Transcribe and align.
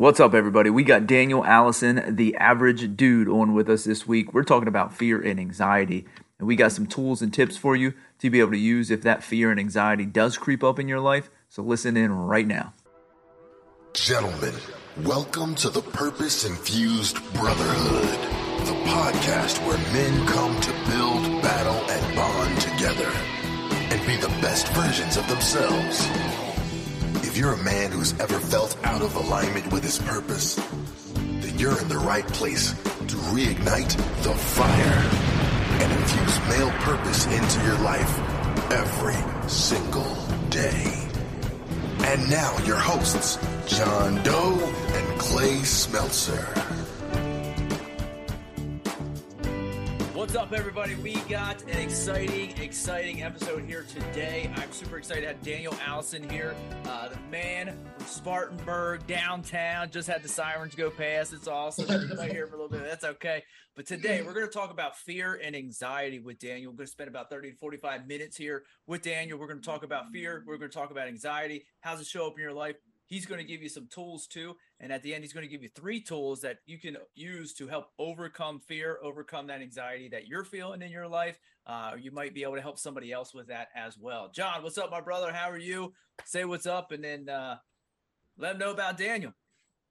What's 0.00 0.18
up, 0.18 0.32
everybody? 0.32 0.70
We 0.70 0.82
got 0.82 1.06
Daniel 1.06 1.44
Allison, 1.44 2.16
the 2.16 2.34
average 2.36 2.96
dude, 2.96 3.28
on 3.28 3.52
with 3.52 3.68
us 3.68 3.84
this 3.84 4.08
week. 4.08 4.32
We're 4.32 4.44
talking 4.44 4.66
about 4.66 4.96
fear 4.96 5.20
and 5.20 5.38
anxiety, 5.38 6.06
and 6.38 6.48
we 6.48 6.56
got 6.56 6.72
some 6.72 6.86
tools 6.86 7.20
and 7.20 7.30
tips 7.34 7.58
for 7.58 7.76
you 7.76 7.92
to 8.20 8.30
be 8.30 8.40
able 8.40 8.52
to 8.52 8.58
use 8.58 8.90
if 8.90 9.02
that 9.02 9.22
fear 9.22 9.50
and 9.50 9.60
anxiety 9.60 10.06
does 10.06 10.38
creep 10.38 10.64
up 10.64 10.78
in 10.78 10.88
your 10.88 11.00
life. 11.00 11.28
So 11.50 11.62
listen 11.62 11.98
in 11.98 12.12
right 12.12 12.46
now. 12.46 12.72
Gentlemen, 13.92 14.54
welcome 15.02 15.54
to 15.56 15.68
the 15.68 15.82
Purpose 15.82 16.46
Infused 16.46 17.16
Brotherhood, 17.34 18.66
the 18.66 18.80
podcast 18.88 19.62
where 19.66 19.76
men 19.92 20.26
come 20.26 20.58
to 20.62 20.72
build, 20.88 21.42
battle, 21.42 21.90
and 21.90 22.16
bond 22.16 22.58
together 22.58 23.12
and 23.94 24.06
be 24.06 24.16
the 24.16 24.34
best 24.40 24.66
versions 24.68 25.18
of 25.18 25.28
themselves. 25.28 26.49
If 27.30 27.36
you're 27.36 27.52
a 27.52 27.62
man 27.62 27.92
who's 27.92 28.18
ever 28.18 28.40
felt 28.40 28.76
out 28.82 29.02
of 29.02 29.14
alignment 29.14 29.72
with 29.72 29.84
his 29.84 30.00
purpose, 30.00 30.56
then 31.14 31.56
you're 31.60 31.80
in 31.80 31.88
the 31.88 31.96
right 31.96 32.26
place 32.26 32.72
to 32.72 33.16
reignite 33.30 33.96
the 34.24 34.34
fire 34.34 35.10
and 35.80 35.92
infuse 35.92 36.40
male 36.48 36.70
purpose 36.80 37.26
into 37.26 37.64
your 37.64 37.78
life 37.84 38.18
every 38.72 39.48
single 39.48 40.12
day. 40.48 41.08
And 42.00 42.28
now 42.28 42.58
your 42.64 42.78
hosts, 42.78 43.38
John 43.68 44.20
Doe 44.24 44.58
and 44.92 45.20
Clay 45.20 45.58
Smeltzer. 45.58 46.69
What's 50.30 50.38
up, 50.38 50.52
everybody? 50.52 50.94
We 50.94 51.14
got 51.22 51.60
an 51.62 51.80
exciting, 51.80 52.56
exciting 52.62 53.24
episode 53.24 53.64
here 53.64 53.82
today. 53.82 54.48
I'm 54.54 54.70
super 54.70 54.96
excited 54.96 55.22
to 55.22 55.26
have 55.26 55.42
Daniel 55.42 55.74
Allison 55.84 56.30
here, 56.30 56.54
uh, 56.84 57.08
the 57.08 57.18
man 57.32 57.76
from 57.96 58.06
Spartanburg, 58.06 59.04
downtown. 59.08 59.90
Just 59.90 60.06
had 60.06 60.22
the 60.22 60.28
sirens 60.28 60.76
go 60.76 60.88
past. 60.88 61.32
It's 61.32 61.48
awesome. 61.48 62.08
You 62.08 62.14
might 62.14 62.30
hear 62.30 62.46
for 62.46 62.54
a 62.54 62.62
little 62.62 62.70
bit. 62.70 62.88
That's 62.88 63.02
okay. 63.02 63.42
But 63.74 63.86
today 63.86 64.22
we're 64.22 64.32
going 64.32 64.46
to 64.46 64.52
talk 64.52 64.70
about 64.70 64.96
fear 64.96 65.40
and 65.42 65.56
anxiety 65.56 66.20
with 66.20 66.38
Daniel. 66.38 66.70
We're 66.70 66.76
going 66.76 66.86
to 66.86 66.92
spend 66.92 67.08
about 67.08 67.28
30 67.28 67.50
to 67.50 67.56
45 67.56 68.06
minutes 68.06 68.36
here 68.36 68.62
with 68.86 69.02
Daniel. 69.02 69.36
We're 69.36 69.48
going 69.48 69.60
to 69.60 69.66
talk 69.66 69.82
about 69.82 70.12
fear. 70.12 70.44
We're 70.46 70.58
going 70.58 70.70
to 70.70 70.78
talk 70.78 70.92
about 70.92 71.08
anxiety. 71.08 71.66
How's 71.80 72.00
it 72.00 72.06
show 72.06 72.28
up 72.28 72.34
in 72.36 72.42
your 72.42 72.52
life? 72.52 72.76
He's 73.06 73.26
going 73.26 73.40
to 73.40 73.46
give 73.46 73.60
you 73.62 73.68
some 73.68 73.88
tools 73.92 74.28
too. 74.28 74.54
And 74.80 74.90
at 74.92 75.02
the 75.02 75.14
end, 75.14 75.22
he's 75.22 75.34
going 75.34 75.44
to 75.44 75.50
give 75.50 75.62
you 75.62 75.68
three 75.68 76.00
tools 76.00 76.40
that 76.40 76.58
you 76.64 76.78
can 76.78 76.96
use 77.14 77.52
to 77.54 77.68
help 77.68 77.90
overcome 77.98 78.60
fear, 78.60 78.98
overcome 79.02 79.46
that 79.48 79.60
anxiety 79.60 80.08
that 80.08 80.26
you're 80.26 80.44
feeling 80.44 80.80
in 80.80 80.90
your 80.90 81.06
life. 81.06 81.38
Uh, 81.66 81.92
you 82.00 82.10
might 82.10 82.34
be 82.34 82.42
able 82.42 82.54
to 82.54 82.62
help 82.62 82.78
somebody 82.78 83.12
else 83.12 83.34
with 83.34 83.46
that 83.48 83.68
as 83.76 83.98
well. 83.98 84.30
John, 84.34 84.62
what's 84.62 84.78
up, 84.78 84.90
my 84.90 85.02
brother? 85.02 85.32
How 85.32 85.50
are 85.50 85.58
you? 85.58 85.92
Say 86.24 86.46
what's 86.46 86.64
up 86.64 86.92
and 86.92 87.04
then 87.04 87.28
uh, 87.28 87.56
let 88.38 88.52
them 88.52 88.58
know 88.58 88.72
about 88.72 88.96
Daniel. 88.96 89.32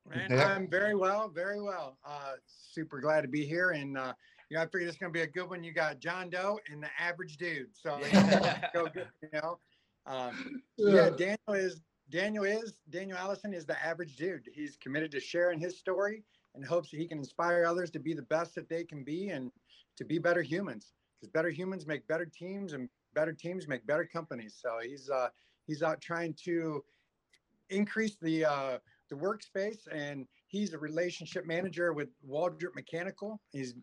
Man, 0.09 0.39
I'm 0.39 0.67
very 0.67 0.95
well, 0.95 1.29
very 1.29 1.61
well. 1.61 1.99
Uh, 2.03 2.33
super 2.47 2.99
glad 2.99 3.21
to 3.21 3.27
be 3.27 3.45
here. 3.45 3.71
And, 3.71 3.95
uh, 3.95 4.13
you 4.49 4.57
know, 4.57 4.63
I 4.63 4.65
figured 4.65 4.89
it's 4.89 4.97
going 4.97 5.13
to 5.13 5.17
be 5.17 5.21
a 5.21 5.27
good 5.27 5.47
one. 5.47 5.63
You 5.63 5.71
got 5.71 5.99
John 5.99 6.31
Doe 6.31 6.59
and 6.71 6.81
the 6.81 6.89
average 6.97 7.37
dude. 7.37 7.67
So, 7.73 7.99
yeah. 8.11 8.69
go 8.73 8.87
good, 8.87 9.07
you 9.21 9.29
know. 9.33 9.59
Um, 10.07 10.63
yeah, 10.77 11.11
Daniel 11.11 11.37
is 11.53 11.81
Daniel 12.09 12.43
is 12.43 12.73
Daniel 12.89 13.17
Allison 13.17 13.53
is 13.53 13.65
the 13.65 13.83
average 13.85 14.15
dude. 14.15 14.49
He's 14.53 14.77
committed 14.77 15.11
to 15.11 15.19
sharing 15.19 15.59
his 15.59 15.77
story 15.77 16.23
and 16.55 16.65
hopes 16.65 16.89
that 16.91 16.97
he 16.97 17.07
can 17.07 17.19
inspire 17.19 17.65
others 17.65 17.91
to 17.91 17.99
be 17.99 18.13
the 18.13 18.23
best 18.23 18.55
that 18.55 18.69
they 18.69 18.83
can 18.83 19.03
be 19.03 19.29
and 19.29 19.51
to 19.97 20.03
be 20.03 20.17
better 20.17 20.41
humans. 20.41 20.93
Because 21.19 21.31
better 21.31 21.49
humans 21.49 21.85
make 21.85 22.07
better 22.07 22.25
teams, 22.25 22.73
and 22.73 22.89
better 23.13 23.33
teams 23.33 23.67
make 23.67 23.85
better 23.85 24.05
companies. 24.05 24.57
So 24.59 24.77
he's 24.81 25.09
uh, 25.09 25.29
he's 25.67 25.83
out 25.83 26.01
trying 26.01 26.33
to 26.45 26.83
increase 27.69 28.15
the 28.21 28.45
uh, 28.45 28.77
the 29.09 29.15
workspace, 29.15 29.87
and 29.91 30.25
he's 30.47 30.73
a 30.73 30.77
relationship 30.77 31.45
manager 31.45 31.93
with 31.93 32.09
Waldrop 32.27 32.73
Mechanical. 32.75 33.39
He's 33.51 33.75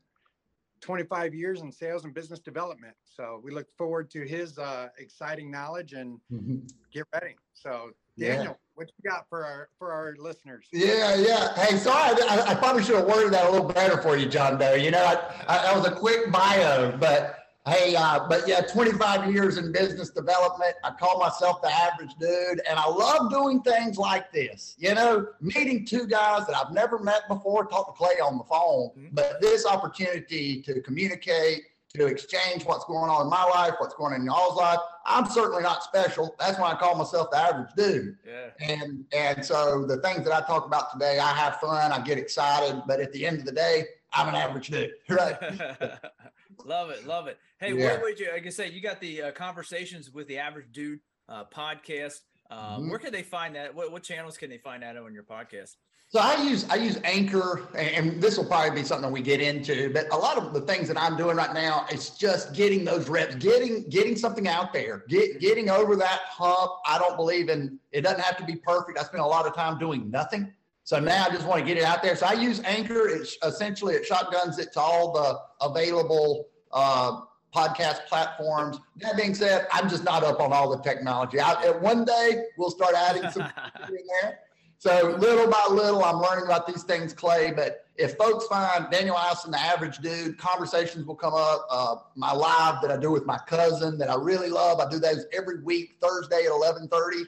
25 0.80 1.34
years 1.34 1.62
in 1.62 1.72
sales 1.72 2.04
and 2.04 2.14
business 2.14 2.38
development. 2.38 2.94
So 3.04 3.41
we 3.42 3.50
look 3.50 3.66
forward 3.76 4.10
to 4.10 4.26
his 4.26 4.59
uh, 4.59 4.88
exciting 4.98 5.50
knowledge 5.50 5.94
and 5.94 6.19
mm-hmm. 6.32 6.59
get 6.92 7.06
ready. 7.12 7.34
So 7.54 7.91
Daniel, 8.19 8.44
yeah. 8.44 8.53
what 8.75 8.88
you 8.88 9.10
got 9.10 9.27
for 9.28 9.44
our 9.44 9.69
for 9.78 9.93
our 9.93 10.15
listeners? 10.19 10.66
Yeah, 10.72 11.16
yeah. 11.16 11.54
Hey, 11.54 11.77
sorry, 11.77 12.16
I, 12.22 12.44
I 12.49 12.54
probably 12.54 12.82
should 12.82 12.97
have 12.97 13.06
worded 13.06 13.32
that 13.32 13.47
a 13.47 13.50
little 13.50 13.69
better 13.69 14.00
for 14.00 14.16
you, 14.16 14.27
John 14.27 14.59
Doe. 14.59 14.75
You 14.75 14.91
know, 14.91 15.04
I, 15.04 15.15
I, 15.49 15.62
that 15.62 15.77
was 15.77 15.87
a 15.87 15.93
quick 15.93 16.32
bio, 16.32 16.97
but 16.97 17.37
hey, 17.66 17.97
uh, 17.97 18.27
but 18.28 18.47
yeah, 18.47 18.60
25 18.60 19.32
years 19.32 19.59
in 19.59 19.72
business 19.72 20.10
development. 20.10 20.75
I 20.84 20.93
call 20.93 21.19
myself 21.19 21.60
the 21.62 21.71
average 21.71 22.15
dude, 22.21 22.60
and 22.69 22.78
I 22.78 22.88
love 22.88 23.31
doing 23.31 23.60
things 23.62 23.99
like 23.99 24.33
this. 24.33 24.77
You 24.78 24.94
know, 24.94 25.27
meeting 25.41 25.84
two 25.84 26.06
guys 26.06 26.47
that 26.47 26.56
I've 26.56 26.72
never 26.72 26.98
met 26.98 27.22
before, 27.28 27.66
talk 27.66 27.87
to 27.87 27.93
Clay 27.93 28.21
on 28.22 28.38
the 28.38 28.44
phone, 28.44 28.91
mm-hmm. 28.91 29.15
but 29.15 29.41
this 29.41 29.66
opportunity 29.66 30.62
to 30.62 30.81
communicate 30.81 31.62
to 31.97 32.07
exchange 32.07 32.65
what's 32.65 32.84
going 32.84 33.11
on 33.11 33.23
in 33.23 33.31
my 33.31 33.45
life, 33.45 33.75
what's 33.79 33.95
going 33.95 34.15
on 34.15 34.21
in 34.21 34.27
y'all's 34.27 34.57
life. 34.57 34.79
I'm 35.05 35.27
certainly 35.27 35.62
not 35.62 35.83
special. 35.83 36.34
That's 36.39 36.59
why 36.59 36.73
I 36.73 36.75
call 36.77 36.97
myself 36.97 37.31
the 37.31 37.39
average 37.39 37.71
dude. 37.77 38.17
Yeah. 38.27 38.51
And 38.61 39.05
and 39.12 39.45
so 39.45 39.84
the 39.87 39.99
things 39.99 40.25
that 40.25 40.33
I 40.33 40.47
talk 40.47 40.67
about 40.67 40.93
today, 40.93 41.19
I 41.19 41.33
have 41.34 41.57
fun, 41.61 41.93
I 41.93 42.01
get 42.01 42.19
excited, 42.19 42.83
but 42.87 43.01
at 43.01 43.12
the 43.12 43.27
end 43.27 43.41
of 43.41 43.45
the 43.45 43.53
day, 43.53 43.84
I'm 44.12 44.29
an 44.29 44.34
average 44.34 44.69
dude. 44.69 44.93
Right. 45.09 45.37
love 46.65 46.91
it, 46.91 47.07
love 47.07 47.27
it. 47.27 47.39
Hey, 47.59 47.75
yeah. 47.75 47.93
what 47.93 48.03
would 48.03 48.21
you? 48.21 48.31
Like 48.33 48.47
I 48.47 48.51
say, 48.51 48.71
you 48.71 48.81
got 48.81 49.01
the 49.01 49.23
uh, 49.23 49.31
conversations 49.33 50.11
with 50.11 50.27
the 50.28 50.39
average 50.39 50.73
dude 50.73 51.01
uh, 51.28 51.45
podcast. 51.45 52.21
Uh, 52.51 52.77
mm-hmm. 52.77 52.91
Where 52.91 52.99
can 52.99 53.13
they 53.13 53.23
find 53.23 53.55
that? 53.57 53.75
What, 53.75 53.93
what 53.93 54.03
channels 54.03 54.37
can 54.37 54.51
they 54.51 54.59
find 54.59 54.83
that 54.83 54.97
on 54.97 55.15
your 55.15 55.25
podcast? 55.25 55.77
So 56.09 56.21
I 56.21 56.41
use 56.41 56.65
I 56.71 56.77
use 56.77 57.00
Anchor, 57.03 57.69
and 57.75 58.22
this 58.22 58.39
will 58.39 58.44
probably 58.44 58.81
be 58.81 58.87
something 58.87 59.11
we 59.11 59.22
get 59.22 59.41
into. 59.41 59.93
But 59.93 60.06
a 60.12 60.17
lot 60.17 60.39
of 60.39 60.55
the 60.55 60.61
things 60.61 60.87
that 60.87 60.97
I'm 60.97 61.17
doing 61.17 61.37
right 61.37 61.53
now 61.53 61.84
is 61.91 62.11
just 62.11 62.55
getting 62.55 62.84
those 62.84 63.09
reps, 63.09 63.34
getting 63.34 63.89
getting 63.89 64.16
something 64.16 64.47
out 64.47 64.72
there, 64.72 65.05
get, 65.09 65.41
getting 65.41 65.69
over 65.69 65.97
that 65.97 66.21
hump. 66.28 66.71
I 66.87 66.99
don't 66.99 67.16
believe 67.16 67.49
in 67.49 67.81
it. 67.91 68.03
Doesn't 68.03 68.21
have 68.21 68.37
to 68.37 68.45
be 68.45 68.55
perfect. 68.55 68.99
I 68.99 69.03
spend 69.03 69.22
a 69.22 69.27
lot 69.27 69.47
of 69.47 69.55
time 69.55 69.78
doing 69.78 70.09
nothing. 70.11 70.53
So 70.84 71.00
now 71.00 71.27
I 71.27 71.31
just 71.31 71.45
want 71.45 71.59
to 71.59 71.66
get 71.66 71.77
it 71.77 71.83
out 71.83 72.05
there. 72.05 72.15
So 72.15 72.27
I 72.27 72.34
use 72.34 72.61
Anchor. 72.65 73.09
It's 73.09 73.37
essentially 73.45 73.95
it 73.95 74.06
shotguns 74.06 74.61
it 74.61 74.72
to 74.75 74.81
all 74.81 75.12
the 75.12 75.66
available 75.66 76.47
uh, 76.71 77.22
podcast 77.53 78.06
platforms. 78.06 78.78
That 78.99 79.16
being 79.16 79.34
said, 79.34 79.66
I'm 79.72 79.89
just 79.89 80.05
not 80.05 80.22
up 80.22 80.39
on 80.39 80.53
all 80.53 80.71
the 80.71 80.81
technology. 80.84 81.41
I, 81.41 81.71
one 81.72 82.05
day 82.05 82.45
we'll 82.56 82.71
start 82.71 82.95
adding 82.95 83.28
some 83.33 83.43
in 83.89 83.99
there. 84.22 84.39
So 84.86 85.16
little 85.19 85.50
by 85.50 85.66
little, 85.69 86.04
I'm 86.04 86.20
learning 86.20 86.44
about 86.44 86.64
these 86.69 86.84
things, 86.84 87.12
Clay. 87.12 87.50
But 87.50 87.86
if 87.97 88.16
folks 88.16 88.47
find 88.47 88.88
Daniel 88.88 89.19
Allison 89.19 89.50
the 89.50 89.58
average 89.58 89.98
dude, 89.98 90.38
conversations 90.38 91.04
will 91.04 91.16
come 91.16 91.34
up. 91.34 91.66
Uh, 91.69 91.97
my 92.14 92.32
live 92.32 92.80
that 92.82 92.92
I 92.92 92.97
do 92.97 93.10
with 93.10 93.26
my 93.26 93.36
cousin 93.48 93.98
that 93.98 94.08
I 94.08 94.14
really 94.14 94.48
love, 94.48 94.78
I 94.78 94.88
do 94.88 95.00
those 95.00 95.26
every 95.36 95.60
week, 95.64 95.97
Thursday 96.00 96.44
at 96.44 96.52
11:30. 96.52 97.24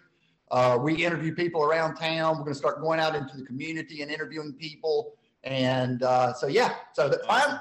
Uh, 0.52 0.78
we 0.80 1.04
interview 1.04 1.34
people 1.34 1.64
around 1.64 1.96
town. 1.96 2.36
We're 2.36 2.44
going 2.44 2.52
to 2.52 2.58
start 2.58 2.80
going 2.80 3.00
out 3.00 3.16
into 3.16 3.36
the 3.36 3.44
community 3.44 4.02
and 4.02 4.10
interviewing 4.12 4.52
people. 4.52 5.14
And 5.42 6.04
uh, 6.04 6.34
so, 6.34 6.46
yeah. 6.46 6.76
So 6.92 7.08
the, 7.08 7.20
awesome. 7.28 7.58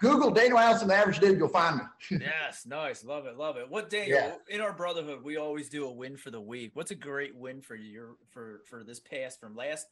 Google 0.00 0.30
Daniel 0.30 0.58
Allison, 0.58 0.88
the 0.88 0.94
average 0.94 1.18
dude, 1.18 1.38
you'll 1.38 1.48
find 1.48 1.78
me. 1.78 1.84
yes, 2.20 2.66
nice, 2.66 3.04
love 3.04 3.26
it, 3.26 3.36
love 3.36 3.56
it. 3.56 3.68
What 3.68 3.90
Daniel? 3.90 4.18
Yeah. 4.18 4.54
In 4.54 4.60
our 4.60 4.72
brotherhood, 4.72 5.22
we 5.22 5.36
always 5.36 5.68
do 5.68 5.86
a 5.86 5.92
win 5.92 6.16
for 6.16 6.30
the 6.30 6.40
week. 6.40 6.70
What's 6.74 6.90
a 6.90 6.96
great 6.96 7.34
win 7.34 7.60
for 7.60 7.74
you 7.74 8.16
for 8.30 8.62
for 8.68 8.84
this 8.84 9.00
past 9.00 9.40
from 9.40 9.56
last? 9.56 9.86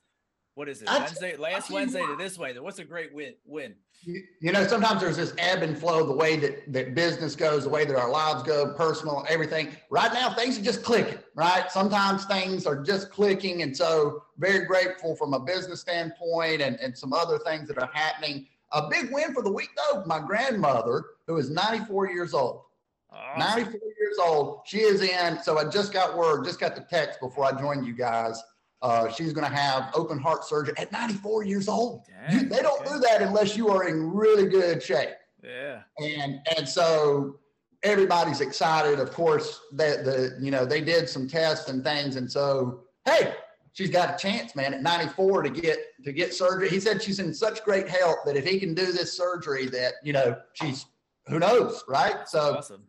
What 0.54 0.70
is 0.70 0.80
it? 0.80 0.88
I, 0.88 1.00
Wednesday, 1.00 1.36
last 1.36 1.70
Wednesday 1.70 2.00
to 2.00 2.16
this 2.16 2.38
way. 2.38 2.58
What's 2.58 2.78
a 2.78 2.84
great 2.84 3.12
win? 3.12 3.34
Win. 3.44 3.74
You, 4.00 4.22
you 4.40 4.52
know, 4.52 4.66
sometimes 4.66 5.02
there's 5.02 5.18
this 5.18 5.34
ebb 5.36 5.62
and 5.62 5.76
flow, 5.76 6.06
the 6.06 6.16
way 6.16 6.36
that 6.36 6.72
that 6.72 6.94
business 6.94 7.36
goes, 7.36 7.64
the 7.64 7.68
way 7.68 7.84
that 7.84 7.94
our 7.94 8.10
lives 8.10 8.42
go, 8.42 8.72
personal, 8.72 9.26
everything. 9.28 9.76
Right 9.90 10.10
now, 10.14 10.32
things 10.32 10.58
are 10.58 10.62
just 10.62 10.82
clicking. 10.82 11.18
Right. 11.34 11.70
Sometimes 11.70 12.24
things 12.24 12.64
are 12.64 12.82
just 12.82 13.10
clicking, 13.10 13.60
and 13.60 13.76
so 13.76 14.22
very 14.38 14.64
grateful 14.64 15.14
from 15.14 15.34
a 15.34 15.40
business 15.40 15.80
standpoint, 15.80 16.62
and 16.62 16.80
and 16.80 16.96
some 16.96 17.12
other 17.12 17.38
things 17.40 17.68
that 17.68 17.76
are 17.76 17.90
happening 17.92 18.46
a 18.72 18.88
big 18.88 19.12
win 19.12 19.32
for 19.32 19.42
the 19.42 19.52
week, 19.52 19.70
though, 19.76 20.04
my 20.06 20.18
grandmother, 20.18 21.04
who 21.26 21.36
is 21.36 21.50
94 21.50 22.10
years 22.10 22.34
old. 22.34 22.62
Awesome. 23.10 23.62
94 23.62 23.72
years 23.72 24.18
old. 24.22 24.60
She 24.66 24.78
is 24.78 25.02
in. 25.02 25.38
So 25.42 25.58
I 25.58 25.68
just 25.68 25.92
got 25.92 26.16
word, 26.16 26.44
just 26.44 26.60
got 26.60 26.74
the 26.74 26.84
text 26.90 27.20
before 27.20 27.44
I 27.44 27.58
joined 27.58 27.86
you 27.86 27.94
guys. 27.94 28.42
Uh, 28.82 29.08
she's 29.10 29.32
going 29.32 29.48
to 29.48 29.56
have 29.56 29.90
open 29.94 30.18
heart 30.18 30.44
surgery 30.44 30.74
at 30.76 30.92
94 30.92 31.44
years 31.44 31.68
old. 31.68 32.02
Dang, 32.06 32.38
you, 32.38 32.48
they 32.48 32.60
don't 32.60 32.80
okay. 32.82 32.92
do 32.92 33.00
that 33.00 33.22
unless 33.22 33.56
you 33.56 33.68
are 33.68 33.88
in 33.88 34.12
really 34.12 34.46
good 34.46 34.82
shape. 34.82 35.10
Yeah. 35.42 35.80
And 35.98 36.40
and 36.56 36.68
so 36.68 37.38
everybody's 37.82 38.40
excited. 38.40 38.98
Of 38.98 39.12
course, 39.12 39.60
that 39.72 40.04
the 40.04 40.36
you 40.40 40.50
know 40.50 40.66
they 40.66 40.80
did 40.80 41.08
some 41.08 41.28
tests 41.28 41.70
and 41.70 41.82
things, 41.82 42.16
and 42.16 42.30
so 42.30 42.80
hey, 43.04 43.34
she's 43.76 43.90
got 43.90 44.14
a 44.14 44.16
chance, 44.16 44.56
man, 44.56 44.72
at 44.72 44.82
94 44.82 45.42
to 45.42 45.50
get 45.50 45.78
to 46.04 46.12
get 46.12 46.32
surgery. 46.34 46.68
He 46.68 46.80
said 46.80 47.02
she's 47.02 47.18
in 47.18 47.32
such 47.32 47.62
great 47.62 47.88
health 47.88 48.18
that 48.24 48.36
if 48.36 48.46
he 48.46 48.58
can 48.58 48.74
do 48.74 48.90
this 48.90 49.16
surgery, 49.16 49.66
that 49.66 49.94
you 50.02 50.12
know 50.12 50.36
she's 50.54 50.86
who 51.28 51.38
knows, 51.38 51.84
right? 51.86 52.26
So 52.26 52.56
awesome. 52.56 52.84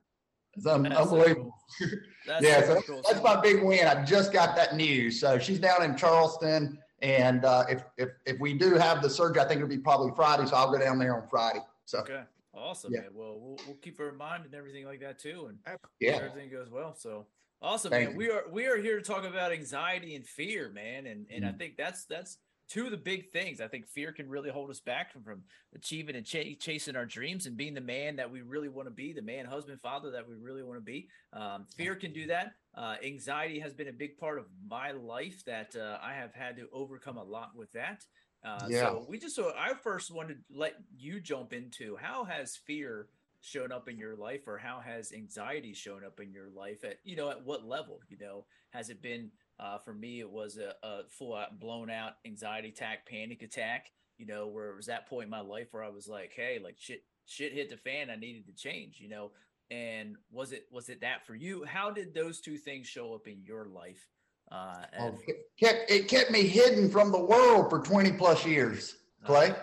it's 0.56 0.66
un- 0.66 0.92
unbelievable. 0.92 1.54
So 1.78 1.86
cool. 1.86 2.00
That's 2.26 2.44
yeah, 2.46 2.62
so 2.66 2.82
cool. 2.82 3.02
that's 3.08 3.24
my 3.24 3.40
big 3.40 3.64
win. 3.64 3.88
I 3.88 4.04
just 4.04 4.34
got 4.34 4.54
that 4.58 4.76
news. 4.76 5.18
So 5.18 5.40
she's 5.40 5.60
down 5.60 5.82
in 5.82 5.96
Charleston, 5.96 6.78
And 7.02 7.46
uh, 7.46 7.64
if, 7.70 7.86
if 7.96 8.10
if 8.26 8.38
we 8.42 8.54
do 8.54 8.74
have 8.74 9.02
the 9.02 9.10
surgery, 9.10 9.42
I 9.42 9.48
think 9.48 9.60
it'll 9.60 9.70
be 9.70 9.78
probably 9.78 10.12
Friday, 10.14 10.46
so 10.46 10.58
I'll 10.58 10.70
go 10.70 10.78
down 10.78 11.00
there 11.00 11.16
on 11.16 11.26
Friday. 11.30 11.62
So 11.86 12.00
okay, 12.00 12.24
awesome, 12.54 12.92
yeah. 12.94 13.02
man. 13.02 13.10
Well, 13.14 13.40
we'll 13.40 13.58
we'll 13.66 13.78
keep 13.78 13.98
her 14.00 14.10
in 14.10 14.18
mind 14.18 14.44
and 14.44 14.54
everything 14.56 14.86
like 14.86 15.00
that 15.00 15.20
too, 15.20 15.48
and 15.48 15.80
yeah, 16.02 16.16
everything 16.16 16.50
goes 16.50 16.70
well. 16.70 16.94
So 16.96 17.28
awesome, 17.62 17.92
Thank 17.92 18.06
man. 18.06 18.12
you. 18.14 18.18
We 18.18 18.30
are 18.32 18.44
we 18.50 18.66
are 18.68 18.78
here 18.78 18.98
to 18.98 19.04
talk 19.04 19.24
about 19.24 19.52
anxiety 19.52 20.16
and 20.16 20.26
fear, 20.26 20.70
man, 20.70 21.06
and 21.08 21.28
and 21.30 21.46
I 21.46 21.52
Mhm. 21.52 21.58
think 21.58 21.78
that's 21.78 22.06
that's 22.06 22.38
two 22.68 22.84
of 22.86 22.92
the 22.92 22.98
big 22.98 23.30
things. 23.32 23.62
I 23.62 23.68
think 23.70 23.88
fear 23.88 24.12
can 24.12 24.28
really 24.28 24.50
hold 24.50 24.70
us 24.70 24.82
back 24.82 25.14
from, 25.14 25.24
from 25.24 25.42
achieving 25.74 26.18
and 26.18 26.26
ch- 26.26 26.60
chasing 26.60 26.98
our 26.98 27.06
dreams 27.06 27.46
and 27.46 27.56
being 27.56 27.74
the 27.74 27.80
man 27.80 28.18
that 28.18 28.30
we 28.30 28.42
really 28.42 28.68
want 28.68 28.88
to 28.88 28.94
be, 28.94 29.14
the 29.14 29.22
man, 29.22 29.46
husband, 29.46 29.80
father 29.82 30.12
that 30.12 30.28
we 30.28 30.36
really 30.36 30.64
want 30.64 30.78
to 30.78 30.84
be. 30.84 31.08
Um, 31.32 31.66
fear 31.78 31.96
can 31.96 32.12
do 32.12 32.28
that. 32.28 32.56
Uh, 32.76 32.98
anxiety 33.02 33.58
has 33.60 33.74
been 33.74 33.88
a 33.88 33.94
big 33.94 34.18
part 34.18 34.38
of 34.38 34.48
my 34.68 34.92
life 34.92 35.46
that 35.46 35.74
uh, 35.78 35.98
I 36.02 36.14
have 36.14 36.34
had 36.34 36.58
to 36.58 36.68
overcome 36.74 37.18
a 37.18 37.24
lot 37.24 37.56
with 37.56 37.72
that. 37.72 38.04
Uh, 38.44 38.68
Yeah. 38.70 38.90
So 38.90 39.06
we 39.08 39.18
just 39.18 39.36
so 39.38 39.54
I 39.58 39.74
first 39.74 40.12
wanted 40.12 40.36
to 40.36 40.44
let 40.54 40.76
you 40.94 41.22
jump 41.22 41.54
into 41.54 41.96
how 41.96 42.26
has 42.26 42.58
fear 42.58 43.08
shown 43.42 43.72
up 43.72 43.88
in 43.88 43.98
your 43.98 44.16
life 44.16 44.48
or 44.48 44.58
how 44.58 44.80
has 44.80 45.12
anxiety 45.12 45.74
shown 45.74 46.04
up 46.06 46.20
in 46.20 46.32
your 46.32 46.50
life? 46.50 46.84
At 46.84 46.98
you 47.04 47.16
know 47.16 47.30
at 47.30 47.46
what 47.46 47.66
level 47.66 48.00
you 48.10 48.18
know? 48.18 48.46
Has 48.72 48.90
it 48.90 49.02
been 49.02 49.32
uh, 49.60 49.78
for 49.80 49.94
me 49.94 50.20
it 50.20 50.30
was 50.30 50.58
a, 50.58 50.74
a 50.86 51.02
full 51.10 51.36
out 51.36 51.60
blown 51.60 51.90
out 51.90 52.14
anxiety 52.26 52.70
attack 52.70 53.08
panic 53.08 53.42
attack 53.42 53.92
you 54.18 54.26
know 54.26 54.48
where 54.48 54.70
it 54.70 54.76
was 54.76 54.86
that 54.86 55.08
point 55.08 55.26
in 55.26 55.30
my 55.32 55.40
life 55.40 55.68
where 55.72 55.84
i 55.84 55.90
was 55.90 56.08
like 56.08 56.32
hey 56.36 56.60
like 56.64 56.76
shit 56.78 57.04
shit 57.26 57.54
hit 57.54 57.70
the 57.70 57.78
fan 57.78 58.10
i 58.10 58.16
needed 58.16 58.46
to 58.46 58.54
change 58.54 59.00
you 59.00 59.10
know? 59.10 59.32
And 59.70 60.16
was 60.32 60.54
it 60.54 60.66
was 60.72 60.88
it 60.88 61.02
that 61.02 61.26
for 61.26 61.36
you? 61.36 61.66
How 61.66 61.92
did 61.92 62.14
those 62.14 62.40
two 62.40 62.58
things 62.58 62.88
show 62.88 63.14
up 63.14 63.28
in 63.28 63.44
your 63.44 63.66
life 63.66 64.08
uh 64.50 64.84
and, 64.94 65.16
Oh, 65.16 65.20
it 65.28 65.36
kept 65.60 65.92
it 65.92 66.08
kept 66.08 66.32
me 66.32 66.48
hidden 66.48 66.90
from 66.90 67.12
the 67.12 67.20
world 67.20 67.70
for 67.70 67.80
20 67.82 68.14
plus 68.14 68.46
years, 68.46 68.96
Clay. 69.26 69.54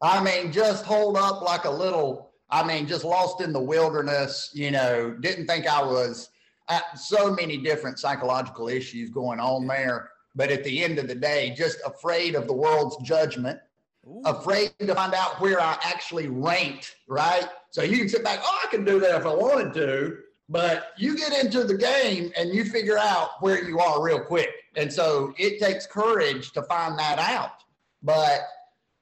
I 0.00 0.22
mean, 0.24 0.50
just 0.50 0.86
holed 0.86 1.18
up 1.18 1.42
like 1.42 1.64
a 1.64 1.70
little, 1.70 2.29
I 2.52 2.66
mean, 2.66 2.86
just 2.86 3.04
lost 3.04 3.40
in 3.40 3.52
the 3.52 3.60
wilderness, 3.60 4.50
you 4.52 4.70
know, 4.70 5.10
didn't 5.20 5.46
think 5.46 5.66
I 5.66 5.82
was 5.82 6.30
at 6.68 6.98
so 6.98 7.32
many 7.32 7.56
different 7.58 7.98
psychological 7.98 8.68
issues 8.68 9.10
going 9.10 9.40
on 9.40 9.66
there. 9.66 10.10
But 10.34 10.50
at 10.50 10.62
the 10.64 10.84
end 10.84 10.98
of 10.98 11.08
the 11.08 11.14
day, 11.14 11.54
just 11.56 11.78
afraid 11.84 12.34
of 12.34 12.46
the 12.46 12.52
world's 12.52 12.96
judgment, 12.98 13.58
Ooh. 14.06 14.22
afraid 14.24 14.72
to 14.78 14.94
find 14.94 15.12
out 15.12 15.40
where 15.40 15.60
I 15.60 15.76
actually 15.82 16.28
ranked, 16.28 16.96
right? 17.08 17.46
So 17.70 17.82
you 17.82 17.98
can 17.98 18.08
sit 18.08 18.22
back, 18.22 18.40
oh, 18.42 18.60
I 18.64 18.68
can 18.68 18.84
do 18.84 19.00
that 19.00 19.20
if 19.20 19.26
I 19.26 19.34
wanted 19.34 19.74
to. 19.74 20.18
But 20.48 20.92
you 20.96 21.16
get 21.16 21.32
into 21.32 21.62
the 21.64 21.76
game 21.76 22.32
and 22.36 22.52
you 22.52 22.64
figure 22.64 22.98
out 22.98 23.30
where 23.40 23.62
you 23.62 23.78
are 23.78 24.02
real 24.02 24.20
quick. 24.20 24.50
And 24.76 24.92
so 24.92 25.32
it 25.38 25.60
takes 25.60 25.86
courage 25.86 26.52
to 26.52 26.62
find 26.62 26.98
that 26.98 27.18
out. 27.18 27.62
But, 28.02 28.40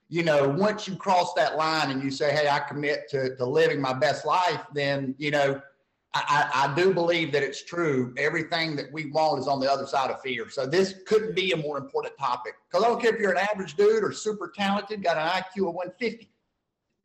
you 0.08 0.22
know, 0.22 0.48
once 0.48 0.88
you 0.88 0.96
cross 0.96 1.34
that 1.34 1.56
line 1.56 1.90
and 1.90 2.02
you 2.02 2.10
say, 2.10 2.32
hey, 2.34 2.48
I 2.48 2.60
commit 2.60 3.08
to, 3.10 3.36
to 3.36 3.44
living 3.44 3.80
my 3.80 3.92
best 3.92 4.24
life, 4.24 4.62
then, 4.72 5.14
you 5.18 5.30
know, 5.30 5.60
I, 6.14 6.48
I, 6.54 6.74
do 6.74 6.94
believe 6.94 7.32
that 7.32 7.42
it's 7.42 7.62
true. 7.62 8.14
Everything 8.16 8.74
that 8.76 8.90
we 8.90 9.10
want 9.10 9.40
is 9.40 9.46
on 9.46 9.60
the 9.60 9.70
other 9.70 9.86
side 9.86 10.10
of 10.10 10.22
fear. 10.22 10.48
So 10.48 10.66
this 10.66 10.94
couldn't 11.06 11.36
be 11.36 11.52
a 11.52 11.56
more 11.56 11.76
important 11.76 12.16
topic 12.18 12.54
because 12.68 12.82
I 12.82 12.88
don't 12.88 13.00
care 13.00 13.14
if 13.14 13.20
you're 13.20 13.32
an 13.32 13.46
average 13.52 13.74
dude 13.74 14.02
or 14.02 14.12
super 14.12 14.50
talented, 14.54 15.02
got 15.02 15.18
an 15.18 15.28
IQ 15.28 15.68
of 15.68 15.74
150. 15.74 16.30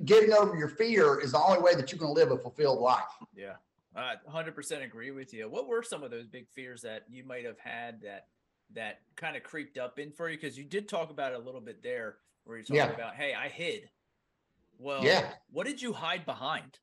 Getting 0.06 0.34
over 0.34 0.56
your 0.56 0.70
fear 0.70 1.20
is 1.20 1.34
the 1.34 1.40
only 1.40 1.62
way 1.62 1.76
that 1.76 1.92
you 1.92 1.98
can 1.98 2.14
live 2.14 2.32
a 2.32 2.38
fulfilled 2.38 2.80
life. 2.80 3.04
Yeah, 3.36 3.56
I 3.94 4.16
100% 4.30 4.84
agree 4.84 5.12
with 5.12 5.34
you. 5.34 5.50
What 5.50 5.68
were 5.68 5.84
some 5.84 6.04
of 6.04 6.10
those 6.10 6.28
big 6.28 6.48
fears 6.50 6.82
that 6.84 7.04
you 7.10 7.26
might 7.26 7.46
have 7.46 7.60
had 7.60 8.02
that 8.02 8.28
that 8.74 9.02
kind 9.16 9.36
of 9.36 9.44
creeped 9.44 9.78
up 9.78 10.00
in 10.00 10.12
for 10.12 10.30
you? 10.30 10.38
Because 10.38 10.58
you 10.58 10.64
did 10.64 10.88
talk 10.88 11.12
about 11.12 11.34
it 11.34 11.40
a 11.40 11.44
little 11.44 11.62
bit 11.62 11.84
there, 11.84 12.16
where 12.46 12.58
you're 12.58 12.64
talking 12.66 12.76
Yeah. 12.78 12.90
about, 12.92 13.16
hey, 13.16 13.34
I 13.34 13.48
hid. 13.50 13.90
Well, 14.78 15.04
Yeah. 15.04 15.34
What 15.52 15.66
did 15.66 15.82
you 15.82 15.94
hide 15.94 16.26
behind? 16.26 16.80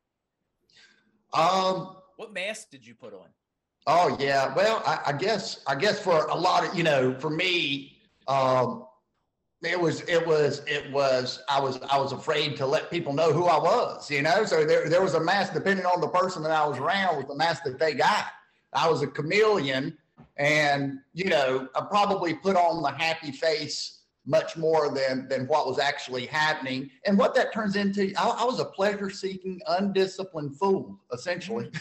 Um, 1.33 1.97
What 2.17 2.33
mask 2.33 2.71
did 2.71 2.87
you 2.87 2.95
put 2.95 3.15
on? 3.15 3.29
Oh 3.87 4.17
yeah. 4.21 4.55
Well, 4.55 4.83
I, 4.85 5.01
I 5.07 5.12
guess 5.12 5.62
I 5.67 5.75
guess 5.75 5.99
for 6.01 6.27
a 6.27 6.35
lot 6.35 6.67
of 6.69 6.75
you 6.75 6.83
know, 6.83 7.15
for 7.15 7.31
me, 7.31 7.99
um, 8.29 8.87
it 9.62 9.79
was 9.79 10.03
it 10.03 10.27
was 10.27 10.62
it 10.67 10.91
was 10.93 11.41
I 11.49 11.59
was 11.61 11.81
I 11.91 11.99
was 11.99 12.12
afraid 12.12 12.57
to 12.59 12.67
let 12.67 12.91
people 12.91 13.12
know 13.15 13.33
who 13.33 13.47
I 13.47 13.59
was. 13.59 14.11
You 14.11 14.23
know, 14.23 14.45
so 14.45 14.65
there 14.67 14.89
there 14.89 15.03
was 15.03 15.15
a 15.15 15.21
mask 15.21 15.55
depending 15.55 15.87
on 15.87 16.01
the 16.01 16.09
person 16.09 16.43
that 16.43 16.53
I 16.53 16.67
was 16.67 16.79
around 16.79 17.17
with 17.17 17.29
the 17.29 17.37
mask 17.37 17.65
that 17.65 17.79
they 17.79 17.95
got. 17.95 18.27
I 18.75 18.89
was 18.89 19.03
a 19.03 19.07
chameleon, 19.07 19.97
and 20.37 21.01
you 21.15 21.25
know, 21.31 21.69
I 21.75 21.81
probably 21.89 22.35
put 22.35 22.57
on 22.57 22.83
the 22.83 22.91
happy 22.91 23.33
face 23.33 24.00
much 24.31 24.56
more 24.56 24.94
than 24.94 25.27
than 25.29 25.47
what 25.49 25.67
was 25.67 25.79
actually 25.79 26.27
happening. 26.27 26.88
And 27.05 27.19
what 27.19 27.35
that 27.35 27.53
turns 27.53 27.77
into, 27.77 28.12
I, 28.17 28.29
I 28.29 28.44
was 28.44 28.61
a 28.61 28.65
pleasure-seeking, 28.65 29.61
undisciplined 29.67 30.56
fool, 30.56 30.99
essentially. 31.12 31.71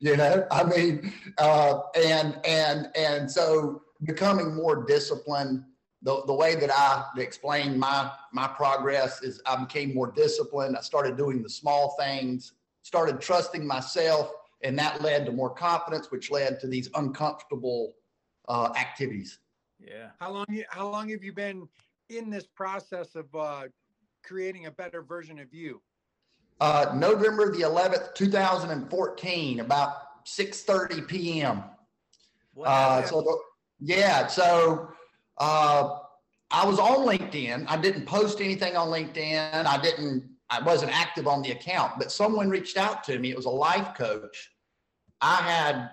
you 0.00 0.16
know 0.16 0.46
i 0.50 0.62
mean 0.64 1.12
uh, 1.38 1.80
and 1.96 2.38
and 2.44 2.88
and 2.96 3.30
so 3.30 3.82
becoming 4.02 4.54
more 4.54 4.84
disciplined 4.84 5.62
the, 6.02 6.22
the 6.26 6.34
way 6.34 6.54
that 6.54 6.70
i 6.70 7.04
explain 7.16 7.78
my 7.78 8.10
my 8.32 8.46
progress 8.46 9.22
is 9.22 9.40
i 9.46 9.56
became 9.56 9.94
more 9.94 10.10
disciplined 10.10 10.76
i 10.76 10.80
started 10.80 11.16
doing 11.16 11.42
the 11.42 11.48
small 11.48 11.96
things 11.98 12.54
started 12.82 13.20
trusting 13.20 13.66
myself 13.66 14.32
and 14.62 14.78
that 14.78 15.00
led 15.00 15.24
to 15.24 15.32
more 15.32 15.50
confidence 15.50 16.10
which 16.10 16.30
led 16.30 16.60
to 16.60 16.66
these 16.66 16.90
uncomfortable 16.96 17.94
uh, 18.48 18.72
activities 18.76 19.38
Yeah. 19.80 20.10
How 20.20 20.30
long 20.32 20.46
you 20.48 20.64
how 20.68 20.88
long 20.88 21.08
have 21.10 21.22
you 21.22 21.32
been 21.32 21.68
in 22.10 22.30
this 22.30 22.46
process 22.46 23.14
of 23.14 23.26
uh, 23.34 23.64
creating 24.24 24.66
a 24.66 24.70
better 24.70 25.02
version 25.02 25.38
of 25.38 25.52
you? 25.52 25.80
uh, 26.60 26.92
november 26.94 27.50
the 27.50 27.62
11th 27.62 28.14
2014 28.14 29.60
about 29.60 30.24
6.30 30.24 31.08
p.m 31.08 31.64
What 32.52 32.68
Uh, 32.68 33.02
so 33.04 33.20
the, 33.20 33.38
yeah, 33.80 34.26
so 34.26 34.88
uh, 35.38 35.98
I 36.50 36.64
was 36.64 36.78
on 36.78 37.06
LinkedIn. 37.06 37.66
I 37.68 37.76
didn't 37.76 38.06
post 38.06 38.40
anything 38.40 38.76
on 38.76 38.88
LinkedIn. 38.88 39.66
I 39.66 39.80
didn't. 39.82 40.30
I 40.50 40.62
wasn't 40.62 40.92
active 40.96 41.26
on 41.26 41.42
the 41.42 41.50
account, 41.50 41.94
but 41.98 42.12
someone 42.12 42.48
reached 42.48 42.76
out 42.76 43.02
to 43.04 43.18
me. 43.18 43.30
It 43.30 43.36
was 43.36 43.46
a 43.46 43.50
life 43.50 43.94
coach. 43.96 44.50
I 45.20 45.36
had. 45.36 45.90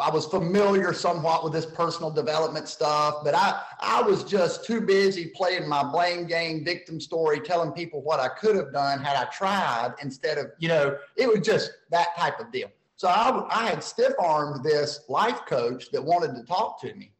I 0.00 0.10
was 0.10 0.26
familiar 0.26 0.92
somewhat 0.92 1.44
with 1.44 1.52
this 1.52 1.66
personal 1.66 2.10
development 2.10 2.68
stuff, 2.68 3.24
but 3.24 3.34
I 3.34 3.62
I 3.80 4.02
was 4.02 4.24
just 4.24 4.64
too 4.64 4.80
busy 4.80 5.26
playing 5.34 5.68
my 5.68 5.82
blame 5.82 6.26
game, 6.26 6.64
victim 6.64 7.00
story, 7.00 7.40
telling 7.40 7.72
people 7.72 8.02
what 8.02 8.20
I 8.20 8.28
could 8.28 8.56
have 8.56 8.72
done 8.72 9.00
had 9.00 9.16
I 9.16 9.24
tried 9.26 9.94
instead 10.02 10.38
of 10.38 10.46
you 10.58 10.68
know 10.68 10.96
it 11.16 11.28
was 11.28 11.40
just 11.40 11.70
that 11.90 12.16
type 12.16 12.40
of 12.40 12.52
deal. 12.52 12.70
So 12.96 13.06
I, 13.06 13.46
I 13.48 13.68
had 13.68 13.82
stiff 13.82 14.12
armed 14.18 14.64
this 14.64 15.04
life 15.08 15.46
coach 15.46 15.90
that 15.92 16.04
wanted 16.04 16.34
to 16.34 16.42
talk 16.42 16.80
to 16.80 16.92
me. 16.94 17.12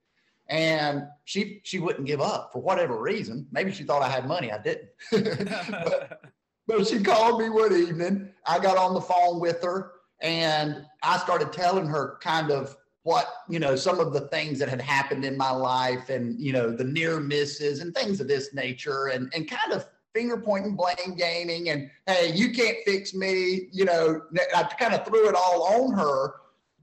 And 0.49 1.05
she 1.25 1.61
she 1.63 1.79
wouldn't 1.79 2.07
give 2.07 2.21
up 2.21 2.51
for 2.53 2.61
whatever 2.61 3.01
reason. 3.01 3.47
Maybe 3.53 3.71
she 3.71 3.85
thought 3.85 4.03
I 4.03 4.09
had 4.09 4.27
money. 4.27 4.51
I 4.51 4.59
didn't. 4.59 4.89
but, 5.13 6.23
but 6.67 6.87
she 6.87 7.01
called 7.01 7.41
me 7.41 7.51
one 7.51 7.77
evening. 7.77 8.31
I 8.47 8.59
got 8.59 8.77
on 8.77 8.95
the 8.95 9.01
phone 9.01 9.41
with 9.41 9.63
her 9.63 9.93
and 10.21 10.85
I 11.03 11.19
started 11.19 11.53
telling 11.53 11.87
her 11.87 12.19
kind 12.21 12.51
of 12.51 12.77
what, 13.03 13.27
you 13.49 13.59
know, 13.59 13.77
some 13.77 14.01
of 14.01 14.13
the 14.13 14.23
things 14.23 14.59
that 14.59 14.69
had 14.69 14.81
happened 14.81 15.25
in 15.25 15.37
my 15.37 15.51
life 15.51 16.11
and, 16.11 16.39
you 16.39 16.53
know, 16.53 16.71
the 16.71 16.85
near 16.85 17.21
misses 17.21 17.81
and 17.81 17.95
things 17.95 18.21
of 18.21 18.29
this 18.29 18.53
nature 18.53 19.07
and, 19.07 19.33
and 19.35 19.49
kind 19.49 19.73
of 19.73 19.87
finger 20.15 20.37
pointing, 20.37 20.75
blame 20.75 21.15
gaming, 21.17 21.71
and 21.71 21.91
hey, 22.07 22.33
you 22.35 22.53
can't 22.53 22.77
fix 22.85 23.15
me. 23.15 23.69
You 23.73 23.85
know, 23.85 24.23
I 24.55 24.65
kind 24.65 24.95
of 24.95 25.07
threw 25.07 25.29
it 25.29 25.35
all 25.35 25.63
on 25.63 25.93
her. 25.93 26.35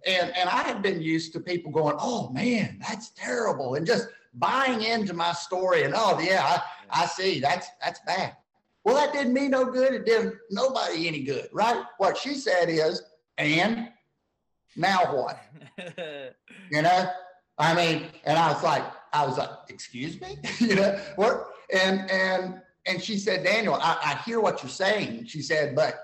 And, 0.07 0.35
and 0.37 0.49
I 0.49 0.63
had 0.63 0.81
been 0.81 1.01
used 1.01 1.33
to 1.33 1.39
people 1.39 1.71
going, 1.71 1.95
oh 1.99 2.29
man, 2.29 2.77
that's 2.79 3.09
terrible. 3.09 3.75
And 3.75 3.85
just 3.85 4.07
buying 4.35 4.83
into 4.83 5.13
my 5.13 5.31
story 5.31 5.83
and 5.83 5.93
oh 5.95 6.19
yeah, 6.19 6.43
I, 6.91 7.03
I 7.03 7.05
see 7.05 7.39
that's 7.39 7.67
that's 7.81 7.99
bad. 8.05 8.35
Well, 8.83 8.95
that 8.95 9.13
didn't 9.13 9.33
mean 9.33 9.51
no 9.51 9.65
good. 9.65 9.93
It 9.93 10.05
did 10.05 10.33
nobody 10.51 11.07
any 11.07 11.23
good, 11.23 11.49
right? 11.51 11.83
What 11.97 12.17
she 12.17 12.35
said 12.35 12.69
is, 12.69 13.01
and 13.37 13.89
now 14.75 14.99
what? 15.13 15.39
You 16.71 16.81
know? 16.81 17.09
I 17.57 17.73
mean, 17.73 18.07
and 18.25 18.37
I 18.37 18.51
was 18.51 18.63
like, 18.63 18.83
I 19.13 19.25
was 19.25 19.37
like, 19.37 19.49
excuse 19.69 20.19
me? 20.19 20.37
you 20.59 20.75
know, 20.75 20.99
what? 21.15 21.47
And 21.71 22.09
and 22.11 22.61
and 22.85 23.01
she 23.01 23.17
said, 23.17 23.43
Daniel, 23.43 23.75
I, 23.75 23.97
I 24.03 24.21
hear 24.25 24.39
what 24.39 24.61
you're 24.61 24.69
saying. 24.69 25.25
She 25.27 25.41
said, 25.41 25.75
but 25.75 25.95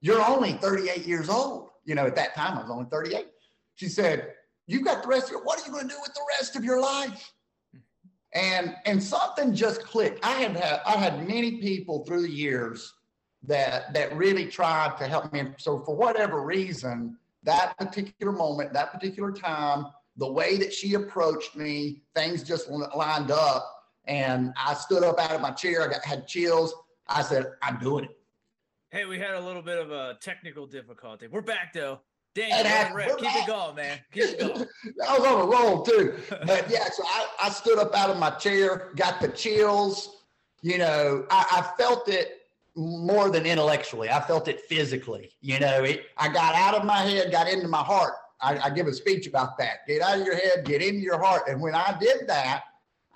you're 0.00 0.24
only 0.24 0.54
38 0.54 1.06
years 1.06 1.28
old. 1.28 1.70
You 1.84 1.94
know, 1.94 2.06
at 2.06 2.16
that 2.16 2.34
time 2.34 2.58
I 2.58 2.62
was 2.62 2.70
only 2.70 2.86
38. 2.90 3.26
She 3.74 3.88
said, 3.88 4.32
You've 4.66 4.84
got 4.84 5.02
the 5.02 5.08
rest 5.08 5.26
of 5.26 5.32
your 5.32 5.44
what 5.44 5.60
are 5.60 5.66
you 5.66 5.72
going 5.72 5.88
to 5.88 5.94
do 5.94 6.00
with 6.00 6.14
the 6.14 6.20
rest 6.38 6.56
of 6.56 6.64
your 6.64 6.80
life? 6.80 7.32
And 8.32 8.74
and 8.86 9.02
something 9.02 9.54
just 9.54 9.82
clicked. 9.84 10.24
I 10.24 10.32
had 10.32 10.56
had 10.56 10.80
I 10.86 10.92
had 10.92 11.28
many 11.28 11.60
people 11.60 12.04
through 12.04 12.22
the 12.22 12.30
years 12.30 12.92
that 13.46 13.92
that 13.92 14.16
really 14.16 14.46
tried 14.46 14.96
to 14.98 15.06
help 15.06 15.32
me. 15.32 15.44
So 15.58 15.80
for 15.80 15.94
whatever 15.94 16.42
reason, 16.42 17.16
that 17.42 17.76
particular 17.78 18.32
moment, 18.32 18.72
that 18.72 18.92
particular 18.92 19.32
time, 19.32 19.86
the 20.16 20.30
way 20.30 20.56
that 20.58 20.72
she 20.72 20.94
approached 20.94 21.56
me, 21.56 22.02
things 22.14 22.42
just 22.42 22.68
lined 22.70 23.30
up. 23.30 23.70
And 24.06 24.52
I 24.56 24.74
stood 24.74 25.02
up 25.02 25.18
out 25.18 25.32
of 25.32 25.40
my 25.40 25.50
chair. 25.50 25.82
I 25.82 25.88
got, 25.88 26.04
had 26.04 26.26
chills. 26.26 26.74
I 27.08 27.22
said, 27.22 27.46
I'm 27.62 27.78
doing 27.78 28.04
it. 28.04 28.18
Hey, 28.90 29.06
we 29.06 29.18
had 29.18 29.34
a 29.34 29.40
little 29.40 29.62
bit 29.62 29.78
of 29.78 29.90
a 29.90 30.16
technical 30.20 30.66
difficulty. 30.66 31.26
We're 31.26 31.42
back 31.42 31.72
though. 31.72 32.00
Dang, 32.34 32.64
keep 33.18 33.36
it 33.36 33.46
going, 33.46 33.76
man. 33.76 33.98
Keep 34.12 34.24
it 34.24 34.40
going. 34.40 34.66
I 35.08 35.18
was 35.18 35.26
on 35.26 35.40
a 35.40 35.44
roll 35.44 35.82
too. 35.82 36.14
But 36.46 36.68
yeah, 36.68 36.84
so 36.90 37.04
I, 37.06 37.26
I 37.44 37.50
stood 37.50 37.78
up 37.78 37.94
out 37.94 38.10
of 38.10 38.18
my 38.18 38.30
chair, 38.30 38.92
got 38.96 39.20
the 39.20 39.28
chills. 39.28 40.22
You 40.62 40.78
know, 40.78 41.26
I, 41.30 41.44
I 41.50 41.76
felt 41.80 42.08
it 42.08 42.43
more 42.76 43.30
than 43.30 43.46
intellectually. 43.46 44.10
I 44.10 44.20
felt 44.20 44.48
it 44.48 44.60
physically. 44.62 45.30
You 45.40 45.60
know, 45.60 45.84
it, 45.84 46.06
I 46.16 46.28
got 46.28 46.54
out 46.54 46.74
of 46.74 46.84
my 46.84 47.02
head, 47.02 47.30
got 47.30 47.48
into 47.48 47.68
my 47.68 47.82
heart. 47.82 48.14
I, 48.40 48.58
I 48.58 48.70
give 48.70 48.86
a 48.86 48.92
speech 48.92 49.26
about 49.26 49.56
that. 49.58 49.86
Get 49.86 50.02
out 50.02 50.20
of 50.20 50.26
your 50.26 50.36
head, 50.36 50.64
get 50.64 50.82
into 50.82 51.00
your 51.00 51.22
heart. 51.22 51.42
And 51.48 51.60
when 51.60 51.74
I 51.74 51.96
did 52.00 52.26
that, 52.26 52.64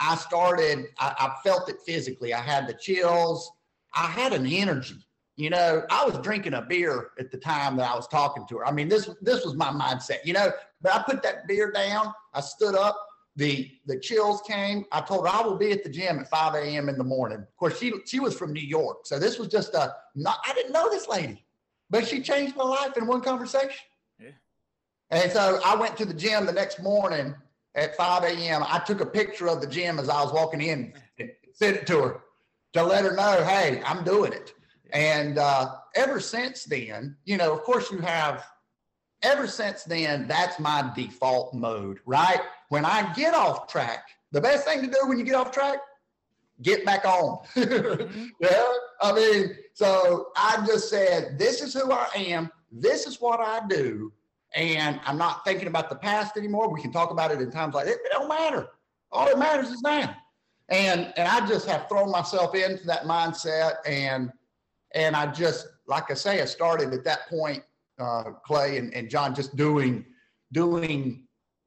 I 0.01 0.17
started, 0.17 0.87
I, 0.99 1.15
I 1.19 1.49
felt 1.49 1.69
it 1.69 1.81
physically. 1.85 2.33
I 2.33 2.41
had 2.41 2.69
the 2.69 2.75
chills. 2.75 3.51
I 3.95 4.07
had 4.07 4.33
an 4.33 4.47
energy. 4.47 5.05
You 5.37 5.51
know, 5.51 5.85
I 5.91 6.05
was 6.05 6.19
drinking 6.19 6.55
a 6.55 6.63
beer 6.63 7.11
at 7.19 7.31
the 7.31 7.39
time 7.39 7.77
that 7.77 7.89
I 7.89 7.95
was 7.95 8.09
talking 8.09 8.45
to 8.49 8.59
her. 8.59 8.67
I 8.67 8.73
mean, 8.73 8.89
this 8.89 9.09
this 9.23 9.45
was 9.45 9.55
my 9.55 9.69
mindset, 9.69 10.19
you 10.25 10.33
know. 10.33 10.51
But 10.83 10.93
I 10.93 11.03
put 11.05 11.23
that 11.23 11.47
beer 11.47 11.71
down. 11.71 12.13
I 12.35 12.41
stood 12.41 12.75
up. 12.75 12.97
The 13.39 13.71
the 13.87 13.99
chills 14.01 14.43
came. 14.43 14.85
I 14.91 15.01
told 15.01 15.27
her 15.27 15.33
I 15.33 15.43
will 15.43 15.57
be 15.57 15.71
at 15.71 15.85
the 15.85 15.89
gym 15.89 16.19
at 16.19 16.29
5 16.29 16.55
a.m. 16.57 16.89
in 16.89 16.99
the 16.99 17.05
morning. 17.05 17.39
Of 17.39 17.57
course, 17.57 17.79
she 17.79 17.93
she 18.05 18.19
was 18.19 18.37
from 18.37 18.53
New 18.53 18.67
York, 18.67 19.07
so 19.07 19.19
this 19.21 19.39
was 19.39 19.47
just 19.47 19.75
a 19.75 19.95
not. 20.17 20.39
I 20.45 20.53
didn't 20.55 20.73
know 20.73 20.91
this 20.91 21.07
lady, 21.07 21.45
but 21.89 22.05
she 22.07 22.21
changed 22.21 22.57
my 22.57 22.65
life 22.65 22.97
in 22.97 23.07
one 23.07 23.21
conversation. 23.21 23.79
Yeah. 24.19 24.31
And 25.11 25.31
so 25.31 25.61
I 25.65 25.77
went 25.77 25.97
to 25.99 26.05
the 26.05 26.15
gym 26.15 26.47
the 26.47 26.53
next 26.53 26.83
morning 26.83 27.33
at 27.77 27.97
5 27.97 28.25
a.m. 28.25 28.65
I 28.67 28.81
took 28.81 29.01
a 29.01 29.07
picture 29.07 29.49
of 29.49 29.61
the 29.61 29.69
gym 29.69 30.01
as 30.01 30.09
I 30.09 30.21
was 30.21 30.33
walking 30.33 30.61
in 30.61 30.93
and 31.21 31.31
sent 31.53 31.77
it 31.77 31.87
to 31.87 32.03
her 32.03 32.21
to 32.73 32.83
let 32.83 33.05
her 33.05 33.15
know, 33.15 33.45
hey, 33.45 33.81
I'm 33.85 34.03
doing 34.05 34.33
it. 34.33 34.53
And 34.93 35.39
uh, 35.39 35.77
ever 35.95 36.19
since 36.21 36.65
then, 36.65 37.17
you 37.25 37.37
know, 37.37 37.53
of 37.53 37.63
course, 37.63 37.91
you 37.91 37.99
have, 37.99 38.45
ever 39.23 39.47
since 39.47 39.85
then, 39.85 40.27
that's 40.27 40.59
my 40.59 40.91
default 40.95 41.55
mode, 41.55 42.01
right? 42.07 42.41
When 42.69 42.85
I 42.85 43.13
get 43.15 43.35
off 43.35 43.67
track, 43.67 44.09
the 44.33 44.41
best 44.41 44.65
thing 44.65 44.83
to 44.83 44.87
do 44.87 44.99
when 45.07 45.19
you 45.19 45.25
get 45.25 45.35
off 45.35 45.51
track, 45.51 45.79
get 46.63 46.85
back 46.85 47.05
on. 47.05 47.39
mm-hmm. 47.57 48.27
Yeah. 48.41 48.65
I 49.01 49.13
mean, 49.13 49.57
so 49.75 50.29
I 50.37 50.65
just 50.67 50.91
said, 50.91 51.39
this 51.39 51.63
is 51.63 51.75
who 51.75 51.91
I 51.93 52.09
am. 52.17 52.51
This 52.71 53.07
is 53.07 53.21
what 53.21 53.41
I 53.41 53.67
do. 53.69 54.13
And 54.55 55.01
I'm 55.05 55.19
not 55.19 55.45
thinking 55.45 55.69
about 55.69 55.89
the 55.89 55.97
past 55.97 56.37
anymore. 56.37 56.73
We 56.73 56.81
can 56.81 56.93
talk 56.93 57.11
about 57.11 57.31
it 57.31 57.41
in 57.41 57.51
times 57.51 57.75
like 57.75 57.87
this. 57.87 57.97
It 57.97 58.11
don't 58.11 58.29
matter. 58.29 58.69
All 59.13 59.27
that 59.27 59.39
matters 59.39 59.69
is 59.69 59.83
now. 59.83 60.17
And 60.71 61.13
and 61.17 61.27
I 61.27 61.47
just 61.47 61.67
have 61.69 61.89
thrown 61.89 62.11
myself 62.11 62.55
into 62.55 62.87
that 62.87 63.05
mindset 63.05 63.77
and 63.87 64.31
and 64.93 65.15
I 65.15 65.27
just, 65.33 65.69
like 65.87 66.11
I 66.11 66.15
say, 66.15 66.41
I 66.41 66.45
started 66.47 66.93
at 66.95 67.05
that 67.05 67.29
point, 67.29 67.63
uh, 67.99 68.25
Clay 68.45 68.79
and, 68.79 68.93
and 68.95 69.09
John, 69.09 69.35
just 69.35 69.57
doing 69.57 70.05
doing 70.53 71.25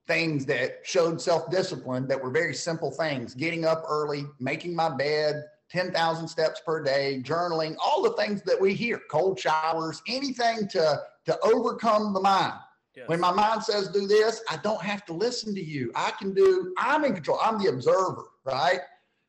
things 0.07 0.45
that 0.45 0.79
showed 0.83 1.21
self-discipline 1.21 2.07
that 2.07 2.21
were 2.21 2.31
very 2.31 2.53
simple 2.53 2.91
things. 2.91 3.35
Getting 3.35 3.65
up 3.65 3.83
early 3.88 4.25
making 4.39 4.75
my 4.75 4.89
bed 4.89 5.43
10,000 5.69 6.27
steps 6.27 6.61
per 6.65 6.83
day 6.83 7.21
journaling 7.23 7.75
all 7.81 8.01
the 8.01 8.13
things 8.13 8.41
that 8.41 8.59
we 8.59 8.73
hear 8.73 9.00
cold 9.09 9.39
showers 9.39 10.01
anything 10.07 10.67
to 10.69 11.01
to 11.25 11.39
overcome 11.43 12.13
the 12.13 12.19
mind. 12.19 12.53
Yes. 12.93 13.07
when 13.07 13.21
my 13.21 13.31
mind 13.31 13.63
says 13.63 13.88
do 13.88 14.05
this 14.05 14.41
i 14.50 14.57
don't 14.57 14.81
have 14.81 15.05
to 15.05 15.13
listen 15.13 15.55
to 15.55 15.63
you. 15.63 15.91
I 15.95 16.11
can 16.11 16.33
do 16.33 16.73
i'm 16.77 17.05
in 17.05 17.13
control. 17.13 17.39
I'm 17.41 17.57
the 17.61 17.69
observer 17.69 18.25
right? 18.45 18.79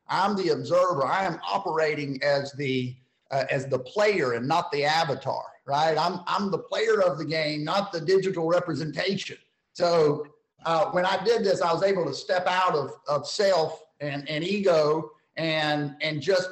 I'm 0.08 0.36
the 0.36 0.50
observer. 0.50 1.06
I 1.06 1.24
am 1.24 1.38
operating 1.48 2.22
as 2.22 2.52
the 2.52 2.96
uh, 3.30 3.44
as 3.50 3.66
the 3.66 3.78
player 3.78 4.34
and 4.34 4.46
not 4.46 4.70
the 4.72 4.84
avatar, 4.84 5.44
right? 5.66 5.96
I'm 5.98 6.20
I'm 6.26 6.50
the 6.50 6.58
player 6.58 7.02
of 7.02 7.18
the 7.18 7.24
game, 7.24 7.64
not 7.64 7.92
the 7.92 8.00
digital 8.00 8.46
representation. 8.46 9.36
So 9.72 10.26
uh, 10.64 10.86
when 10.86 11.06
I 11.06 11.22
did 11.24 11.44
this, 11.44 11.60
I 11.62 11.72
was 11.72 11.82
able 11.82 12.04
to 12.06 12.14
step 12.14 12.46
out 12.46 12.74
of, 12.74 12.90
of 13.08 13.26
self 13.26 13.82
and, 14.00 14.28
and 14.28 14.44
ego 14.44 15.10
and 15.36 15.96
and 16.00 16.20
just 16.20 16.48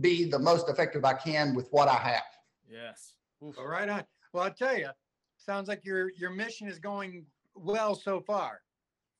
be 0.00 0.24
the 0.24 0.38
most 0.38 0.68
effective 0.68 1.04
I 1.04 1.14
can 1.14 1.54
with 1.54 1.68
what 1.70 1.88
I 1.88 1.96
have. 1.96 2.22
Yes. 2.70 3.14
Oof. 3.44 3.58
All 3.58 3.66
right 3.66 3.88
on. 3.88 4.04
Well, 4.32 4.44
I'll 4.44 4.52
tell 4.52 4.76
you, 4.76 4.90
sounds 5.36 5.68
like 5.68 5.84
your 5.84 6.10
your 6.12 6.30
mission 6.30 6.68
is 6.68 6.78
going 6.78 7.24
well 7.54 7.94
so 7.94 8.20
far. 8.20 8.60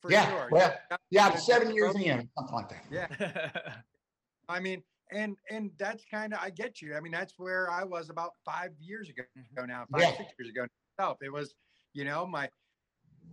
For 0.00 0.10
yeah. 0.10 0.30
Sure. 0.30 0.48
Well, 0.50 0.74
yeah, 1.10 1.28
I'm 1.28 1.36
seven 1.36 1.74
years 1.74 1.94
in, 1.96 2.28
something 2.36 2.54
like 2.54 2.68
that. 2.70 2.84
Yeah. 2.90 3.50
I 4.48 4.58
mean, 4.58 4.82
and 5.12 5.36
and 5.50 5.70
that's 5.78 6.04
kind 6.10 6.32
of 6.32 6.40
I 6.42 6.50
get 6.50 6.80
you. 6.80 6.94
I 6.94 7.00
mean, 7.00 7.12
that's 7.12 7.34
where 7.36 7.70
I 7.70 7.84
was 7.84 8.10
about 8.10 8.32
five 8.44 8.70
years 8.80 9.08
ago 9.08 9.22
mm-hmm. 9.38 9.66
now, 9.66 9.84
five 9.90 10.02
yeah. 10.02 10.16
six 10.16 10.32
years 10.38 10.50
ago. 10.50 10.66
Myself, 10.98 11.18
it 11.22 11.32
was, 11.32 11.54
you 11.92 12.04
know, 12.04 12.26
my 12.26 12.48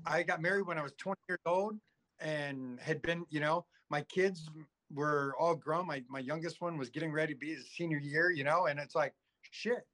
I 0.05 0.24
got 0.24 0.41
married 0.41 0.67
when 0.67 0.77
I 0.77 0.84
was 0.84 0.93
20 0.98 1.19
years 1.27 1.39
old, 1.46 1.75
and 2.19 2.79
had 2.79 3.01
been, 3.01 3.25
you 3.29 3.39
know, 3.39 3.65
my 3.89 4.01
kids 4.03 4.50
were 4.93 5.36
all 5.39 5.55
grown. 5.55 5.88
My 5.88 6.03
my 6.10 6.19
youngest 6.19 6.62
one 6.62 6.77
was 6.77 6.89
getting 6.89 7.12
ready 7.12 7.34
to 7.34 7.39
be 7.39 7.53
his 7.53 7.69
senior 7.75 8.00
year, 8.00 8.31
you 8.31 8.43
know, 8.43 8.67
and 8.67 8.79
it's 8.79 8.96
like, 8.96 9.13
shit, 9.51 9.86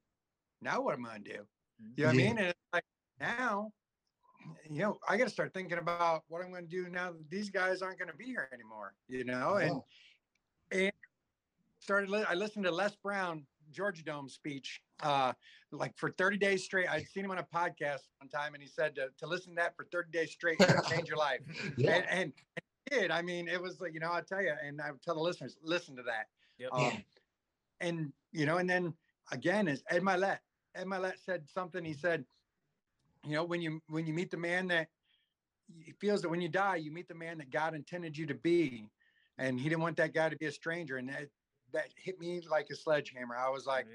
now 0.60 0.80
what 0.80 0.94
am 0.94 1.06
I 1.06 1.10
gonna 1.10 1.24
do? 1.24 1.30
You 1.30 1.36
know 1.36 1.40
what 1.40 1.98
yeah. 1.98 2.08
I 2.08 2.12
mean? 2.12 2.38
And 2.38 2.46
it's 2.48 2.58
like 2.72 2.84
now, 3.20 3.72
you 4.70 4.80
know, 4.80 4.98
I 5.08 5.16
got 5.16 5.24
to 5.24 5.30
start 5.30 5.52
thinking 5.54 5.78
about 5.78 6.22
what 6.28 6.42
I'm 6.42 6.50
going 6.50 6.66
to 6.66 6.70
do 6.70 6.88
now 6.88 7.12
that 7.12 7.30
these 7.30 7.50
guys 7.50 7.82
aren't 7.82 7.98
going 7.98 8.10
to 8.10 8.16
be 8.16 8.26
here 8.26 8.48
anymore. 8.52 8.94
You 9.08 9.24
know, 9.24 9.56
and 9.56 9.80
and 10.70 10.92
started. 11.84 12.10
Li- 12.10 12.24
I 12.28 12.34
listened 12.34 12.64
to 12.64 12.70
Les 12.70 12.96
Brown 12.96 13.44
Georgia 13.70 14.02
Dome 14.02 14.28
speech, 14.28 14.80
uh, 15.02 15.32
like 15.70 15.96
for 15.96 16.10
30 16.10 16.38
days 16.38 16.64
straight. 16.64 16.88
I'd 16.88 17.06
seen 17.06 17.24
him 17.24 17.30
on 17.30 17.38
a 17.38 17.44
podcast 17.44 18.08
one 18.18 18.28
time, 18.32 18.54
and 18.54 18.62
he 18.62 18.68
said 18.68 18.94
to, 18.96 19.08
to 19.18 19.26
listen 19.26 19.54
to 19.54 19.56
that 19.56 19.76
for 19.76 19.86
30 19.92 20.10
days 20.10 20.32
straight 20.32 20.58
change 20.88 21.08
your 21.08 21.18
life. 21.18 21.40
yeah. 21.76 21.96
and, 21.96 22.06
and, 22.10 22.32
and 22.56 22.64
did. 22.90 23.10
I 23.10 23.22
mean, 23.22 23.48
it 23.48 23.60
was 23.60 23.80
like 23.80 23.94
you 23.94 24.00
know, 24.00 24.12
I 24.12 24.22
tell 24.22 24.42
you, 24.42 24.52
and 24.66 24.80
I 24.80 24.90
would 24.90 25.02
tell 25.02 25.14
the 25.14 25.20
listeners, 25.20 25.56
listen 25.62 25.96
to 25.96 26.02
that. 26.02 26.26
Yep. 26.58 26.70
Um, 26.72 27.04
and 27.80 28.12
you 28.32 28.46
know, 28.46 28.58
and 28.58 28.68
then 28.68 28.94
again, 29.30 29.68
is 29.68 29.82
Ed 29.90 30.02
Mylett. 30.02 30.38
Ed 30.74 30.86
Mylett 30.86 31.18
said 31.24 31.44
something. 31.48 31.84
He 31.84 31.94
said, 31.94 32.24
you 33.24 33.34
know, 33.34 33.44
when 33.44 33.60
you 33.60 33.80
when 33.88 34.06
you 34.06 34.14
meet 34.14 34.30
the 34.30 34.36
man 34.36 34.68
that 34.68 34.88
he 35.82 35.92
feels 35.92 36.22
that 36.22 36.28
when 36.28 36.40
you 36.40 36.48
die, 36.48 36.76
you 36.76 36.90
meet 36.90 37.08
the 37.08 37.14
man 37.14 37.38
that 37.38 37.50
God 37.50 37.74
intended 37.74 38.16
you 38.16 38.26
to 38.26 38.34
be, 38.34 38.86
and 39.38 39.58
he 39.58 39.68
didn't 39.68 39.82
want 39.82 39.96
that 39.96 40.14
guy 40.14 40.28
to 40.28 40.36
be 40.36 40.46
a 40.46 40.52
stranger. 40.52 40.98
And 40.98 41.08
that, 41.08 41.28
that 41.74 41.88
hit 41.96 42.18
me 42.18 42.40
like 42.50 42.68
a 42.72 42.76
sledgehammer. 42.76 43.36
I 43.36 43.50
was 43.50 43.66
like, 43.66 43.86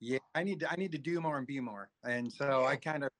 yeah. 0.00 0.14
yeah, 0.14 0.18
I 0.34 0.42
need 0.42 0.60
to 0.60 0.70
I 0.70 0.76
need 0.76 0.92
to 0.92 0.98
do 0.98 1.20
more 1.20 1.38
and 1.38 1.46
be 1.46 1.60
more. 1.60 1.88
And 2.04 2.30
so 2.30 2.66
I 2.66 2.76
kind 2.76 3.04
of 3.04 3.10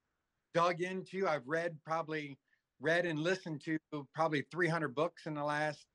dug 0.52 0.82
into. 0.82 1.26
I've 1.26 1.46
read 1.46 1.76
probably 1.84 2.36
read 2.80 3.06
and 3.06 3.18
listened 3.18 3.62
to 3.64 3.78
probably 4.14 4.44
300 4.50 4.94
books 4.94 5.26
in 5.26 5.34
the 5.34 5.44
last 5.44 5.86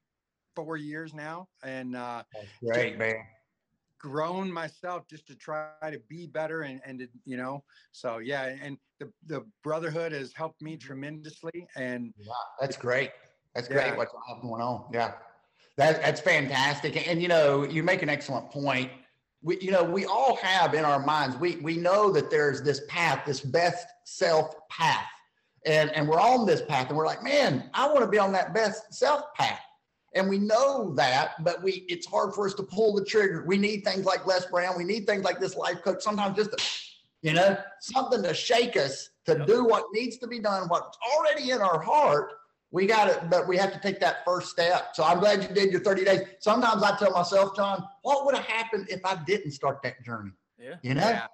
four 0.56 0.78
years 0.78 1.14
now, 1.14 1.48
and 1.64 1.96
uh, 1.96 2.24
That's 2.34 2.78
great, 2.78 2.98
man. 2.98 3.16
Grown 4.00 4.52
myself 4.52 5.08
just 5.08 5.28
to 5.28 5.36
try 5.36 5.70
to 5.82 6.00
be 6.08 6.28
better 6.28 6.62
and 6.62 6.82
and 6.86 7.00
to, 7.00 7.08
you 7.26 7.38
know. 7.38 7.64
So 7.92 8.20
yeah, 8.20 8.56
and 8.62 8.78
the 9.00 9.12
the 9.28 9.46
brotherhood 9.64 10.12
has 10.12 10.34
helped 10.34 10.62
me 10.62 10.74
mm-hmm. 10.74 10.88
tremendously. 10.88 11.68
And 11.76 12.14
wow, 12.26 12.36
that's 12.62 12.78
great. 12.78 13.12
That's 13.54 13.68
great. 13.68 13.88
Yeah. 13.88 13.98
What's 13.98 14.14
going 14.42 14.62
on? 14.62 14.86
Yeah. 14.94 15.14
That, 15.78 16.02
that's 16.02 16.22
fantastic. 16.22 17.08
And, 17.08 17.22
you 17.22 17.28
know, 17.28 17.64
you 17.64 17.84
make 17.84 18.02
an 18.02 18.10
excellent 18.10 18.50
point. 18.50 18.90
We, 19.42 19.60
you 19.60 19.72
know, 19.72 19.84
we 19.84 20.06
all 20.06 20.38
have 20.38 20.74
in 20.74 20.86
our 20.86 21.00
minds, 21.00 21.38
we, 21.38 21.58
we 21.58 21.78
know 21.78 22.12
that 22.12 22.32
there's 22.32 22.62
this 22.62 22.82
path, 22.88 23.26
this 23.26 23.42
best 23.42 23.88
self 24.06 24.56
path. 24.70 25.06
And, 25.66 25.90
and 25.92 26.08
we're 26.08 26.20
on 26.20 26.46
this 26.46 26.62
path 26.62 26.90
and 26.90 26.98
we're 26.98 27.06
like, 27.06 27.24
man, 27.24 27.70
I 27.74 27.88
want 27.88 28.02
to 28.02 28.08
be 28.08 28.20
on 28.20 28.32
that 28.34 28.54
best 28.54 28.94
self 28.94 29.34
path. 29.34 29.60
And 30.14 30.30
we 30.30 30.38
know 30.38 30.94
that, 30.96 31.44
but 31.44 31.62
we 31.62 31.86
it's 31.90 32.08
hard 32.08 32.34
for 32.34 32.48
us 32.48 32.54
to 32.56 32.64
pull 32.64 32.96
the 32.96 33.04
trigger. 33.04 33.44
We 33.46 33.58
need 33.58 33.84
things 33.84 34.06
like 34.06 34.26
Les 34.26 34.46
Brown. 34.46 34.78
We 34.78 34.86
need 34.86 35.06
things 35.06 35.26
like 35.26 35.42
this 35.42 35.58
life 35.58 35.82
coach. 35.84 36.02
Sometimes 36.02 36.38
just 36.38 36.58
to, 36.58 36.66
you 37.22 37.34
know, 37.34 37.58
something 37.82 38.24
to 38.24 38.34
shake 38.34 38.78
us 38.78 39.10
to 39.26 39.44
do 39.46 39.66
what 39.66 39.86
needs 39.92 40.18
to 40.20 40.28
be 40.28 40.40
done, 40.40 40.70
what's 40.70 40.98
already 41.14 41.52
in 41.52 41.62
our 41.62 41.82
heart 41.82 42.32
we 42.72 42.86
got 42.86 43.08
it, 43.08 43.30
but 43.30 43.48
we 43.48 43.58
have 43.58 43.72
to 43.74 43.80
take 43.80 44.00
that 44.02 44.26
first 44.26 44.50
step. 44.50 44.90
So 44.94 45.04
I'm 45.04 45.20
glad 45.20 45.42
you 45.44 45.50
did 45.50 45.72
your 45.72 45.82
30 45.82 46.06
days. 46.06 46.22
Sometimes 46.40 46.84
I 46.84 46.98
tell 46.98 47.12
myself, 47.12 47.56
John, 47.56 47.84
what 48.02 48.26
would 48.26 48.36
have 48.36 48.46
happened 48.46 48.88
if 48.90 49.00
I 49.06 49.16
didn't 49.26 49.52
start 49.52 49.82
that 49.84 50.04
journey? 50.04 50.32
Yeah. 50.60 50.76
You 50.82 50.96
know, 50.96 51.02
yeah. 51.02 51.28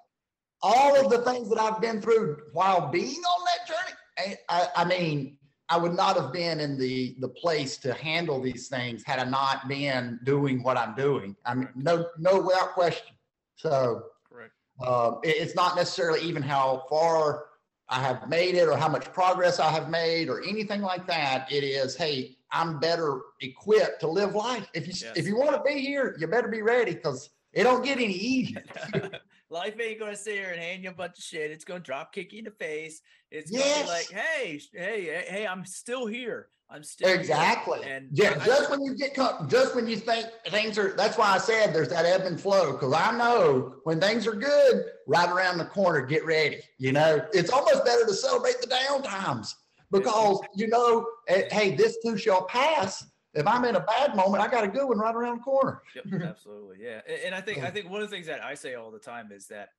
all 0.61 0.95
of 0.95 1.09
the 1.11 1.19
things 1.19 1.49
that 1.49 1.59
I've 1.59 1.81
been 1.81 2.01
through 2.01 2.37
while 2.53 2.89
being 2.89 3.21
on 3.21 3.45
that 3.45 3.67
journey. 3.67 4.37
I, 4.49 4.67
I, 4.75 4.85
mean, 4.85 5.37
I 5.69 5.77
would 5.77 5.93
not 5.93 6.15
have 6.17 6.33
been 6.33 6.59
in 6.59 6.77
the 6.77 7.15
the 7.19 7.29
place 7.29 7.77
to 7.77 7.93
handle 7.93 8.41
these 8.41 8.67
things 8.67 9.03
had 9.03 9.19
I 9.19 9.23
not 9.23 9.67
been 9.67 10.19
doing 10.23 10.61
what 10.61 10.77
I'm 10.77 10.93
doing. 10.95 11.35
I 11.45 11.55
mean, 11.55 11.69
no, 11.75 12.07
no, 12.19 12.41
without 12.41 12.73
question. 12.73 13.15
So, 13.55 14.03
correct. 14.29 14.51
Uh, 14.79 15.13
it, 15.23 15.37
it's 15.37 15.55
not 15.55 15.75
necessarily 15.75 16.21
even 16.21 16.43
how 16.43 16.83
far 16.89 17.45
I 17.91 17.99
have 17.99 18.29
made 18.29 18.55
it 18.55 18.67
or 18.69 18.77
how 18.77 18.87
much 18.87 19.11
progress 19.13 19.59
I 19.59 19.69
have 19.69 19.89
made 19.89 20.29
or 20.29 20.41
anything 20.43 20.81
like 20.81 21.05
that. 21.07 21.51
It 21.51 21.63
is, 21.65 21.95
hey, 21.95 22.37
I'm 22.51 22.79
better 22.79 23.19
equipped 23.41 23.99
to 23.99 24.07
live 24.07 24.33
life. 24.33 24.67
If 24.73 24.87
you 24.87 24.93
Yes. 24.95 25.17
if 25.17 25.27
you 25.27 25.37
want 25.37 25.55
to 25.55 25.61
be 25.61 25.79
here, 25.81 26.15
you 26.17 26.27
better 26.27 26.47
be 26.47 26.61
ready 26.61 26.93
because 26.95 27.29
it 27.53 27.63
don't 27.63 27.83
get 27.83 27.97
any 27.97 28.13
easier. 28.13 28.63
Life 29.51 29.75
ain't 29.81 29.99
gonna 29.99 30.15
sit 30.15 30.35
here 30.35 30.51
and 30.51 30.61
hand 30.61 30.81
you 30.81 30.91
a 30.91 30.93
bunch 30.93 31.17
of 31.17 31.23
shit. 31.25 31.51
It's 31.51 31.65
gonna 31.65 31.81
drop 31.81 32.13
kick 32.13 32.31
you 32.31 32.39
in 32.39 32.45
the 32.45 32.51
face. 32.51 33.01
It's 33.31 33.51
gonna 33.51 33.65
Yes. 33.65 33.81
be 33.81 33.87
like, 33.89 34.09
hey, 34.09 34.61
hey, 34.73 35.25
hey, 35.27 35.45
I'm 35.45 35.65
still 35.65 36.05
here. 36.05 36.47
I'm 36.69 36.83
still 36.83 37.09
here." 37.09 37.17
Exactly. 37.19 37.81
And 37.83 38.07
yeah, 38.13 38.37
I- 38.39 38.45
just 38.45 38.69
when 38.71 38.81
you 38.81 38.95
get 38.95 39.13
com- 39.13 39.49
just 39.49 39.75
when 39.75 39.89
you 39.89 39.97
think 39.97 40.25
things 40.47 40.77
are 40.77 40.93
that's 40.93 41.17
why 41.17 41.31
I 41.31 41.37
said 41.37 41.73
there's 41.75 41.89
that 41.89 42.05
ebb 42.05 42.21
and 42.21 42.39
flow 42.39 42.71
because 42.71 42.93
I 42.93 43.11
know 43.11 43.75
when 43.83 43.99
things 43.99 44.25
are 44.25 44.35
good, 44.35 44.85
right 45.05 45.29
around 45.29 45.57
the 45.57 45.65
corner, 45.65 45.99
get 46.05 46.25
ready. 46.25 46.61
You 46.77 46.93
know, 46.93 47.27
it's 47.33 47.49
almost 47.51 47.83
better 47.83 48.05
to 48.05 48.13
celebrate 48.13 48.61
the 48.61 48.67
down 48.67 49.03
times 49.03 49.53
because 49.91 50.39
you 50.55 50.69
know, 50.69 51.05
eh, 51.27 51.49
hey, 51.51 51.75
this 51.75 51.97
too 52.01 52.15
shall 52.15 52.45
pass. 52.45 53.05
If 53.33 53.47
I'm 53.47 53.63
in 53.65 53.75
a 53.75 53.79
bad 53.79 54.15
moment, 54.15 54.43
I 54.43 54.47
got 54.49 54.63
a 54.63 54.67
good 54.67 54.85
one 54.87 54.97
right 54.99 55.15
around 55.15 55.37
the 55.37 55.43
corner. 55.43 55.81
Yep, 55.95 56.21
absolutely. 56.23 56.77
Yeah. 56.81 57.01
A- 57.07 57.25
And 57.25 57.33
I 57.35 57.41
think 57.41 57.59
I 57.63 57.71
think 57.71 57.89
one 57.89 58.01
of 58.01 58.09
the 58.09 58.13
things 58.15 58.27
that 58.27 58.43
I 58.43 58.55
say 58.55 58.75
all 58.75 58.91
the 58.91 58.99
time 58.99 59.31
is 59.31 59.47
that 59.47 59.69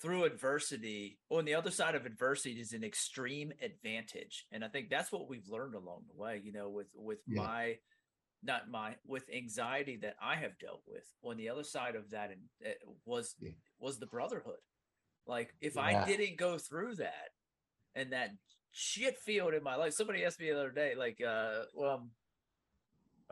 through 0.00 0.24
adversity, 0.24 1.18
on 1.30 1.44
the 1.44 1.54
other 1.54 1.70
side 1.70 1.94
of 1.94 2.04
adversity 2.06 2.60
is 2.60 2.72
an 2.72 2.82
extreme 2.84 3.52
advantage. 3.62 4.46
And 4.50 4.64
I 4.64 4.68
think 4.68 4.90
that's 4.90 5.12
what 5.12 5.28
we've 5.28 5.48
learned 5.48 5.74
along 5.74 6.02
the 6.08 6.20
way, 6.20 6.40
you 6.44 6.52
know, 6.52 6.68
with 6.68 6.88
with 6.94 7.20
Yeah. 7.26 7.42
my 7.42 7.78
not 8.42 8.68
my 8.68 8.96
with 9.06 9.24
anxiety 9.32 9.96
that 9.98 10.16
I 10.20 10.34
have 10.36 10.58
dealt 10.58 10.82
with. 10.86 11.04
On 11.22 11.36
the 11.36 11.48
other 11.48 11.62
side 11.64 11.94
of 11.94 12.10
that 12.10 12.30
and 12.32 12.40
it 12.60 12.78
was 13.06 13.34
Yeah. 13.40 13.52
was 13.78 13.98
the 13.98 14.06
brotherhood. 14.06 14.58
Like 15.26 15.54
if 15.60 15.76
Yeah. 15.76 15.82
I 15.82 16.04
didn't 16.04 16.36
go 16.36 16.58
through 16.58 16.96
that 16.96 17.30
and 17.94 18.12
that 18.12 18.30
shit 18.72 19.18
field 19.18 19.54
in 19.54 19.62
my 19.62 19.76
life, 19.76 19.92
somebody 19.94 20.24
asked 20.24 20.40
me 20.40 20.50
the 20.50 20.58
other 20.58 20.70
day, 20.72 20.94
like 20.96 21.20
uh 21.22 21.62
well 21.74 22.10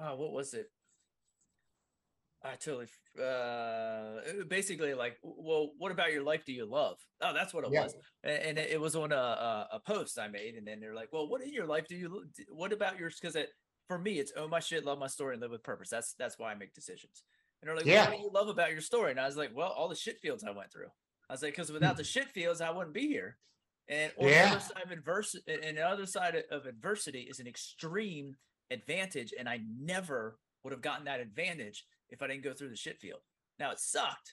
uh, 0.01 0.17
what 0.17 0.33
was 0.33 0.55
it? 0.55 0.71
I 2.43 2.55
totally 2.55 2.87
uh 3.23 4.45
basically 4.49 4.95
like 4.95 5.19
well 5.23 5.73
what 5.77 5.93
about 5.93 6.11
your 6.13 6.23
life 6.23 6.45
do 6.47 6.53
you 6.55 6.65
love? 6.65 6.97
Oh 7.21 7.35
that's 7.35 7.53
what 7.53 7.65
it 7.65 7.71
Yeah. 7.73 7.83
was. 7.83 7.95
A- 8.25 8.49
and 8.49 8.59
it, 8.59 8.71
it 8.71 8.81
was 8.81 8.97
on 8.97 9.13
a, 9.13 9.15
a 9.15 9.69
a 9.73 9.81
post 9.81 10.19
I 10.19 10.29
made 10.29 10.55
and 10.55 10.67
then 10.67 10.81
they're 10.81 10.95
like 10.95 11.11
well 11.13 11.29
what 11.29 11.43
in 11.43 11.53
your 11.53 11.67
life 11.67 11.87
do 11.87 11.97
you 11.97 12.25
what 12.51 12.73
about 12.73 12.99
yours? 12.99 13.19
Because 13.21 13.37
it 13.37 13.51
for 13.89 13.99
me 13.99 14.19
it's 14.19 14.33
own 14.39 14.49
my 14.49 14.61
shit 14.61 14.87
love 14.87 14.99
my 14.99 15.07
story 15.07 15.35
and 15.35 15.43
live 15.43 15.51
with 15.51 15.63
purpose. 15.63 15.91
That's 15.91 16.15
that's 16.15 16.39
why 16.39 16.51
I 16.51 16.55
make 16.55 16.73
decisions. 16.73 17.25
And 17.61 17.69
they're 17.69 17.77
like 17.77 17.85
well, 17.85 17.95
Yeah. 17.95 18.09
what 18.09 18.17
do 18.17 18.23
you 18.23 18.31
love 18.33 18.49
about 18.49 18.73
your 18.73 18.81
story? 18.81 19.11
And 19.11 19.21
I 19.21 19.27
was 19.27 19.37
like 19.37 19.51
well 19.55 19.69
all 19.71 19.89
the 19.89 19.95
shit 19.95 20.19
fields 20.21 20.43
I 20.43 20.51
went 20.53 20.73
through. 20.73 20.89
I 21.29 21.35
was 21.35 21.43
like 21.43 21.53
because 21.53 21.71
without 21.71 21.99
the 21.99 22.05
shit 22.05 22.29
fields 22.31 22.63
I 22.63 22.71
wouldn't 22.71 22.95
be 22.95 23.07
here. 23.09 23.37
And 23.87 24.13
on 24.19 24.25
the 24.25 24.31
Yeah. 24.31 24.51
other 24.53 24.61
side 24.61 24.83
of 24.87 24.91
adversity 24.93 25.53
and 25.63 25.77
the 25.77 25.83
other 25.87 26.07
side 26.07 26.43
of 26.51 26.65
adversity 26.65 27.27
is 27.29 27.39
an 27.39 27.47
extreme 27.47 28.37
advantage 28.71 29.33
and 29.39 29.49
I 29.49 29.61
never 29.81 30.39
would 30.63 30.73
have 30.73 30.83
gotten 30.83 31.05
that 31.07 31.21
advantage 31.21 31.85
if 32.09 32.23
I 32.23 32.27
didn't 32.27 32.45
go 32.45 32.53
through 32.53 32.71
the 32.71 32.77
shit 32.77 32.99
field. 33.01 33.21
Now 33.59 33.71
it 33.71 33.81
sucked, 33.81 34.33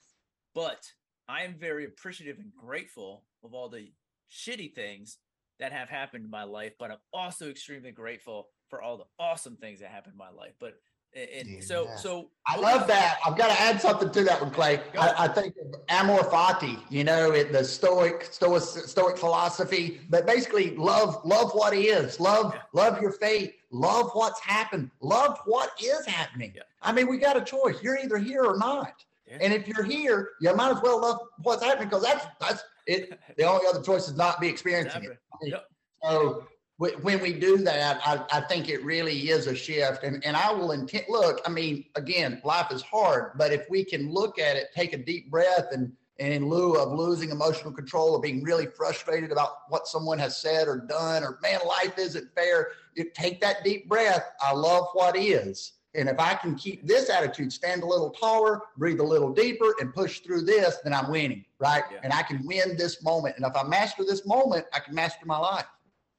but 0.53 0.83
I 1.27 1.43
am 1.43 1.55
very 1.59 1.85
appreciative 1.85 2.39
and 2.39 2.51
grateful 2.55 3.25
of 3.43 3.53
all 3.53 3.69
the 3.69 3.91
shitty 4.31 4.73
things 4.73 5.17
that 5.59 5.71
have 5.71 5.89
happened 5.89 6.25
in 6.25 6.31
my 6.31 6.43
life, 6.43 6.73
but 6.77 6.91
I'm 6.91 6.97
also 7.13 7.49
extremely 7.49 7.91
grateful 7.91 8.49
for 8.69 8.81
all 8.81 8.97
the 8.97 9.05
awesome 9.19 9.57
things 9.57 9.79
that 9.79 9.89
happened 9.89 10.13
in 10.13 10.17
my 10.17 10.29
life. 10.29 10.53
But 10.59 10.75
and 11.17 11.63
so 11.63 11.85
Yeah. 11.85 11.95
so 11.95 12.29
I 12.45 12.57
love 12.57 12.87
that. 12.87 13.17
I've 13.25 13.37
got 13.37 13.47
to 13.47 13.59
add 13.61 13.81
something 13.81 14.09
to 14.11 14.23
that 14.25 14.41
one, 14.41 14.51
Clay. 14.51 14.79
I, 14.97 15.25
I 15.25 15.27
think 15.27 15.55
of 15.57 15.75
amor 15.89 16.19
fati, 16.19 16.81
you 16.89 17.03
know, 17.03 17.31
it, 17.31 17.51
the 17.51 17.63
stoic, 17.63 18.27
stoic, 18.31 18.61
stoic 18.63 19.17
philosophy, 19.17 20.01
but 20.09 20.25
basically 20.25 20.75
love, 20.75 21.19
love 21.25 21.51
what 21.53 21.73
is, 21.73 22.19
love, 22.19 22.53
Yeah. 22.53 22.61
love 22.73 23.01
your 23.01 23.11
fate, 23.11 23.55
love 23.71 24.11
what's 24.13 24.39
happened, 24.39 24.91
love 25.01 25.39
what 25.45 25.71
is 25.83 26.05
happening. 26.05 26.53
Yeah. 26.55 26.63
I 26.81 26.91
mean, 26.91 27.07
we 27.07 27.17
got 27.17 27.35
a 27.35 27.41
choice. 27.41 27.81
You're 27.81 27.97
either 27.97 28.17
here 28.17 28.43
or 28.43 28.57
not. 28.57 28.93
Yeah. 29.25 29.39
And 29.41 29.53
if 29.53 29.67
you're 29.67 29.83
here, 29.83 30.29
you 30.39 30.55
might 30.55 30.71
as 30.71 30.81
well 30.81 31.01
love 31.01 31.19
what's 31.43 31.63
happening 31.63 31.89
because 31.89 32.03
that's, 32.03 32.25
that's 32.39 32.63
it. 32.85 33.19
The 33.37 33.43
only 33.43 33.65
other 33.67 33.81
choice 33.81 34.07
is 34.07 34.15
not 34.15 34.39
be 34.39 34.47
experiencing 34.47 35.03
it. 35.03 35.17
Yep. 35.41 35.65
So 36.03 36.47
when 36.77 37.21
we 37.21 37.33
do 37.33 37.57
that, 37.57 37.99
I, 38.05 38.23
I 38.37 38.41
think 38.41 38.69
it 38.69 38.83
really 38.83 39.29
is 39.29 39.47
a 39.47 39.55
shift. 39.55 40.03
And, 40.03 40.23
and 40.23 40.37
I 40.37 40.51
will 40.51 40.73
intend, 40.73 41.05
look, 41.09 41.41
I 41.45 41.49
mean, 41.49 41.85
again, 41.95 42.39
life 42.43 42.71
is 42.71 42.83
hard, 42.83 43.31
but 43.35 43.51
if 43.51 43.67
we 43.69 43.83
can 43.83 44.11
look 44.11 44.37
at 44.37 44.55
it, 44.55 44.67
take 44.75 44.93
a 44.93 44.97
deep 44.97 45.31
breath 45.31 45.69
and, 45.71 45.91
and 46.19 46.33
in 46.33 46.47
lieu 46.47 46.75
of 46.75 46.91
losing 46.91 47.31
emotional 47.31 47.71
control 47.71 48.11
or 48.11 48.21
being 48.21 48.43
really 48.43 48.67
frustrated 48.67 49.31
about 49.31 49.49
what 49.69 49.87
someone 49.87 50.19
has 50.19 50.37
said 50.37 50.67
or 50.67 50.77
done, 50.77 51.23
or 51.23 51.39
man, 51.41 51.59
life 51.67 51.97
isn't 51.97 52.33
fair, 52.35 52.69
you 52.95 53.09
take 53.13 53.41
that 53.41 53.63
deep 53.63 53.89
breath. 53.89 54.31
I 54.41 54.53
love 54.53 54.87
what 54.93 55.17
is. 55.17 55.73
And 55.95 56.07
if 56.07 56.19
I 56.19 56.35
can 56.35 56.53
keep 56.55 56.85
this 56.85 57.09
attitude, 57.09 57.51
stand 57.51 57.81
a 57.81 57.87
little 57.87 58.11
taller, 58.11 58.61
breathe 58.77 58.99
a 58.99 59.03
little 59.03 59.33
deeper, 59.33 59.73
and 59.79 59.91
push 59.93 60.19
through 60.19 60.41
this, 60.41 60.77
then 60.83 60.93
I'm 60.93 61.09
winning, 61.09 61.43
right? 61.57 61.83
Yeah. 61.91 61.99
And 62.03 62.13
I 62.13 62.21
can 62.21 62.45
win 62.45 62.77
this 62.77 63.01
moment. 63.01 63.35
And 63.37 63.45
if 63.45 63.55
I 63.55 63.63
master 63.63 64.03
this 64.03 64.23
moment, 64.27 64.65
I 64.73 64.79
can 64.79 64.93
master 64.93 65.25
my 65.25 65.39
life. 65.39 65.65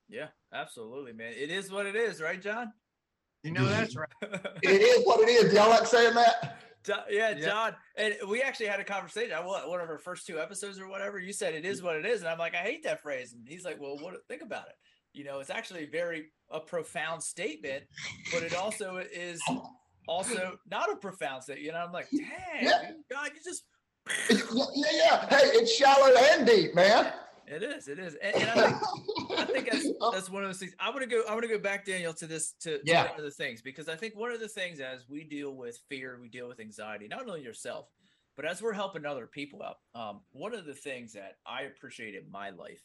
Yeah, 0.08 0.28
absolutely, 0.52 1.12
man. 1.12 1.32
It 1.36 1.50
is 1.50 1.70
what 1.70 1.86
it 1.86 1.96
is, 1.96 2.20
right, 2.20 2.40
John? 2.40 2.72
You 3.42 3.52
know 3.52 3.64
that's 3.66 3.94
mm-hmm. 3.94 4.32
right. 4.32 4.40
It 4.62 4.82
is 4.82 5.06
what 5.06 5.20
it 5.20 5.30
is. 5.30 5.52
Y'all 5.52 5.70
like 5.70 5.86
saying 5.86 6.14
that? 6.14 6.58
Jo- 6.84 7.04
yeah, 7.10 7.30
Yeah. 7.30 7.44
John, 7.44 7.76
and 7.96 8.14
we 8.28 8.42
actually 8.42 8.66
had 8.66 8.80
a 8.80 8.84
conversation. 8.84 9.32
I 9.32 9.44
what 9.44 9.68
one 9.68 9.80
of 9.80 9.88
our 9.88 9.98
first 9.98 10.26
two 10.26 10.40
episodes 10.40 10.78
or 10.78 10.88
whatever. 10.88 11.18
You 11.18 11.32
said 11.32 11.54
it 11.54 11.64
is 11.64 11.82
what 11.82 11.96
it 11.96 12.06
is, 12.06 12.20
and 12.20 12.28
I'm 12.28 12.38
like, 12.38 12.54
I 12.54 12.58
hate 12.58 12.82
that 12.84 13.02
phrase. 13.02 13.34
And 13.34 13.46
he's 13.46 13.64
like, 13.64 13.80
Well, 13.80 13.96
what? 13.98 14.14
Think 14.28 14.42
about 14.42 14.66
it. 14.68 14.74
You 15.12 15.24
know, 15.24 15.40
it's 15.40 15.50
actually 15.50 15.86
very 15.86 16.26
a 16.50 16.60
profound 16.60 17.22
statement, 17.22 17.84
but 18.32 18.42
it 18.42 18.54
also 18.54 18.96
is 19.12 19.40
also 20.08 20.58
not 20.70 20.90
a 20.90 20.96
profound 20.96 21.42
statement. 21.42 21.64
You 21.64 21.72
know, 21.72 21.78
I'm 21.78 21.92
like, 21.92 22.08
dang, 22.10 22.26
Yeah. 22.62 22.92
God, 23.10 23.30
you 23.34 23.40
just 23.44 23.64
Yeah, 24.30 24.90
yeah. 24.92 25.28
Hey, 25.28 25.48
it's 25.54 25.74
shallow 25.74 26.14
and 26.16 26.46
deep, 26.46 26.74
man. 26.74 27.12
It 27.48 27.62
is, 27.62 27.88
it 27.88 27.98
is, 27.98 28.16
and, 28.22 28.34
and 28.36 28.50
I 28.50 28.56
think 28.56 28.76
I 29.36 29.44
think 29.44 29.70
that's 29.70 29.88
that's 30.12 30.30
one 30.30 30.42
of 30.42 30.48
those 30.48 30.58
things. 30.58 30.74
I 30.78 30.90
want 30.90 31.00
to 31.02 31.06
go. 31.06 31.22
I 31.28 31.32
want 31.32 31.42
to 31.42 31.48
go 31.48 31.58
back, 31.58 31.84
Daniel, 31.84 32.12
to 32.14 32.26
this 32.26 32.52
to, 32.60 32.78
to 32.78 32.82
Yeah. 32.84 33.04
one 33.10 33.18
of 33.18 33.24
the 33.24 33.30
things 33.30 33.62
because 33.62 33.88
I 33.88 33.96
think 33.96 34.16
one 34.16 34.30
of 34.32 34.40
the 34.40 34.48
things 34.48 34.80
as 34.80 35.08
we 35.08 35.24
deal 35.24 35.54
with 35.54 35.78
fear, 35.88 36.18
we 36.20 36.28
deal 36.28 36.48
with 36.48 36.60
anxiety, 36.60 37.08
not 37.08 37.22
only 37.28 37.42
yourself, 37.42 37.86
but 38.36 38.44
as 38.44 38.62
we're 38.62 38.72
helping 38.72 39.04
other 39.06 39.26
people 39.26 39.62
out. 39.62 39.78
Um, 39.94 40.20
one 40.32 40.54
of 40.54 40.64
the 40.66 40.74
things 40.74 41.12
that 41.14 41.38
I 41.46 41.62
appreciate 41.62 42.14
in 42.14 42.30
my 42.30 42.50
life 42.50 42.82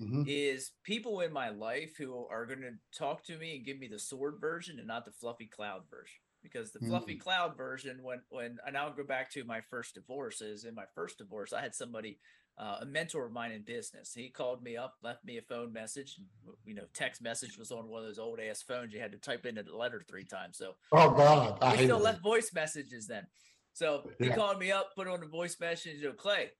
Mhm. 0.00 0.24
is 0.26 0.72
people 0.82 1.20
in 1.20 1.32
my 1.32 1.50
life 1.50 1.96
who 1.96 2.26
are 2.28 2.46
going 2.46 2.60
to 2.62 2.98
talk 2.98 3.22
to 3.24 3.38
me 3.38 3.56
and 3.56 3.64
give 3.64 3.78
me 3.78 3.88
the 3.88 3.98
sword 3.98 4.36
version 4.40 4.78
and 4.78 4.88
not 4.88 5.04
the 5.04 5.12
fluffy 5.12 5.46
cloud 5.46 5.82
version. 5.90 6.20
Because 6.42 6.72
the 6.72 6.80
fluffy 6.80 7.16
cloud 7.16 7.56
version, 7.56 8.02
when 8.02 8.20
when 8.28 8.58
and 8.66 8.76
I'll 8.76 8.92
go 8.92 9.02
back 9.04 9.30
to 9.30 9.44
my 9.44 9.62
first 9.62 9.94
divorce, 9.94 10.42
is 10.42 10.64
in 10.64 10.74
my 10.74 10.84
first 10.94 11.16
divorce, 11.18 11.54
I 11.54 11.62
had 11.62 11.74
somebody, 11.74 12.18
uh, 12.56 12.78
a 12.82 12.86
mentor 12.86 13.26
of 13.26 13.32
mine 13.32 13.52
in 13.52 13.62
business. 13.62 14.14
He 14.14 14.28
called 14.28 14.62
me 14.62 14.76
up, 14.76 14.94
left 15.02 15.24
me 15.24 15.38
a 15.38 15.42
phone 15.42 15.72
message. 15.72 16.16
You 16.64 16.74
know, 16.74 16.84
text 16.94 17.20
message 17.22 17.58
was 17.58 17.72
on 17.72 17.88
one 17.88 18.02
of 18.02 18.06
those 18.08 18.18
old 18.18 18.38
ass 18.40 18.62
phones. 18.62 18.92
You 18.92 19.00
had 19.00 19.12
to 19.12 19.18
type 19.18 19.44
in 19.46 19.58
a 19.58 19.62
letter 19.76 20.02
three 20.08 20.24
times. 20.24 20.56
So 20.58 20.74
Oh 20.92 21.10
God, 21.10 21.58
I 21.62 21.76
still 21.82 21.98
left 21.98 22.22
voice 22.22 22.50
messages 22.54 23.06
then. 23.06 23.26
So 23.72 24.08
he 24.20 24.26
Yeah. 24.26 24.36
called 24.36 24.58
me 24.60 24.70
up, 24.70 24.94
put 24.94 25.08
on 25.08 25.22
a 25.22 25.26
voice 25.26 25.58
message, 25.58 25.96
you 25.96 26.04
know, 26.08 26.12
Clay. 26.12 26.50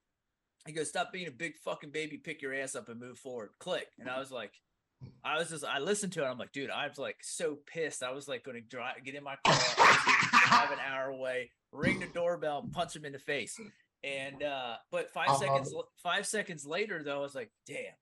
He 0.66 0.72
goes, 0.72 0.88
stop 0.88 1.12
being 1.12 1.28
a 1.28 1.30
big 1.30 1.57
fucking 1.59 1.90
baby, 1.90 2.16
pick 2.16 2.42
your 2.42 2.54
ass 2.54 2.74
up 2.74 2.88
and 2.88 2.98
move 2.98 3.18
forward. 3.18 3.50
Click. 3.61 3.87
And 4.00 4.09
I 4.09 4.18
was 4.18 4.33
like, 4.33 4.52
I 5.22 5.38
was 5.38 5.50
just, 5.50 5.64
I 5.64 5.78
listened 5.78 6.14
to 6.14 6.24
it. 6.24 6.26
I'm 6.26 6.38
like, 6.38 6.52
dude, 6.52 6.70
I 6.70 6.88
was 6.88 6.98
like 6.98 7.18
so 7.22 7.59
pissed. 7.66 8.02
I 8.02 8.12
was 8.12 8.26
like 8.26 8.42
going 8.44 8.61
to 8.61 8.66
drive, 8.68 9.04
get 9.04 9.14
in 9.14 9.22
my 9.22 9.37
car, 9.44 9.54
drive 10.48 10.70
an 10.72 10.78
hour 10.85 11.11
away, 11.11 11.50
ring 11.70 12.00
the 12.00 12.07
doorbell, 12.07 12.68
punch 12.72 12.96
him 12.96 13.04
in 13.04 13.12
the 13.12 13.18
face. 13.18 13.61
And 14.04 14.42
uh, 14.42 14.76
but 14.90 15.10
5 15.10 15.28
Uh-huh. 15.30 15.38
seconds, 15.38 15.74
five 15.96 16.26
seconds 16.26 16.66
later, 16.66 17.02
though, 17.02 17.18
I 17.18 17.22
was 17.22 17.34
like, 17.34 17.50
damn. 17.66 17.94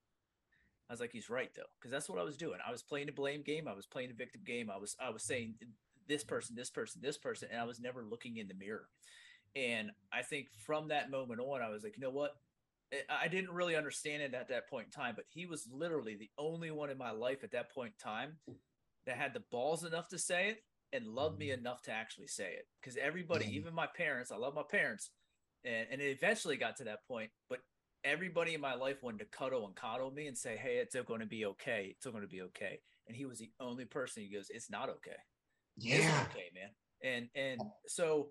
I 0.90 0.92
was 0.92 1.00
like, 1.00 1.12
he's 1.12 1.30
right 1.30 1.50
though, 1.54 1.62
because 1.78 1.90
that's 1.90 2.08
what 2.08 2.18
I 2.18 2.22
was 2.24 2.36
doing. 2.36 2.58
I 2.66 2.70
was 2.70 2.82
playing 2.82 3.08
a 3.08 3.12
blame 3.12 3.42
game. 3.42 3.66
I 3.68 3.72
was 3.72 3.86
playing 3.86 4.10
a 4.10 4.14
victim 4.14 4.42
game. 4.44 4.68
I 4.70 4.76
was, 4.76 4.94
I 5.00 5.08
was 5.10 5.22
saying 5.22 5.54
this 6.06 6.22
person, 6.24 6.54
this 6.54 6.68
person, 6.70 7.00
this 7.00 7.16
person, 7.16 7.48
and 7.50 7.58
I 7.60 7.64
was 7.64 7.80
never 7.80 8.02
looking 8.04 8.36
in 8.36 8.48
the 8.48 8.54
mirror. 8.54 8.88
And 9.56 9.90
I 10.12 10.22
think 10.22 10.48
from 10.66 10.88
that 10.88 11.10
moment 11.10 11.40
on, 11.40 11.62
I 11.62 11.68
was 11.70 11.82
like, 11.84 11.96
you 11.96 12.02
know 12.02 12.10
what? 12.10 12.36
I- 13.08 13.28
didn't 13.28 13.52
really 13.52 13.74
understand 13.76 14.22
it 14.22 14.34
at 14.34 14.48
that 14.48 14.68
point 14.68 14.86
in 14.86 14.90
time, 14.90 15.14
but 15.16 15.24
he 15.32 15.46
was 15.46 15.66
literally 15.72 16.14
the 16.14 16.30
only 16.36 16.70
one 16.70 16.90
in 16.90 16.98
my 16.98 17.10
life 17.12 17.42
at 17.42 17.52
that 17.52 17.70
point 17.72 17.94
in 17.98 18.10
time 18.10 18.36
that 19.06 19.16
had 19.16 19.32
the 19.32 19.40
balls 19.50 19.84
enough 19.84 20.08
to 20.08 20.18
say 20.18 20.48
it 20.48 20.64
and 20.92 21.06
loved 21.06 21.38
me 21.38 21.52
enough 21.52 21.80
to 21.82 21.90
actually 21.90 22.26
say 22.26 22.52
it. 22.52 22.66
Because 22.80 22.98
everybody, 22.98 23.46
Mhm. 23.46 23.52
even 23.52 23.72
my 23.74 23.86
parents, 23.86 24.30
I 24.30 24.36
love 24.36 24.54
my 24.54 24.62
parents, 24.62 25.10
and, 25.64 25.86
and 25.90 26.00
it 26.00 26.06
eventually 26.10 26.56
got 26.56 26.76
to 26.78 26.84
that 26.84 27.06
point, 27.06 27.30
but 27.48 27.58
everybody 28.04 28.54
in 28.54 28.60
my 28.60 28.74
life 28.74 29.02
wanted 29.02 29.18
to 29.20 29.24
cuddle 29.26 29.66
and 29.66 29.74
coddle 29.76 30.10
me 30.10 30.26
and 30.26 30.36
say, 30.36 30.56
Hey, 30.56 30.76
it's 30.76 30.96
going 31.06 31.20
to 31.20 31.26
be 31.26 31.44
okay. 31.46 31.94
It's 31.96 32.06
going 32.06 32.22
to 32.22 32.28
be 32.28 32.42
okay. 32.42 32.80
And 33.06 33.16
he 33.16 33.24
was 33.26 33.38
the 33.38 33.50
only 33.60 33.84
person 33.84 34.22
who 34.24 34.36
goes, 34.36 34.48
It's 34.50 34.70
not 34.70 34.88
okay. 34.88 35.16
It's 35.76 36.04
Yeah. 36.04 36.26
okay, 36.30 36.50
man. 36.54 36.70
And 37.04 37.28
and 37.34 37.60
so 37.86 38.28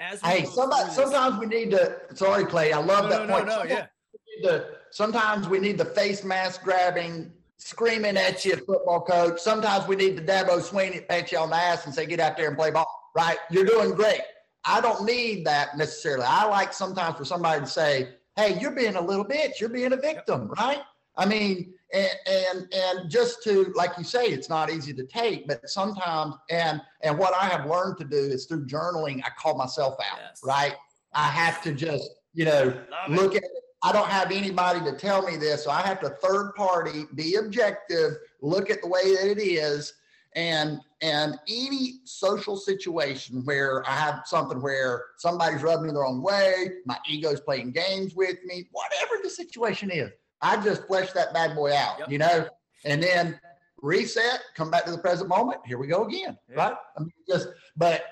as 0.00 0.20
Hey, 0.20 0.44
somebody, 0.44 0.86
this- 0.86 0.94
sometimes 0.96 1.38
we 1.38 1.46
need 1.46 1.70
to. 1.72 2.00
Sorry, 2.14 2.44
Clay. 2.44 2.72
I 2.72 2.78
love 2.78 3.04
no, 3.04 3.10
that 3.10 3.28
no, 3.28 3.34
point. 3.34 3.46
no, 3.46 3.62
no, 3.62 3.68
Sometimes 3.68 3.70
yeah. 3.70 3.86
we 4.12 4.36
need 4.36 4.48
to- 4.48 4.78
sometimes 4.90 5.48
we 5.48 5.58
need 5.60 5.78
the 5.78 5.84
face 5.84 6.24
mask 6.24 6.62
grabbing, 6.62 7.32
screaming 7.58 8.16
at 8.16 8.44
you, 8.44 8.56
football 8.56 9.00
coach. 9.02 9.38
Sometimes 9.40 9.86
we 9.86 9.94
need 9.96 10.16
the 10.16 10.22
Dabo 10.22 10.58
Swinney 10.60 11.06
pat 11.06 11.30
you 11.30 11.38
on 11.38 11.50
the 11.50 11.56
ass 11.56 11.86
and 11.86 11.94
say, 11.94 12.04
get 12.06 12.18
out 12.20 12.36
there 12.36 12.48
and 12.48 12.56
play 12.56 12.70
ball, 12.72 12.86
right? 13.14 13.38
You're 13.50 13.64
doing 13.64 13.92
great. 13.92 14.20
I 14.64 14.80
don't 14.80 15.04
need 15.04 15.46
that 15.46 15.76
necessarily. 15.76 16.24
I 16.26 16.44
like 16.46 16.72
sometimes 16.72 17.16
for 17.16 17.24
somebody 17.24 17.60
to 17.60 17.66
say, 17.66 18.08
hey, 18.36 18.58
you're 18.60 18.72
being 18.72 18.96
a 18.96 19.00
little 19.00 19.24
bitch. 19.24 19.60
You're 19.60 19.68
being 19.68 19.92
a 19.92 19.96
victim, 19.96 20.48
right? 20.58 20.80
I 21.16 21.26
mean, 21.26 21.74
and, 21.92 22.10
and 22.26 22.74
and 22.74 23.10
just 23.10 23.42
to 23.44 23.72
like 23.74 23.90
you 23.98 24.04
say, 24.04 24.26
it's 24.26 24.48
not 24.48 24.70
easy 24.70 24.94
to 24.94 25.04
take, 25.04 25.46
but 25.46 25.68
sometimes 25.68 26.36
and 26.48 26.80
and 27.02 27.18
what 27.18 27.34
I 27.34 27.46
have 27.46 27.66
learned 27.66 27.98
to 27.98 28.04
do 28.04 28.16
is 28.16 28.46
through 28.46 28.66
journaling, 28.66 29.22
I 29.24 29.28
call 29.38 29.56
myself 29.56 29.94
out, 30.00 30.18
yes. 30.22 30.40
right? 30.42 30.74
I 31.14 31.28
have 31.28 31.62
to 31.64 31.72
just, 31.72 32.08
you 32.32 32.46
know, 32.46 32.74
look 33.10 33.34
it. 33.34 33.44
at 33.44 33.50
I 33.84 33.92
don't 33.92 34.08
have 34.08 34.30
anybody 34.30 34.80
to 34.84 34.96
tell 34.96 35.22
me 35.22 35.36
this. 35.36 35.64
So 35.64 35.70
I 35.70 35.82
have 35.82 36.00
to 36.00 36.10
third 36.10 36.54
party, 36.54 37.04
be 37.14 37.34
objective, 37.34 38.12
look 38.40 38.70
at 38.70 38.80
the 38.80 38.88
way 38.88 39.16
that 39.16 39.28
it 39.28 39.40
is. 39.40 39.94
And 40.34 40.80
and 41.02 41.36
any 41.48 41.94
social 42.04 42.56
situation 42.56 43.44
where 43.44 43.82
I 43.88 43.96
have 43.96 44.22
something 44.24 44.62
where 44.62 45.04
somebody's 45.18 45.62
rubbing 45.62 45.86
me 45.86 45.92
the 45.92 45.98
wrong 45.98 46.22
way, 46.22 46.70
my 46.86 46.96
ego's 47.08 47.40
playing 47.40 47.72
games 47.72 48.14
with 48.14 48.36
me, 48.44 48.68
whatever 48.70 49.20
the 49.22 49.28
situation 49.28 49.90
is, 49.90 50.10
I 50.40 50.62
just 50.62 50.86
flesh 50.86 51.12
that 51.12 51.34
bad 51.34 51.56
boy 51.56 51.74
out, 51.74 51.98
yep. 51.98 52.10
you 52.10 52.18
know, 52.18 52.46
and 52.84 53.02
then 53.02 53.38
reset, 53.82 54.40
come 54.54 54.70
back 54.70 54.84
to 54.84 54.92
the 54.92 54.98
present 54.98 55.28
moment. 55.28 55.60
Here 55.66 55.76
we 55.76 55.88
go 55.88 56.04
again, 56.04 56.38
yeah. 56.48 56.56
right? 56.56 56.74
I 56.96 57.00
mean, 57.00 57.12
just 57.28 57.48
but 57.76 58.04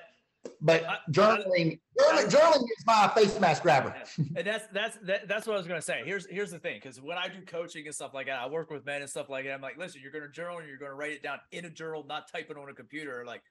but 0.61 0.83
journaling, 1.11 1.79
journaling, 1.99 2.29
journaling 2.29 2.63
is 2.63 2.85
my 2.85 3.11
face 3.15 3.39
mask 3.39 3.63
grabber. 3.63 3.95
and 4.17 4.45
that's 4.45 4.67
that's 4.73 4.97
that, 5.03 5.27
that's 5.27 5.47
what 5.47 5.53
I 5.53 5.57
was 5.57 5.67
gonna 5.67 5.81
say. 5.81 6.01
Here's 6.05 6.27
here's 6.27 6.51
the 6.51 6.59
thing, 6.59 6.79
because 6.81 7.01
when 7.01 7.17
I 7.17 7.27
do 7.27 7.41
coaching 7.45 7.85
and 7.85 7.93
stuff 7.93 8.13
like 8.13 8.27
that, 8.27 8.39
I 8.39 8.47
work 8.47 8.69
with 8.69 8.85
men 8.85 9.01
and 9.01 9.09
stuff 9.09 9.29
like 9.29 9.45
that. 9.45 9.53
I'm 9.53 9.61
like, 9.61 9.77
listen, 9.77 10.01
you're 10.01 10.11
gonna 10.11 10.31
journal 10.31 10.59
and 10.59 10.67
you're 10.67 10.77
gonna 10.77 10.95
write 10.95 11.13
it 11.13 11.23
down 11.23 11.39
in 11.51 11.65
a 11.65 11.69
journal, 11.69 12.05
not 12.07 12.31
type 12.31 12.49
it 12.49 12.57
on 12.57 12.69
a 12.69 12.73
computer. 12.73 13.23
Like, 13.25 13.41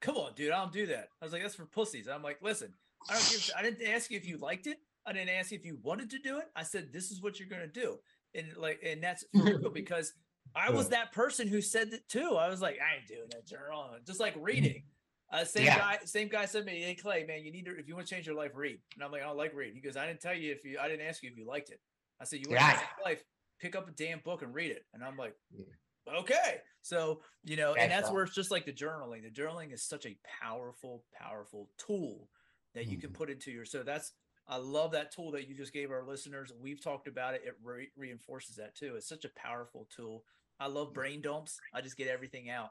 come 0.00 0.16
on, 0.16 0.32
dude, 0.34 0.52
I 0.52 0.58
don't 0.58 0.72
do 0.72 0.86
that. 0.86 1.08
I 1.20 1.24
was 1.24 1.32
like, 1.32 1.42
that's 1.42 1.54
for 1.54 1.66
pussies. 1.66 2.06
And 2.06 2.14
I'm 2.14 2.22
like, 2.22 2.38
listen, 2.42 2.72
I 3.08 3.14
don't 3.14 3.30
give. 3.30 3.50
I 3.56 3.62
didn't 3.62 3.86
ask 3.88 4.10
you 4.10 4.16
if 4.16 4.26
you 4.26 4.38
liked 4.38 4.66
it. 4.66 4.78
I 5.06 5.12
didn't 5.12 5.30
ask 5.30 5.50
you 5.50 5.58
if 5.58 5.64
you 5.64 5.78
wanted 5.82 6.10
to 6.10 6.18
do 6.18 6.38
it. 6.38 6.46
I 6.54 6.62
said, 6.62 6.92
this 6.92 7.10
is 7.10 7.22
what 7.22 7.38
you're 7.38 7.48
gonna 7.48 7.66
do, 7.66 7.98
and 8.34 8.46
like, 8.56 8.80
and 8.84 9.02
that's 9.02 9.24
for 9.34 9.42
real 9.42 9.70
because 9.70 10.12
I 10.54 10.70
was 10.70 10.88
that 10.90 11.12
person 11.12 11.48
who 11.48 11.60
said 11.60 11.88
it 11.92 12.08
too. 12.08 12.36
I 12.36 12.48
was 12.48 12.60
like, 12.60 12.78
I 12.80 12.98
ain't 12.98 13.08
doing 13.08 13.28
that 13.30 13.46
journal, 13.46 13.90
just 14.06 14.20
like 14.20 14.34
reading. 14.38 14.84
Uh, 15.30 15.44
same 15.44 15.66
yeah. 15.66 15.78
guy, 15.78 15.98
same 16.04 16.28
guy 16.28 16.46
said 16.46 16.60
to 16.60 16.64
me, 16.64 16.82
"Hey 16.82 16.94
Clay, 16.94 17.24
man, 17.24 17.44
you 17.44 17.52
need 17.52 17.66
to 17.66 17.78
if 17.78 17.86
you 17.86 17.94
want 17.94 18.06
to 18.06 18.14
change 18.14 18.26
your 18.26 18.36
life, 18.36 18.52
read." 18.54 18.78
And 18.94 19.04
I'm 19.04 19.12
like, 19.12 19.22
"I 19.22 19.26
don't 19.26 19.36
like 19.36 19.54
read." 19.54 19.74
He 19.74 19.80
goes, 19.80 19.96
"I 19.96 20.06
didn't 20.06 20.20
tell 20.20 20.34
you 20.34 20.52
if 20.52 20.64
you, 20.64 20.78
I 20.80 20.88
didn't 20.88 21.06
ask 21.06 21.22
you 21.22 21.30
if 21.30 21.36
you 21.36 21.46
liked 21.46 21.70
it." 21.70 21.80
I 22.20 22.24
said, 22.24 22.40
"You 22.40 22.48
want 22.48 22.60
yeah. 22.60 22.70
to 22.70 22.76
change 22.78 22.88
your 22.98 23.04
life? 23.04 23.24
Pick 23.60 23.76
up 23.76 23.88
a 23.88 23.92
damn 23.92 24.20
book 24.20 24.42
and 24.42 24.54
read 24.54 24.70
it." 24.70 24.86
And 24.94 25.04
I'm 25.04 25.16
like, 25.16 25.34
"Okay." 26.08 26.60
So 26.80 27.20
you 27.44 27.56
know, 27.56 27.74
that's 27.74 27.82
and 27.82 27.92
that's 27.92 28.10
where 28.10 28.24
it's 28.24 28.34
just 28.34 28.50
like 28.50 28.64
the 28.64 28.72
journaling. 28.72 29.22
The 29.22 29.42
journaling 29.42 29.74
is 29.74 29.82
such 29.82 30.06
a 30.06 30.16
powerful, 30.40 31.04
powerful 31.12 31.68
tool 31.76 32.30
that 32.74 32.86
you 32.86 32.92
mm-hmm. 32.92 33.00
can 33.02 33.10
put 33.10 33.28
into 33.28 33.50
your. 33.50 33.66
So 33.66 33.82
that's 33.82 34.12
I 34.48 34.56
love 34.56 34.92
that 34.92 35.12
tool 35.14 35.30
that 35.32 35.46
you 35.46 35.54
just 35.54 35.74
gave 35.74 35.90
our 35.90 36.06
listeners. 36.06 36.52
We've 36.58 36.82
talked 36.82 37.06
about 37.06 37.34
it. 37.34 37.42
It 37.44 37.54
re- 37.62 37.90
reinforces 37.96 38.56
that 38.56 38.74
too. 38.74 38.94
It's 38.96 39.08
such 39.08 39.26
a 39.26 39.30
powerful 39.36 39.86
tool. 39.94 40.24
I 40.58 40.68
love 40.68 40.94
brain 40.94 41.20
dumps. 41.20 41.60
I 41.74 41.82
just 41.82 41.98
get 41.98 42.08
everything 42.08 42.48
out. 42.48 42.70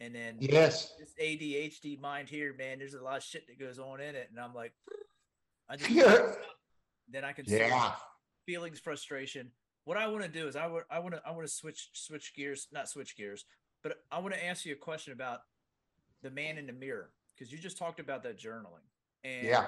And 0.00 0.14
then 0.14 0.36
yes, 0.40 0.92
this 0.98 1.14
ADHD 1.20 1.98
mind 2.00 2.28
here, 2.28 2.54
man, 2.56 2.78
there's 2.78 2.94
a 2.94 3.02
lot 3.02 3.16
of 3.16 3.22
shit 3.22 3.46
that 3.46 3.58
goes 3.58 3.78
on 3.78 4.00
in 4.00 4.14
it. 4.14 4.28
And 4.30 4.38
I'm 4.38 4.54
like, 4.54 4.72
I 5.68 5.76
just 5.76 5.90
then 7.08 7.24
I 7.24 7.32
can 7.32 7.44
yeah. 7.46 7.92
feelings, 8.44 8.78
frustration. 8.78 9.50
What 9.84 9.96
I 9.96 10.08
want 10.08 10.22
to 10.24 10.28
do 10.28 10.48
is 10.48 10.56
I 10.56 10.66
would 10.66 10.82
I 10.90 10.98
want 10.98 11.14
to 11.14 11.22
I 11.26 11.30
want 11.30 11.46
to 11.46 11.52
switch 11.52 11.90
switch 11.94 12.34
gears, 12.34 12.68
not 12.72 12.88
switch 12.88 13.16
gears, 13.16 13.44
but 13.82 13.98
I 14.10 14.18
want 14.18 14.34
to 14.34 14.44
ask 14.44 14.66
you 14.66 14.72
a 14.72 14.76
question 14.76 15.12
about 15.12 15.40
the 16.22 16.30
man 16.30 16.58
in 16.58 16.66
the 16.66 16.72
mirror 16.72 17.10
because 17.34 17.52
you 17.52 17.58
just 17.58 17.78
talked 17.78 18.00
about 18.00 18.22
that 18.24 18.38
journaling. 18.38 18.84
And 19.24 19.46
yeah. 19.46 19.66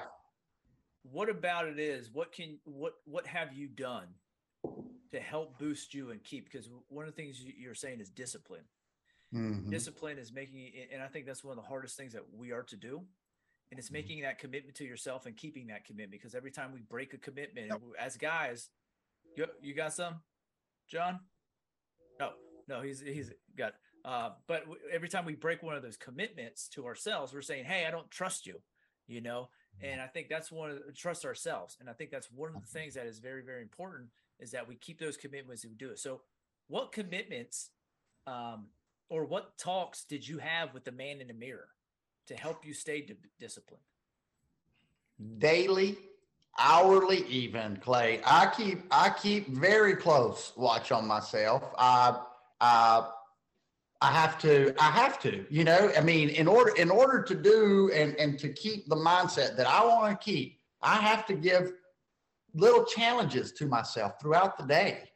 What 1.10 1.30
about 1.30 1.66
it 1.66 1.78
is 1.78 2.10
what 2.12 2.32
can 2.32 2.58
what 2.64 2.94
what 3.04 3.26
have 3.26 3.54
you 3.54 3.68
done 3.68 4.08
to 5.12 5.20
help 5.20 5.58
boost 5.58 5.94
you 5.94 6.10
and 6.10 6.22
keep 6.22 6.50
because 6.50 6.68
one 6.88 7.06
of 7.06 7.14
the 7.14 7.22
things 7.22 7.42
you're 7.56 7.74
saying 7.74 8.00
is 8.00 8.10
discipline 8.10 8.64
Mm-hmm. 9.34 9.70
Discipline 9.70 10.18
is 10.18 10.32
making, 10.32 10.72
and 10.92 11.02
I 11.02 11.06
think 11.06 11.26
that's 11.26 11.44
one 11.44 11.56
of 11.56 11.62
the 11.62 11.68
hardest 11.68 11.96
things 11.96 12.12
that 12.14 12.22
we 12.34 12.52
are 12.52 12.62
to 12.64 12.76
do. 12.76 13.02
And 13.70 13.78
it's 13.78 13.88
mm-hmm. 13.88 13.94
making 13.94 14.22
that 14.22 14.38
commitment 14.38 14.76
to 14.76 14.84
yourself 14.84 15.26
and 15.26 15.36
keeping 15.36 15.66
that 15.66 15.84
commitment 15.84 16.12
because 16.12 16.34
every 16.34 16.50
time 16.50 16.72
we 16.72 16.80
break 16.80 17.12
a 17.12 17.18
commitment, 17.18 17.68
yep. 17.68 17.80
as 18.00 18.16
guys, 18.16 18.70
you, 19.36 19.46
you 19.60 19.74
got 19.74 19.92
some, 19.92 20.20
John? 20.90 21.20
No, 22.18 22.30
no, 22.66 22.80
he's 22.80 23.00
he's 23.00 23.30
got. 23.56 23.74
Uh, 24.04 24.30
but 24.46 24.64
every 24.90 25.08
time 25.08 25.26
we 25.26 25.34
break 25.34 25.62
one 25.62 25.76
of 25.76 25.82
those 25.82 25.98
commitments 25.98 26.68
to 26.68 26.86
ourselves, 26.86 27.34
we're 27.34 27.42
saying, 27.42 27.66
"Hey, 27.66 27.84
I 27.86 27.90
don't 27.90 28.10
trust 28.10 28.46
you," 28.46 28.60
you 29.06 29.20
know. 29.20 29.50
Mm-hmm. 29.76 29.92
And 29.92 30.00
I 30.00 30.06
think 30.06 30.28
that's 30.28 30.50
one 30.50 30.70
of 30.70 30.78
the, 30.86 30.92
trust 30.92 31.24
ourselves. 31.24 31.76
And 31.80 31.90
I 31.90 31.92
think 31.92 32.10
that's 32.10 32.30
one 32.32 32.48
of 32.48 32.54
the 32.54 32.60
mm-hmm. 32.60 32.78
things 32.78 32.94
that 32.94 33.06
is 33.06 33.18
very, 33.18 33.42
very 33.42 33.62
important 33.62 34.08
is 34.40 34.50
that 34.52 34.66
we 34.66 34.76
keep 34.76 34.98
those 34.98 35.16
commitments 35.16 35.64
and 35.64 35.70
we 35.70 35.76
do 35.76 35.90
it. 35.90 35.98
So, 35.98 36.22
what 36.68 36.92
commitments 36.92 37.70
um, 38.26 38.66
or 39.10 39.24
what 39.24 39.56
talks 39.58 40.04
did 40.04 40.26
you 40.26 40.38
have 40.38 40.74
with 40.74 40.84
the 40.84 40.92
man 40.92 41.20
in 41.20 41.28
the 41.28 41.34
mirror 41.34 41.68
to 42.26 42.34
help 42.34 42.64
you 42.64 42.74
stay 42.74 43.00
d- 43.00 43.14
disciplined? 43.38 43.82
Daily, 45.38 45.96
hourly, 46.58 47.24
even 47.26 47.76
Clay. 47.78 48.20
I 48.24 48.52
keep 48.54 48.82
I 48.90 49.10
keep 49.10 49.48
very 49.48 49.96
close 49.96 50.52
watch 50.56 50.92
on 50.92 51.06
myself. 51.06 51.72
I 51.78 52.20
I 52.60 53.08
I 54.00 54.12
have 54.12 54.38
to 54.40 54.74
I 54.78 54.90
have 54.90 55.18
to 55.20 55.44
you 55.50 55.64
know 55.64 55.90
I 55.96 56.00
mean 56.00 56.28
in 56.28 56.46
order 56.46 56.72
in 56.76 56.90
order 56.90 57.22
to 57.22 57.34
do 57.34 57.90
and 57.92 58.14
and 58.16 58.38
to 58.38 58.52
keep 58.52 58.88
the 58.88 58.96
mindset 58.96 59.56
that 59.56 59.66
I 59.66 59.84
want 59.84 60.20
to 60.20 60.24
keep, 60.24 60.60
I 60.82 60.96
have 60.96 61.26
to 61.26 61.34
give 61.34 61.72
little 62.54 62.84
challenges 62.84 63.52
to 63.52 63.66
myself 63.66 64.20
throughout 64.20 64.56
the 64.56 64.64
day 64.64 65.08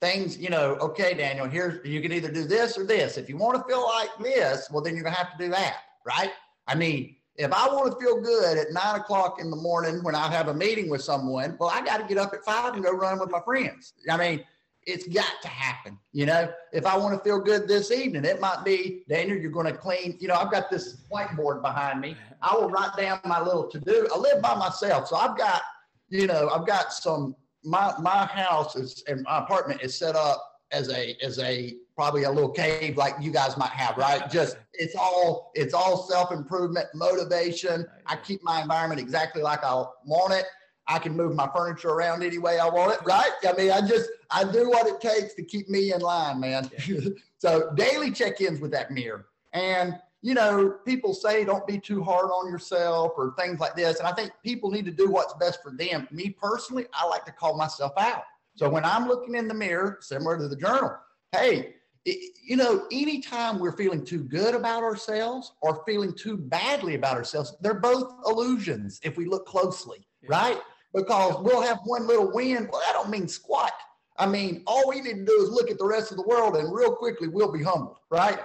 things, 0.00 0.38
you 0.38 0.50
know, 0.50 0.76
okay, 0.80 1.14
Daniel, 1.14 1.46
here's, 1.46 1.84
you 1.86 2.00
can 2.00 2.12
either 2.12 2.30
do 2.30 2.44
this 2.44 2.78
or 2.78 2.84
this. 2.84 3.18
If 3.18 3.28
you 3.28 3.36
want 3.36 3.58
to 3.58 3.64
feel 3.68 3.84
like 3.84 4.10
this, 4.20 4.68
well, 4.70 4.82
then 4.82 4.94
you're 4.94 5.02
going 5.02 5.14
to 5.14 5.20
have 5.20 5.36
to 5.36 5.44
do 5.44 5.50
that, 5.50 5.76
right? 6.06 6.30
I 6.66 6.74
mean, 6.74 7.16
if 7.36 7.52
I 7.52 7.66
want 7.68 7.92
to 7.92 7.98
feel 8.04 8.20
good 8.20 8.58
at 8.58 8.72
nine 8.72 9.00
o'clock 9.00 9.40
in 9.40 9.50
the 9.50 9.56
morning 9.56 10.02
when 10.02 10.14
I 10.14 10.30
have 10.30 10.48
a 10.48 10.54
meeting 10.54 10.88
with 10.88 11.02
someone, 11.02 11.56
well, 11.58 11.70
I 11.72 11.84
got 11.84 11.98
to 11.98 12.04
get 12.06 12.18
up 12.18 12.32
at 12.32 12.44
five 12.44 12.74
and 12.74 12.84
go 12.84 12.92
run 12.92 13.18
with 13.18 13.30
my 13.30 13.40
friends. 13.40 13.94
I 14.10 14.16
mean, 14.16 14.44
it's 14.86 15.06
got 15.08 15.30
to 15.42 15.48
happen. 15.48 15.98
You 16.12 16.26
know, 16.26 16.50
if 16.72 16.86
I 16.86 16.96
want 16.96 17.16
to 17.16 17.22
feel 17.22 17.38
good 17.38 17.68
this 17.68 17.90
evening, 17.90 18.24
it 18.24 18.40
might 18.40 18.64
be 18.64 19.04
Daniel, 19.08 19.38
you're 19.38 19.50
going 19.50 19.66
to 19.66 19.76
clean. 19.76 20.16
You 20.20 20.28
know, 20.28 20.34
I've 20.34 20.50
got 20.50 20.70
this 20.70 21.02
whiteboard 21.12 21.62
behind 21.62 22.00
me. 22.00 22.16
I 22.42 22.54
will 22.54 22.70
write 22.70 22.96
down 22.96 23.20
my 23.24 23.40
little 23.40 23.68
to 23.68 23.78
do. 23.78 24.08
I 24.14 24.18
live 24.18 24.42
by 24.42 24.54
myself, 24.54 25.08
so 25.08 25.16
I've 25.16 25.36
got, 25.36 25.62
you 26.08 26.26
know, 26.26 26.48
I've 26.48 26.66
got 26.66 26.92
some 26.92 27.36
my 27.64 27.92
my 28.00 28.26
house 28.26 28.76
is 28.76 29.02
and 29.06 29.22
my 29.22 29.38
apartment 29.38 29.82
is 29.82 29.94
set 29.94 30.16
up 30.16 30.50
as 30.72 30.90
a 30.90 31.16
as 31.22 31.38
a 31.38 31.74
probably 31.96 32.22
a 32.22 32.30
little 32.30 32.50
cave 32.50 32.96
like 32.96 33.14
you 33.20 33.30
guys 33.30 33.56
might 33.56 33.70
have, 33.70 33.96
right? 33.96 34.30
Just 34.32 34.56
it's 34.72 34.94
all 34.94 35.52
it's 35.54 35.74
all 35.74 35.96
self 36.08 36.32
improvement, 36.32 36.86
motivation. 36.94 37.86
I 38.06 38.16
keep 38.16 38.42
my 38.42 38.62
environment 38.62 39.00
exactly 39.00 39.42
like 39.42 39.64
I 39.64 39.84
want 40.04 40.32
it. 40.32 40.46
I 40.86 40.98
can 40.98 41.16
move 41.16 41.36
my 41.36 41.48
furniture 41.54 41.90
around 41.90 42.24
any 42.24 42.38
way 42.38 42.58
I 42.58 42.68
want 42.68 42.92
it, 42.92 43.00
right? 43.04 43.30
I 43.46 43.52
mean, 43.52 43.70
I 43.70 43.80
just 43.80 44.10
I 44.30 44.44
do 44.44 44.68
what 44.68 44.86
it 44.86 45.00
takes 45.00 45.34
to 45.34 45.44
keep 45.44 45.68
me 45.68 45.92
in 45.92 46.00
line, 46.00 46.40
man. 46.40 46.68
so 47.38 47.70
daily 47.74 48.10
check-ins 48.10 48.60
with 48.60 48.72
that 48.72 48.90
mirror. 48.90 49.26
And 49.52 49.94
you 50.22 50.34
know, 50.34 50.76
people 50.84 51.14
say 51.14 51.44
don't 51.44 51.66
be 51.66 51.78
too 51.78 52.02
hard 52.02 52.26
on 52.26 52.50
yourself 52.50 53.12
or 53.16 53.34
things 53.38 53.58
like 53.58 53.74
this. 53.74 53.98
And 53.98 54.06
I 54.06 54.12
think 54.12 54.32
people 54.44 54.70
need 54.70 54.84
to 54.84 54.90
do 54.90 55.10
what's 55.10 55.34
best 55.34 55.62
for 55.62 55.72
them. 55.72 56.06
Me 56.10 56.30
personally, 56.30 56.86
I 56.92 57.06
like 57.06 57.24
to 57.24 57.32
call 57.32 57.56
myself 57.56 57.92
out. 57.96 58.24
So 58.56 58.68
when 58.68 58.84
I'm 58.84 59.08
looking 59.08 59.34
in 59.34 59.48
the 59.48 59.54
mirror, 59.54 59.98
similar 60.00 60.36
to 60.36 60.48
the 60.48 60.56
journal, 60.56 60.94
hey, 61.32 61.74
it, 62.04 62.32
you 62.44 62.56
know, 62.56 62.86
anytime 62.90 63.58
we're 63.58 63.76
feeling 63.76 64.04
too 64.04 64.22
good 64.24 64.54
about 64.54 64.82
ourselves 64.82 65.52
or 65.62 65.82
feeling 65.86 66.14
too 66.14 66.36
badly 66.36 66.94
about 66.94 67.16
ourselves, 67.16 67.56
they're 67.60 67.80
both 67.80 68.12
illusions 68.26 69.00
if 69.02 69.16
we 69.16 69.26
look 69.26 69.46
closely, 69.46 70.06
yeah. 70.22 70.28
right? 70.30 70.58
Because 70.92 71.36
we'll 71.42 71.62
have 71.62 71.78
one 71.84 72.06
little 72.06 72.32
win. 72.32 72.68
Well, 72.70 72.82
that 72.84 72.92
don't 72.92 73.10
mean 73.10 73.28
squat. 73.28 73.72
I 74.18 74.26
mean, 74.26 74.62
all 74.66 74.88
we 74.88 75.00
need 75.00 75.14
to 75.14 75.24
do 75.24 75.42
is 75.42 75.50
look 75.50 75.70
at 75.70 75.78
the 75.78 75.86
rest 75.86 76.10
of 76.10 76.18
the 76.18 76.24
world 76.24 76.56
and 76.56 76.74
real 76.74 76.94
quickly 76.94 77.28
we'll 77.28 77.52
be 77.52 77.62
humbled, 77.62 77.98
right? 78.10 78.40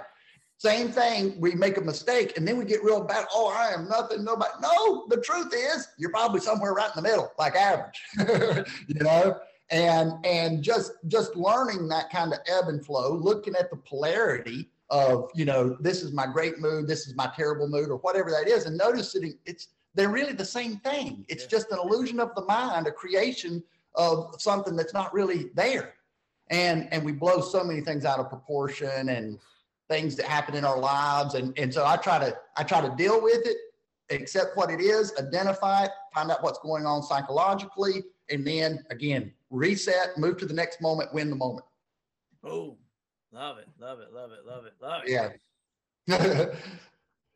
Same 0.58 0.88
thing, 0.88 1.38
we 1.38 1.54
make 1.54 1.76
a 1.76 1.82
mistake 1.82 2.36
and 2.36 2.48
then 2.48 2.56
we 2.56 2.64
get 2.64 2.82
real 2.82 3.04
bad. 3.04 3.26
Oh, 3.32 3.48
I 3.48 3.74
am 3.74 3.88
nothing, 3.88 4.24
nobody. 4.24 4.50
No, 4.62 5.06
the 5.08 5.20
truth 5.20 5.52
is 5.54 5.88
you're 5.98 6.10
probably 6.10 6.40
somewhere 6.40 6.72
right 6.72 6.90
in 6.96 7.02
the 7.02 7.08
middle, 7.08 7.30
like 7.38 7.54
average, 7.54 8.02
you 8.88 9.00
know? 9.00 9.38
And 9.70 10.12
and 10.24 10.62
just 10.62 10.92
just 11.08 11.36
learning 11.36 11.88
that 11.88 12.08
kind 12.10 12.32
of 12.32 12.38
ebb 12.46 12.68
and 12.68 12.84
flow, 12.84 13.12
looking 13.12 13.54
at 13.56 13.68
the 13.68 13.76
polarity 13.76 14.70
of, 14.90 15.28
you 15.34 15.44
know, 15.44 15.76
this 15.80 16.02
is 16.02 16.12
my 16.12 16.26
great 16.26 16.58
mood, 16.60 16.86
this 16.86 17.06
is 17.08 17.16
my 17.16 17.30
terrible 17.36 17.68
mood, 17.68 17.90
or 17.90 17.96
whatever 17.98 18.30
that 18.30 18.48
is, 18.48 18.64
and 18.66 18.78
noticing 18.78 19.36
it's 19.44 19.68
they're 19.94 20.08
really 20.08 20.34
the 20.34 20.44
same 20.44 20.76
thing. 20.76 21.24
It's 21.28 21.42
yeah. 21.44 21.48
just 21.50 21.72
an 21.72 21.78
illusion 21.80 22.20
of 22.20 22.34
the 22.34 22.44
mind, 22.44 22.86
a 22.86 22.92
creation 22.92 23.62
of 23.96 24.36
something 24.38 24.76
that's 24.76 24.94
not 24.94 25.12
really 25.12 25.50
there. 25.54 25.94
and 26.50 26.88
and 26.92 27.04
we 27.04 27.12
blow 27.12 27.40
so 27.40 27.64
many 27.64 27.80
things 27.80 28.04
out 28.04 28.20
of 28.20 28.30
proportion 28.30 29.08
and 29.08 29.38
things 29.88 30.16
that 30.16 30.26
happen 30.26 30.54
in 30.54 30.64
our 30.64 30.78
lives. 30.78 31.34
And 31.34 31.56
and 31.58 31.72
so 31.72 31.84
i 31.84 31.96
try 31.96 32.18
to 32.18 32.36
i 32.56 32.62
try 32.62 32.80
to 32.80 32.94
deal 32.96 33.22
with 33.22 33.46
it 33.46 33.56
accept 34.10 34.56
what 34.56 34.70
it 34.70 34.80
is 34.80 35.12
identify 35.18 35.84
it 35.84 35.90
find 36.14 36.30
out 36.30 36.40
what's 36.42 36.60
going 36.60 36.86
on 36.86 37.02
psychologically 37.02 38.04
and 38.30 38.46
then 38.46 38.84
again 38.90 39.32
reset 39.50 40.16
move 40.16 40.36
to 40.36 40.46
the 40.46 40.54
next 40.54 40.80
moment 40.80 41.12
win 41.12 41.30
the 41.30 41.36
moment. 41.36 41.64
Oh 42.44 42.76
love 43.32 43.58
it 43.58 43.68
love 43.78 44.00
it 44.00 44.12
love 44.12 44.30
it 44.32 44.46
love 44.46 44.64
it 44.66 44.74
love 44.80 45.02
it. 45.04 45.10
Yeah. 46.08 46.48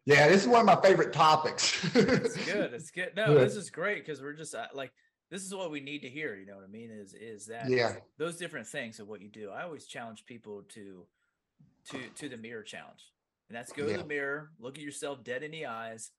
Yeah 0.06 0.28
this 0.28 0.42
is 0.42 0.48
one 0.48 0.60
of 0.60 0.66
my 0.66 0.80
favorite 0.80 1.12
topics. 1.12 1.84
It's 1.94 2.36
good 2.36 2.72
it's 2.72 2.90
good. 2.90 3.12
No 3.14 3.38
this 3.38 3.54
is 3.54 3.70
great 3.70 4.04
because 4.04 4.22
we're 4.22 4.32
just 4.32 4.54
uh, 4.54 4.66
like 4.72 4.92
this 5.30 5.44
is 5.44 5.54
what 5.54 5.70
we 5.70 5.78
need 5.78 6.00
to 6.00 6.08
hear 6.08 6.34
you 6.36 6.46
know 6.46 6.56
what 6.56 6.64
i 6.64 6.68
mean 6.68 6.90
is 6.90 7.14
is 7.14 7.46
that 7.46 7.68
yeah. 7.68 7.92
those 8.18 8.36
different 8.36 8.66
things 8.66 8.98
of 8.98 9.08
what 9.08 9.20
you 9.20 9.28
do. 9.28 9.50
I 9.50 9.62
always 9.62 9.86
challenge 9.86 10.24
people 10.26 10.62
to 10.70 11.04
to 11.88 11.98
to 12.16 12.28
the 12.28 12.36
mirror 12.36 12.62
challenge 12.62 13.12
and 13.48 13.56
that's 13.56 13.72
go 13.72 13.86
yeah. 13.86 13.96
to 13.96 14.02
the 14.02 14.08
mirror 14.08 14.50
look 14.58 14.76
at 14.76 14.84
yourself 14.84 15.22
dead 15.24 15.42
in 15.42 15.50
the 15.50 15.66
eyes 15.66 16.10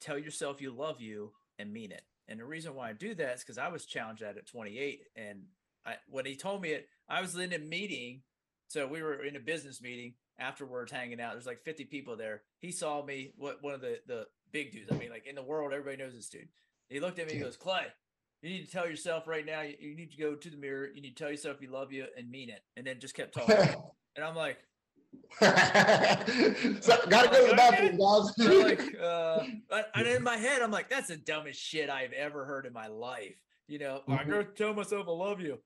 tell 0.00 0.18
yourself 0.18 0.60
you 0.60 0.70
love 0.70 1.00
you 1.00 1.32
and 1.58 1.72
mean 1.72 1.92
it 1.92 2.02
and 2.28 2.40
the 2.40 2.44
reason 2.44 2.74
why 2.74 2.90
i 2.90 2.92
do 2.92 3.14
that 3.14 3.36
is 3.36 3.40
because 3.40 3.58
i 3.58 3.68
was 3.68 3.86
challenged 3.86 4.22
at 4.22 4.36
at 4.36 4.46
28 4.46 5.00
and 5.16 5.42
I, 5.86 5.96
when 6.08 6.26
he 6.26 6.36
told 6.36 6.62
me 6.62 6.70
it 6.70 6.88
i 7.08 7.20
was 7.20 7.34
in 7.36 7.52
a 7.52 7.58
meeting 7.58 8.22
so 8.68 8.86
we 8.86 9.02
were 9.02 9.24
in 9.24 9.36
a 9.36 9.40
business 9.40 9.82
meeting 9.82 10.14
afterwards 10.38 10.90
hanging 10.90 11.20
out 11.20 11.32
there's 11.32 11.46
like 11.46 11.64
50 11.64 11.84
people 11.84 12.16
there 12.16 12.42
he 12.60 12.72
saw 12.72 13.04
me 13.04 13.32
what 13.36 13.62
one 13.62 13.74
of 13.74 13.80
the 13.80 14.00
the 14.06 14.26
big 14.52 14.72
dudes 14.72 14.90
i 14.90 14.96
mean 14.96 15.10
like 15.10 15.26
in 15.26 15.34
the 15.34 15.42
world 15.42 15.72
everybody 15.72 16.02
knows 16.02 16.14
this 16.14 16.28
dude 16.28 16.48
he 16.88 17.00
looked 17.00 17.18
at 17.18 17.26
me 17.26 17.34
He 17.34 17.40
goes 17.40 17.56
clay 17.56 17.86
you 18.44 18.50
need 18.50 18.66
to 18.66 18.70
tell 18.70 18.86
yourself 18.86 19.26
right 19.26 19.46
now, 19.46 19.62
you, 19.62 19.74
you, 19.80 19.96
need 19.96 20.10
to 20.10 20.18
go 20.18 20.34
to 20.34 20.50
the 20.50 20.56
mirror. 20.58 20.90
You 20.94 21.00
need 21.00 21.16
to 21.16 21.22
tell 21.22 21.30
yourself 21.30 21.62
you 21.62 21.70
love 21.70 21.92
you 21.92 22.04
and 22.14 22.30
mean 22.30 22.50
it. 22.50 22.60
And 22.76 22.86
then 22.86 23.00
just 23.00 23.14
kept 23.14 23.32
talking. 23.32 23.56
and 24.16 24.22
I'm 24.22 24.36
like, 24.36 24.58
so, 26.80 26.96
gotta 27.08 27.28
go 27.28 27.44
to 27.44 27.50
the 27.50 27.54
bathroom, 27.56 27.96
guys. 27.96 28.32
like, 28.38 28.94
uh, 29.02 29.44
and 29.94 30.06
in 30.06 30.22
my 30.22 30.36
head, 30.36 30.62
I'm 30.62 30.70
like, 30.70 30.88
that's 30.88 31.08
the 31.08 31.16
dumbest 31.16 31.60
shit 31.60 31.90
I've 31.90 32.12
ever 32.12 32.44
heard 32.44 32.66
in 32.66 32.72
my 32.72 32.86
life. 32.86 33.40
You 33.66 33.78
know, 33.78 34.02
mm-hmm. 34.08 34.12
I 34.12 34.24
go 34.24 34.42
tell 34.42 34.74
myself 34.74 35.06
I 35.08 35.12
love 35.12 35.40
you. 35.40 35.58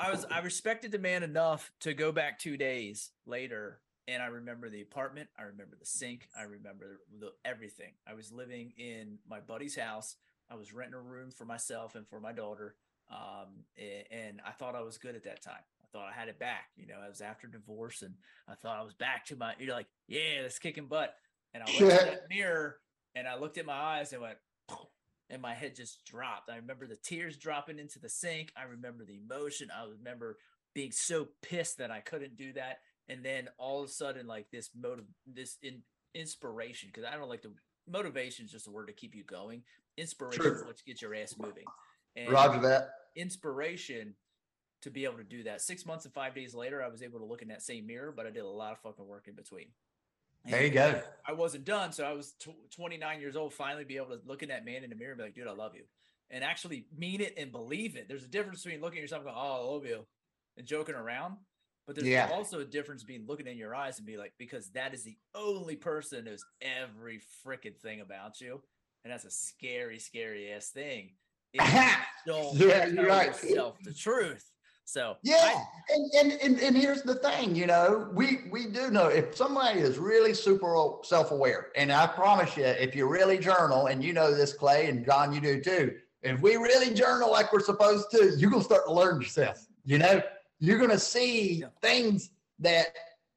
I 0.00 0.10
was, 0.10 0.24
I 0.30 0.40
respected 0.40 0.92
the 0.92 0.98
man 0.98 1.22
enough 1.22 1.70
to 1.80 1.94
go 1.94 2.10
back 2.10 2.38
two 2.38 2.56
days 2.56 3.10
later 3.26 3.80
and 4.10 4.22
I 4.22 4.26
remember 4.26 4.68
the 4.68 4.80
apartment. 4.80 5.28
I 5.38 5.42
remember 5.42 5.76
the 5.78 5.86
sink. 5.86 6.28
I 6.36 6.42
remember 6.42 7.00
the, 7.20 7.32
everything. 7.44 7.92
I 8.08 8.14
was 8.14 8.32
living 8.32 8.72
in 8.76 9.18
my 9.28 9.38
buddy's 9.40 9.76
house. 9.76 10.16
I 10.50 10.56
was 10.56 10.72
renting 10.72 10.94
a 10.94 11.00
room 11.00 11.30
for 11.30 11.44
myself 11.44 11.94
and 11.94 12.08
for 12.08 12.18
my 12.18 12.32
daughter. 12.32 12.74
Um, 13.10 13.64
and 14.10 14.40
I 14.44 14.50
thought 14.50 14.74
I 14.74 14.80
was 14.80 14.98
good 14.98 15.14
at 15.14 15.24
that 15.24 15.42
time. 15.42 15.62
I 15.92 15.98
thought 15.98 16.08
I 16.08 16.18
had 16.18 16.28
it 16.28 16.38
back. 16.38 16.68
You 16.76 16.86
know, 16.86 16.96
I 17.04 17.08
was 17.08 17.20
after 17.20 17.46
divorce 17.46 18.02
and 18.02 18.14
I 18.48 18.54
thought 18.54 18.78
I 18.78 18.82
was 18.82 18.94
back 18.94 19.26
to 19.26 19.36
my, 19.36 19.54
you're 19.58 19.74
like, 19.74 19.88
yeah, 20.08 20.42
that's 20.42 20.58
kicking 20.58 20.86
butt. 20.86 21.14
And 21.54 21.62
I 21.62 21.66
looked 21.66 21.92
at 21.92 22.06
that 22.06 22.22
mirror 22.30 22.76
and 23.14 23.26
I 23.26 23.38
looked 23.38 23.58
at 23.58 23.66
my 23.66 23.74
eyes 23.74 24.12
and 24.12 24.22
went, 24.22 24.38
and 25.30 25.42
my 25.42 25.54
head 25.54 25.74
just 25.74 26.04
dropped. 26.04 26.50
I 26.50 26.56
remember 26.56 26.86
the 26.86 26.98
tears 27.02 27.36
dropping 27.36 27.78
into 27.78 27.98
the 27.98 28.08
sink. 28.08 28.52
I 28.56 28.64
remember 28.64 29.04
the 29.04 29.18
emotion. 29.18 29.68
I 29.76 29.84
remember 29.88 30.38
being 30.74 30.92
so 30.92 31.28
pissed 31.42 31.78
that 31.78 31.90
I 31.90 32.00
couldn't 32.00 32.36
do 32.36 32.52
that. 32.54 32.78
And 33.08 33.24
then 33.24 33.48
all 33.58 33.82
of 33.82 33.88
a 33.88 33.92
sudden, 33.92 34.26
like 34.26 34.46
this 34.52 34.70
motive, 34.74 35.04
this 35.26 35.58
in, 35.62 35.82
inspiration, 36.14 36.90
because 36.92 37.08
I 37.10 37.16
don't 37.16 37.28
like 37.28 37.42
the 37.42 37.52
motivation 37.88 38.44
is 38.44 38.52
just 38.52 38.68
a 38.68 38.70
word 38.70 38.86
to 38.86 38.92
keep 38.92 39.14
you 39.14 39.24
going. 39.24 39.62
Inspiration 39.96 40.42
True. 40.42 40.52
is 40.52 40.64
what 40.64 40.76
gets 40.86 41.02
your 41.02 41.14
ass 41.14 41.34
moving. 41.38 41.64
And 42.16 42.30
Roger 42.30 42.60
that. 42.60 42.90
Inspiration 43.16 44.14
to 44.82 44.90
be 44.90 45.04
able 45.04 45.18
to 45.18 45.24
do 45.24 45.42
that. 45.44 45.60
Six 45.60 45.84
months 45.84 46.04
and 46.04 46.14
five 46.14 46.34
days 46.34 46.54
later, 46.54 46.82
I 46.82 46.88
was 46.88 47.02
able 47.02 47.18
to 47.18 47.24
look 47.24 47.42
in 47.42 47.48
that 47.48 47.62
same 47.62 47.86
mirror, 47.86 48.12
but 48.14 48.26
I 48.26 48.30
did 48.30 48.44
a 48.44 48.48
lot 48.48 48.72
of 48.72 48.78
fucking 48.80 49.06
work 49.06 49.28
in 49.28 49.34
between. 49.34 49.66
And 50.44 50.54
there 50.54 50.64
you 50.64 50.70
go. 50.70 51.02
I 51.26 51.32
wasn't 51.32 51.64
done. 51.64 51.92
So 51.92 52.04
I 52.04 52.12
was 52.12 52.32
t- 52.40 52.54
29 52.74 53.20
years 53.20 53.36
old, 53.36 53.52
finally 53.52 53.84
be 53.84 53.96
able 53.96 54.16
to 54.16 54.20
look 54.24 54.42
in 54.42 54.48
that 54.48 54.64
man 54.64 54.84
in 54.84 54.90
the 54.90 54.96
mirror 54.96 55.12
and 55.12 55.18
be 55.18 55.24
like, 55.24 55.34
dude, 55.34 55.46
I 55.46 55.52
love 55.52 55.74
you. 55.74 55.82
And 56.30 56.42
actually 56.42 56.86
mean 56.96 57.20
it 57.20 57.34
and 57.36 57.52
believe 57.52 57.96
it. 57.96 58.08
There's 58.08 58.24
a 58.24 58.28
difference 58.28 58.62
between 58.62 58.80
looking 58.80 58.98
at 58.98 59.02
yourself 59.02 59.22
and 59.26 59.34
going, 59.34 59.36
oh, 59.38 59.68
I 59.68 59.72
love 59.74 59.84
you 59.84 60.06
and 60.56 60.66
joking 60.66 60.94
around 60.94 61.36
but 61.90 61.96
there's 61.96 62.06
yeah. 62.06 62.30
also 62.32 62.60
a 62.60 62.64
difference 62.64 63.02
between 63.02 63.26
looking 63.26 63.48
in 63.48 63.56
your 63.56 63.74
eyes 63.74 63.98
and 63.98 64.06
be 64.06 64.16
like, 64.16 64.32
because 64.38 64.68
that 64.74 64.94
is 64.94 65.02
the 65.02 65.16
only 65.34 65.74
person 65.74 66.24
who 66.24 66.30
knows 66.30 66.44
every 66.62 67.20
freaking 67.44 67.76
thing 67.76 68.00
about 68.00 68.40
you. 68.40 68.62
And 69.02 69.12
that's 69.12 69.24
a 69.24 69.30
scary, 69.32 69.98
scary 69.98 70.52
ass 70.52 70.68
thing. 70.68 71.14
don't 72.26 72.54
yeah, 72.54 72.84
tell 72.84 73.04
right. 73.06 73.26
yourself 73.42 73.76
the 73.82 73.92
truth. 73.92 74.48
So 74.90 75.16
yeah, 75.22 75.36
I, 75.36 75.94
and, 75.94 76.10
and, 76.14 76.40
and 76.42 76.60
and 76.60 76.76
here's 76.76 77.02
the 77.02 77.14
thing, 77.14 77.54
you 77.54 77.66
know, 77.66 78.08
we 78.12 78.40
we 78.50 78.66
do 78.66 78.90
know 78.90 79.06
if 79.06 79.36
somebody 79.36 79.78
is 79.80 79.98
really 79.98 80.34
super 80.34 80.74
self-aware, 81.04 81.68
and 81.76 81.92
I 81.92 82.08
promise 82.08 82.56
you, 82.56 82.64
if 82.64 82.96
you 82.96 83.06
really 83.08 83.38
journal, 83.38 83.86
and 83.86 84.02
you 84.02 84.12
know 84.12 84.34
this, 84.34 84.52
Clay 84.52 84.88
and 84.88 85.04
John, 85.04 85.32
you 85.32 85.40
do 85.40 85.60
too. 85.60 85.92
If 86.22 86.40
we 86.40 86.56
really 86.56 86.92
journal 86.92 87.30
like 87.30 87.52
we're 87.52 87.60
supposed 87.60 88.10
to, 88.10 88.34
you're 88.36 88.50
gonna 88.50 88.64
start 88.64 88.86
to 88.86 88.92
learn 88.92 89.20
yourself. 89.20 89.64
You 89.84 89.98
know, 89.98 90.22
you're 90.60 90.78
going 90.78 90.90
to 90.90 90.98
see 90.98 91.54
yeah. 91.54 91.66
things 91.80 92.30
that 92.58 92.94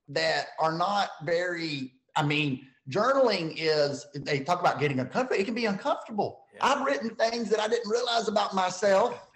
that 0.10 0.48
are 0.60 0.78
not 0.78 1.12
very 1.24 1.94
i 2.18 2.22
mean 2.22 2.68
journaling 2.90 3.56
is 3.58 4.06
they 4.14 4.42
talk 4.42 4.60
about 4.60 4.80
getting 4.80 5.00
uncomfortable 5.00 5.42
it 5.42 5.46
can 5.46 5.56
be 5.56 5.66
uncomfortable 5.66 6.42
yeah. 6.54 6.60
i've 6.66 6.86
written 6.86 7.10
things 7.16 7.50
that 7.50 7.62
i 7.62 7.68
didn't 7.68 7.90
realize 7.90 8.28
about 8.28 8.54
myself 8.54 9.30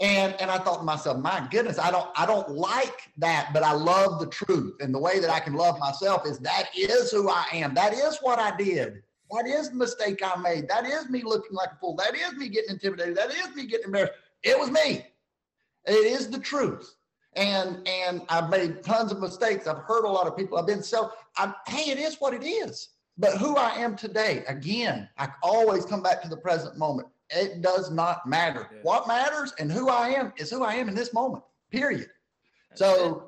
and 0.00 0.34
and 0.40 0.50
i 0.50 0.58
thought 0.58 0.78
to 0.78 0.84
myself 0.84 1.18
my 1.18 1.46
goodness 1.50 1.78
i 1.78 1.90
don't 1.90 2.08
i 2.16 2.24
don't 2.26 2.50
like 2.50 3.10
that 3.16 3.50
but 3.52 3.62
i 3.62 3.72
love 3.72 4.18
the 4.18 4.26
truth 4.26 4.74
and 4.80 4.94
the 4.94 4.98
way 4.98 5.20
that 5.20 5.30
i 5.30 5.38
can 5.38 5.54
love 5.54 5.78
myself 5.78 6.26
is 6.26 6.38
that 6.38 6.68
is 6.76 7.10
who 7.10 7.28
i 7.28 7.44
am 7.52 7.74
that 7.74 7.92
is 7.92 8.18
what 8.22 8.38
i 8.38 8.54
did 8.56 9.02
that 9.30 9.46
is 9.46 9.70
the 9.70 9.76
mistake 9.76 10.20
i 10.24 10.38
made 10.40 10.68
that 10.68 10.86
is 10.86 11.08
me 11.10 11.22
looking 11.22 11.52
like 11.52 11.68
a 11.72 11.76
fool 11.76 11.94
that 11.94 12.14
is 12.14 12.32
me 12.34 12.48
getting 12.48 12.70
intimidated 12.70 13.16
that 13.16 13.30
is 13.30 13.54
me 13.54 13.66
getting 13.66 13.86
embarrassed 13.86 14.14
it 14.42 14.58
was 14.58 14.70
me 14.70 15.06
it 15.86 15.92
is 15.92 16.28
the 16.28 16.38
truth 16.38 16.94
and 17.34 17.86
and 17.86 18.22
I've 18.28 18.50
made 18.50 18.82
tons 18.82 19.12
of 19.12 19.20
mistakes. 19.20 19.66
I've 19.66 19.78
hurt 19.78 20.04
a 20.04 20.08
lot 20.08 20.26
of 20.26 20.36
people. 20.36 20.58
I've 20.58 20.66
been 20.66 20.82
so. 20.82 21.12
I'm, 21.36 21.54
hey, 21.68 21.90
it 21.90 21.98
is 21.98 22.16
what 22.18 22.34
it 22.34 22.44
is. 22.44 22.88
But 23.18 23.36
who 23.36 23.56
I 23.56 23.70
am 23.74 23.96
today, 23.96 24.44
again, 24.48 25.08
I 25.18 25.28
always 25.42 25.84
come 25.84 26.02
back 26.02 26.22
to 26.22 26.28
the 26.28 26.36
present 26.36 26.78
moment. 26.78 27.08
It 27.30 27.62
does 27.62 27.90
not 27.90 28.26
matter. 28.26 28.68
Yeah. 28.72 28.78
What 28.82 29.06
matters 29.06 29.52
and 29.58 29.70
who 29.70 29.88
I 29.88 30.08
am 30.08 30.32
is 30.36 30.50
who 30.50 30.64
I 30.64 30.74
am 30.74 30.88
in 30.88 30.94
this 30.94 31.12
moment. 31.12 31.44
Period. 31.70 32.08
That's 32.70 32.80
so. 32.80 33.16
It. 33.16 33.22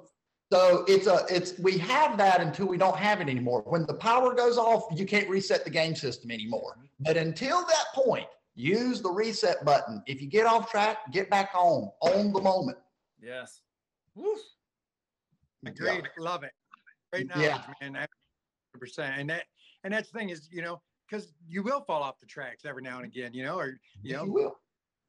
So 0.52 0.84
it's 0.86 1.06
a 1.06 1.24
it's 1.30 1.58
we 1.60 1.78
have 1.78 2.18
that 2.18 2.42
until 2.42 2.66
we 2.66 2.76
don't 2.76 2.98
have 2.98 3.22
it 3.22 3.28
anymore. 3.30 3.62
When 3.64 3.86
the 3.86 3.94
power 3.94 4.34
goes 4.34 4.58
off, 4.58 4.84
you 4.94 5.06
can't 5.06 5.26
reset 5.26 5.64
the 5.64 5.70
game 5.70 5.94
system 5.94 6.30
anymore. 6.30 6.76
Mm-hmm. 6.76 7.04
But 7.04 7.16
until 7.16 7.64
that 7.64 7.84
point, 7.94 8.26
use 8.54 9.00
the 9.00 9.10
reset 9.10 9.64
button. 9.64 10.02
If 10.06 10.20
you 10.20 10.28
get 10.28 10.46
off 10.46 10.70
track, 10.70 11.10
get 11.10 11.30
back 11.30 11.52
on, 11.54 11.90
on 12.00 12.32
the 12.34 12.40
moment. 12.40 12.76
Yes. 13.22 13.62
Woof. 14.14 14.40
Agreed. 15.66 16.02
Yeah. 16.18 16.22
Love 16.22 16.44
it. 16.44 16.52
Great 17.12 17.28
knowledge, 17.28 17.44
yeah. 17.80 17.90
man. 17.90 18.06
100%. 18.78 19.18
And 19.18 19.30
that, 19.30 19.44
and 19.84 19.94
that's 19.94 20.10
the 20.10 20.18
thing 20.18 20.30
is, 20.30 20.48
you 20.50 20.62
know, 20.62 20.80
because 21.12 21.32
you 21.48 21.62
will 21.62 21.82
fall 21.82 22.02
off 22.02 22.18
the 22.18 22.26
tracks 22.26 22.64
every 22.64 22.82
now 22.82 22.96
and 22.96 23.04
again, 23.04 23.34
you 23.34 23.44
know, 23.44 23.58
or, 23.58 23.78
you 24.02 24.14
know, 24.14 24.24
you 24.24 24.52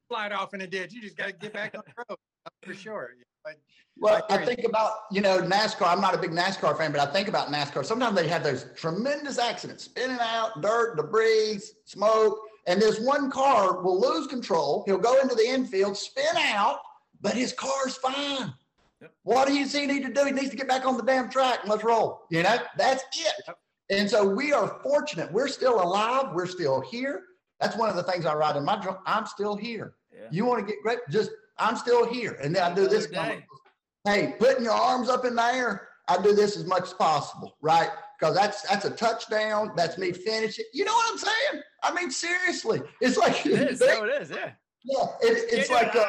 slide 0.09 0.33
off 0.33 0.53
in 0.53 0.61
a 0.61 0.67
ditch. 0.67 0.93
You 0.93 1.01
just 1.01 1.15
got 1.15 1.27
to 1.27 1.33
get 1.33 1.53
back 1.53 1.75
on 1.75 1.83
the 1.85 2.03
road 2.09 2.17
for 2.61 2.73
sure. 2.73 3.11
But, 3.43 3.55
well, 3.97 4.25
I 4.29 4.43
think 4.43 4.65
about, 4.65 4.91
you 5.11 5.21
know, 5.21 5.39
NASCAR. 5.39 5.87
I'm 5.87 6.01
not 6.01 6.13
a 6.13 6.17
big 6.17 6.31
NASCAR 6.31 6.77
fan, 6.77 6.91
but 6.91 6.99
I 6.99 7.11
think 7.11 7.29
about 7.29 7.47
NASCAR. 7.47 7.85
Sometimes 7.85 8.15
they 8.15 8.27
have 8.27 8.43
those 8.43 8.65
tremendous 8.75 9.37
accidents, 9.37 9.85
spinning 9.85 10.17
out, 10.19 10.61
dirt, 10.61 10.97
debris, 10.97 11.59
smoke. 11.85 12.37
And 12.67 12.81
this 12.81 12.99
one 12.99 13.31
car 13.31 13.81
will 13.81 13.99
lose 13.99 14.27
control. 14.27 14.83
He'll 14.85 14.97
go 14.97 15.19
into 15.21 15.35
the 15.35 15.47
infield, 15.47 15.95
spin 15.95 16.35
out, 16.37 16.79
but 17.21 17.33
his 17.33 17.53
car's 17.53 17.95
fine. 17.97 18.53
Yep. 19.01 19.13
What 19.23 19.47
do 19.47 19.53
you 19.53 19.65
see 19.65 19.81
he 19.81 19.87
need 19.87 20.03
to 20.03 20.13
do? 20.13 20.25
He 20.25 20.31
needs 20.31 20.49
to 20.49 20.55
get 20.55 20.67
back 20.67 20.85
on 20.85 20.97
the 20.97 21.03
damn 21.03 21.29
track 21.29 21.59
and 21.61 21.69
let's 21.69 21.83
roll. 21.83 22.23
You 22.29 22.43
know, 22.43 22.57
that's 22.77 23.03
it. 23.03 23.33
Yep. 23.47 23.57
And 23.89 24.09
so 24.09 24.27
we 24.27 24.53
are 24.53 24.79
fortunate. 24.83 25.31
We're 25.31 25.47
still 25.47 25.81
alive. 25.81 26.33
We're 26.33 26.47
still 26.47 26.81
here. 26.81 27.23
That's 27.59 27.77
one 27.77 27.89
of 27.89 27.95
the 27.95 28.03
things 28.03 28.25
I 28.25 28.33
write 28.33 28.55
in 28.55 28.65
my 28.65 28.77
journal. 28.77 28.99
I'm 29.05 29.25
still 29.25 29.55
here. 29.55 29.95
Yeah. 30.11 30.27
You 30.31 30.45
want 30.45 30.65
to 30.65 30.71
get 30.71 30.81
great? 30.83 30.99
Just 31.09 31.31
I'm 31.57 31.75
still 31.75 32.11
here. 32.11 32.37
And 32.41 32.55
then 32.55 32.63
I 32.63 32.73
do 32.73 32.87
this. 32.87 33.07
Hey, 34.05 34.35
putting 34.37 34.65
your 34.65 34.73
arms 34.73 35.09
up 35.09 35.25
in 35.25 35.35
the 35.35 35.43
air. 35.43 35.87
I 36.09 36.21
do 36.21 36.33
this 36.33 36.57
as 36.57 36.65
much 36.65 36.83
as 36.83 36.93
possible, 36.93 37.55
right? 37.61 37.89
Because 38.19 38.35
that's 38.35 38.61
that's 38.63 38.83
a 38.83 38.89
touchdown. 38.89 39.71
That's 39.77 39.97
me 39.97 40.11
finishing. 40.11 40.65
You 40.73 40.83
know 40.83 40.93
what 40.93 41.11
I'm 41.11 41.17
saying? 41.17 41.63
I 41.83 41.93
mean, 41.93 42.11
seriously, 42.11 42.81
it's 42.99 43.17
like 43.17 43.45
it 43.45 43.71
is. 43.71 43.79
They, 43.79 43.85
it 43.85 44.21
is. 44.21 44.29
Yeah. 44.29 44.51
Yeah. 44.83 45.05
It, 45.21 45.53
it's 45.53 45.69
like. 45.69 45.95
Uh, 45.95 46.05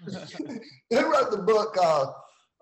who 0.90 1.12
wrote 1.12 1.30
the 1.30 1.36
book 1.36 1.76
uh, 1.80 2.06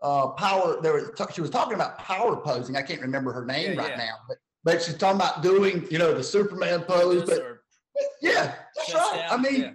uh, 0.02 0.28
Power? 0.28 0.80
There 0.80 0.94
was 0.94 1.10
she 1.34 1.40
was 1.40 1.50
talking 1.50 1.74
about 1.74 1.98
power 1.98 2.36
posing. 2.36 2.76
I 2.76 2.82
can't 2.82 3.00
remember 3.00 3.32
her 3.32 3.44
name 3.44 3.74
yeah, 3.74 3.80
right 3.80 3.90
yeah. 3.90 3.96
now, 3.96 4.14
but 4.28 4.38
but 4.64 4.82
she's 4.82 4.96
talking 4.96 5.16
about 5.20 5.42
doing 5.42 5.86
you 5.90 5.98
know 5.98 6.14
the 6.14 6.22
Superman 6.22 6.82
pose. 6.82 7.24
But, 7.24 7.38
but 7.38 8.04
yeah, 8.22 8.54
that's 8.76 8.94
right. 8.94 9.26
Down. 9.28 9.38
I 9.38 9.42
mean. 9.42 9.60
Yeah. 9.60 9.72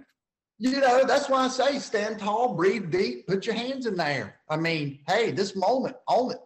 you 0.70 0.80
know, 0.80 1.04
that's 1.04 1.28
why 1.28 1.44
I 1.44 1.48
say 1.48 1.80
stand 1.80 2.20
tall, 2.20 2.54
breathe 2.54 2.88
deep, 2.90 3.26
put 3.26 3.44
your 3.44 3.56
hands 3.56 3.86
in 3.86 3.96
there. 3.96 4.36
I 4.48 4.56
mean, 4.56 5.00
hey, 5.08 5.32
this 5.32 5.56
moment, 5.56 5.96
own 6.06 6.30
it. 6.30 6.38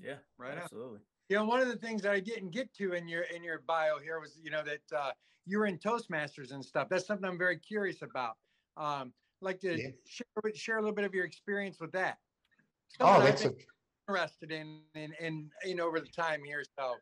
Yeah, 0.00 0.16
right. 0.38 0.58
Absolutely. 0.58 0.98
You 1.28 1.36
know, 1.36 1.44
one 1.44 1.60
of 1.60 1.68
the 1.68 1.76
things 1.76 2.02
that 2.02 2.12
I 2.12 2.20
didn't 2.20 2.50
get 2.50 2.74
to 2.74 2.92
in 2.92 3.08
your 3.08 3.22
in 3.22 3.42
your 3.42 3.62
bio 3.66 3.98
here 3.98 4.20
was, 4.20 4.38
you 4.42 4.50
know, 4.50 4.62
that 4.64 4.96
uh, 4.96 5.12
you 5.46 5.58
were 5.58 5.66
in 5.66 5.78
Toastmasters 5.78 6.52
and 6.52 6.64
stuff. 6.64 6.88
That's 6.90 7.06
something 7.06 7.24
I'm 7.24 7.38
very 7.38 7.58
curious 7.58 8.02
about. 8.02 8.36
Um, 8.76 9.12
like 9.40 9.60
to 9.60 9.80
yeah. 9.80 9.88
share 10.06 10.52
share 10.54 10.78
a 10.78 10.80
little 10.80 10.94
bit 10.94 11.04
of 11.04 11.14
your 11.14 11.24
experience 11.24 11.78
with 11.80 11.92
that. 11.92 12.18
Oh, 13.00 13.20
that's 13.20 13.44
a... 13.44 13.52
interested 14.08 14.50
in, 14.50 14.80
in 14.94 15.12
in 15.20 15.50
in 15.64 15.80
over 15.80 16.00
the 16.00 16.08
time 16.08 16.42
here. 16.44 16.64
So 16.78 16.94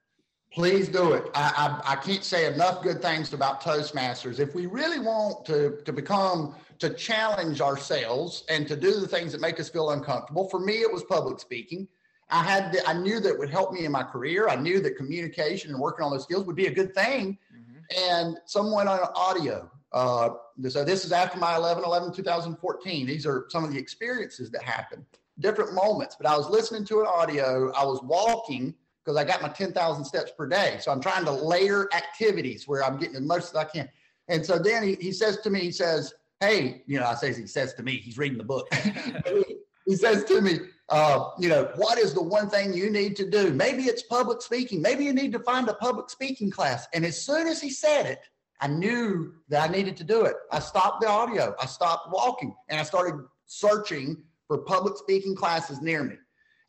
Please 0.52 0.88
do 0.88 1.14
it. 1.14 1.30
I, 1.34 1.80
I, 1.86 1.92
I, 1.92 1.96
can't 1.96 2.22
say 2.22 2.52
enough 2.52 2.82
good 2.82 3.00
things 3.00 3.32
about 3.32 3.62
Toastmasters. 3.62 4.38
If 4.38 4.54
we 4.54 4.66
really 4.66 4.98
want 4.98 5.46
to, 5.46 5.78
to 5.86 5.92
become, 5.94 6.54
to 6.78 6.90
challenge 6.90 7.62
ourselves 7.62 8.44
and 8.50 8.68
to 8.68 8.76
do 8.76 9.00
the 9.00 9.08
things 9.08 9.32
that 9.32 9.40
make 9.40 9.58
us 9.58 9.70
feel 9.70 9.92
uncomfortable, 9.92 10.50
for 10.50 10.60
me, 10.60 10.74
it 10.82 10.92
was 10.92 11.04
public 11.04 11.40
speaking. 11.40 11.88
I 12.28 12.42
had, 12.42 12.76
I 12.86 12.92
knew 12.92 13.18
that 13.20 13.38
would 13.38 13.48
help 13.48 13.72
me 13.72 13.86
in 13.86 13.92
my 13.92 14.02
career. 14.02 14.48
I 14.48 14.56
knew 14.56 14.80
that 14.80 14.96
communication 14.96 15.70
and 15.70 15.80
working 15.80 16.04
on 16.04 16.10
those 16.10 16.24
skills 16.24 16.44
would 16.44 16.56
be 16.56 16.66
a 16.66 16.74
good 16.74 16.94
thing. 16.94 17.38
Mm-hmm. 17.54 18.12
And 18.12 18.36
someone 18.44 18.88
on 18.88 19.00
audio. 19.16 19.70
Uh, 19.90 20.30
so 20.68 20.84
this 20.84 21.06
is 21.06 21.12
after 21.12 21.38
my 21.38 21.56
11 21.56 21.82
11 21.82 22.12
2014. 22.12 23.06
These 23.06 23.26
are 23.26 23.46
some 23.48 23.64
of 23.64 23.72
the 23.72 23.78
experiences 23.78 24.50
that 24.50 24.62
happened, 24.62 25.06
different 25.42 25.74
moments. 25.74 26.16
But 26.18 26.26
I 26.26 26.36
was 26.36 26.48
listening 26.48 26.84
to 26.86 27.00
an 27.00 27.06
audio. 27.06 27.72
I 27.72 27.84
was 27.84 28.00
walking 28.02 28.74
because 29.04 29.16
I 29.16 29.24
got 29.24 29.42
my 29.42 29.48
10,000 29.48 30.04
steps 30.04 30.32
per 30.36 30.46
day. 30.46 30.78
So 30.80 30.92
I'm 30.92 31.00
trying 31.00 31.24
to 31.24 31.32
layer 31.32 31.88
activities 31.94 32.68
where 32.68 32.84
I'm 32.84 32.98
getting 32.98 33.14
the 33.14 33.20
most 33.20 33.52
that 33.52 33.58
I 33.58 33.64
can. 33.64 33.88
And 34.28 34.44
so 34.46 34.58
then 34.58 34.82
he, 34.82 34.94
he 35.00 35.12
says 35.12 35.38
to 35.38 35.50
me, 35.50 35.60
he 35.60 35.72
says, 35.72 36.14
Hey, 36.40 36.82
you 36.86 36.98
know, 36.98 37.06
I 37.06 37.14
say 37.14 37.32
he 37.34 37.46
says 37.46 37.74
to 37.74 37.82
me, 37.82 37.96
he's 37.98 38.18
reading 38.18 38.38
the 38.38 38.44
book. 38.44 38.66
he 39.86 39.94
says 39.94 40.24
to 40.24 40.40
me, 40.40 40.58
uh, 40.88 41.30
you 41.38 41.48
know, 41.48 41.70
what 41.76 41.98
is 41.98 42.14
the 42.14 42.22
one 42.22 42.50
thing 42.50 42.72
you 42.72 42.90
need 42.90 43.14
to 43.16 43.30
do? 43.30 43.52
Maybe 43.52 43.84
it's 43.84 44.02
public 44.02 44.42
speaking. 44.42 44.82
Maybe 44.82 45.04
you 45.04 45.12
need 45.12 45.32
to 45.32 45.38
find 45.38 45.68
a 45.68 45.74
public 45.74 46.10
speaking 46.10 46.50
class. 46.50 46.88
And 46.94 47.04
as 47.04 47.24
soon 47.24 47.46
as 47.46 47.60
he 47.60 47.70
said 47.70 48.06
it, 48.06 48.20
I 48.60 48.68
knew 48.68 49.34
that 49.48 49.68
I 49.68 49.72
needed 49.72 49.96
to 49.98 50.04
do 50.04 50.24
it. 50.24 50.34
I 50.50 50.58
stopped 50.58 51.00
the 51.00 51.08
audio. 51.08 51.54
I 51.60 51.66
stopped 51.66 52.12
walking 52.12 52.54
and 52.68 52.78
I 52.78 52.82
started 52.82 53.24
searching 53.46 54.22
for 54.52 54.58
public 54.58 54.98
speaking 54.98 55.34
classes 55.34 55.80
near 55.80 56.04
me 56.04 56.16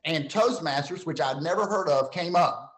and 0.06 0.30
Toastmasters, 0.30 1.06
which 1.06 1.20
I'd 1.20 1.42
never 1.42 1.66
heard 1.66 1.90
of, 1.90 2.12
came 2.12 2.34
up. 2.34 2.74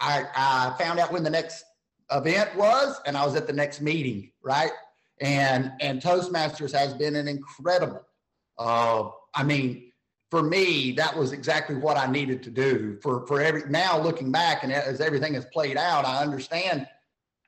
I, 0.00 0.24
I 0.34 0.74
found 0.82 0.98
out 0.98 1.12
when 1.12 1.22
the 1.22 1.30
next 1.30 1.64
event 2.10 2.56
was, 2.56 3.00
and 3.06 3.16
I 3.16 3.24
was 3.24 3.36
at 3.36 3.46
the 3.46 3.52
next 3.52 3.80
meeting, 3.80 4.32
right? 4.42 4.72
And 5.20 5.70
and 5.80 6.02
Toastmasters 6.02 6.72
has 6.72 6.92
been 6.94 7.14
an 7.14 7.28
incredible. 7.28 8.04
Uh, 8.58 9.10
I 9.32 9.44
mean, 9.44 9.92
for 10.32 10.42
me, 10.42 10.90
that 10.92 11.16
was 11.16 11.30
exactly 11.30 11.76
what 11.76 11.96
I 11.96 12.10
needed 12.10 12.42
to 12.42 12.50
do. 12.50 12.98
For 13.00 13.24
for 13.28 13.40
every 13.40 13.70
now 13.70 14.00
looking 14.00 14.32
back 14.32 14.64
and 14.64 14.72
as 14.72 15.00
everything 15.00 15.34
has 15.34 15.44
played 15.46 15.76
out, 15.76 16.04
I 16.04 16.20
understand. 16.20 16.88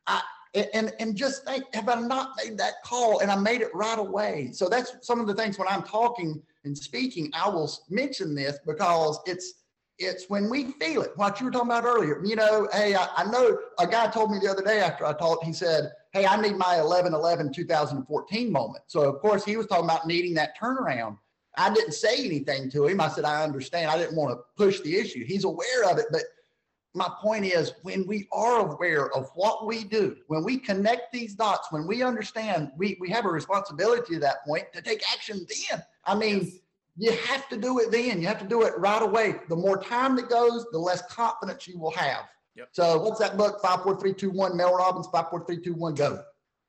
I 0.07 0.23
and 0.55 0.93
and 1.01 1.17
just 1.17 1.45
think, 1.45 1.65
have 1.75 1.89
I 1.89 2.01
not 2.01 2.31
made 2.43 2.57
that 2.59 2.75
call? 2.85 3.21
And 3.21 3.31
I 3.31 3.37
made 3.37 3.61
it 3.61 3.75
right 3.75 3.99
away. 3.99 4.51
So 4.53 4.69
that's 4.69 4.97
some 5.03 5.21
of 5.21 5.27
the 5.27 5.35
things 5.35 5.59
when 5.59 5.69
I'm 5.69 5.83
talking 5.83 6.41
and 6.65 6.77
speaking, 6.77 7.31
I 7.35 7.49
will 7.49 7.71
mention 7.91 8.35
this 8.35 8.59
because 8.67 9.21
it's 9.27 9.55
it's 9.99 10.29
when 10.29 10.51
we 10.51 10.73
feel 10.73 11.03
it. 11.03 11.13
What 11.17 11.39
you 11.39 11.47
were 11.47 11.53
talking 11.53 11.69
about 11.69 11.85
earlier. 11.85 12.21
You 12.25 12.37
know, 12.37 12.69
hey, 12.73 12.95
I, 12.95 13.09
I 13.17 13.25
know 13.25 13.59
a 13.79 13.87
guy 13.87 14.09
told 14.09 14.31
me 14.33 14.39
the 14.43 14.51
other 14.51 14.63
day 14.63 14.81
after 14.81 15.07
I 15.07 15.13
talked, 15.13 15.45
he 15.45 15.53
said, 15.53 15.93
Hey, 16.13 16.27
I 16.27 16.41
need 16.41 16.57
my 16.57 16.79
11 16.79 17.15
11 17.15 17.53
2014 17.53 18.53
moment. 18.53 18.85
So, 18.87 19.03
of 19.03 19.21
course, 19.21 19.45
he 19.45 19.57
was 19.57 19.67
talking 19.67 19.85
about 19.85 20.07
needing 20.07 20.35
that 20.35 20.59
turnaround. 20.61 21.19
I 21.57 21.73
didn't 21.73 21.93
say 21.93 22.25
anything 22.25 22.71
to 22.71 22.87
him. 22.87 23.01
I 23.01 23.09
said, 23.09 23.25
I 23.25 23.45
understand. 23.45 23.91
I 23.91 23.97
didn't 23.97 24.17
want 24.17 24.37
to 24.37 24.43
push 24.57 24.81
the 24.81 24.97
issue. 24.97 25.25
He's 25.25 25.45
aware 25.45 25.85
of 25.89 25.99
it. 25.99 26.07
But 26.11 26.23
my 26.95 27.11
point 27.21 27.45
is, 27.45 27.73
when 27.83 28.07
we 28.07 28.29
are 28.33 28.61
aware 28.61 29.11
of 29.17 29.29
what 29.35 29.67
we 29.67 29.83
do, 29.83 30.17
when 30.29 30.45
we 30.45 30.59
connect 30.59 31.13
these 31.13 31.35
dots, 31.35 31.73
when 31.73 31.87
we 31.89 32.03
understand, 32.03 32.71
we, 32.77 32.97
we 33.01 33.11
have 33.11 33.25
a 33.25 33.29
responsibility 33.29 34.15
to 34.15 34.21
that 34.21 34.45
point 34.47 34.65
to 34.73 34.81
take 34.81 35.03
action 35.13 35.45
then. 35.71 35.83
I 36.05 36.15
mean, 36.15 36.45
yes. 36.45 36.53
you 36.97 37.13
have 37.27 37.49
to 37.49 37.57
do 37.57 37.81
it 37.81 37.91
then. 37.91 38.21
You 38.21 38.29
have 38.29 38.39
to 38.39 38.47
do 38.47 38.63
it 38.63 38.79
right 38.79 39.03
away. 39.03 39.37
The 39.49 39.57
more 39.57 39.77
time 39.77 40.15
that 40.17 40.31
goes, 40.31 40.67
the 40.71 40.79
less 40.79 41.03
confidence 41.11 41.67
you 41.67 41.81
will 41.81 41.91
have. 41.93 42.29
Yep. 42.55 42.69
So 42.71 42.99
what's 43.03 43.19
that 43.19 43.37
book? 43.37 43.61
Five, 43.61 43.83
four, 43.83 43.99
three, 43.99 44.15
two, 44.15 44.31
one. 44.31 44.57
Mel 44.57 44.77
Robbins. 44.77 45.09
Five, 45.09 45.31
four, 45.31 45.45
three, 45.45 45.59
two, 45.59 45.75
one. 45.75 45.95
Go. 45.95 46.23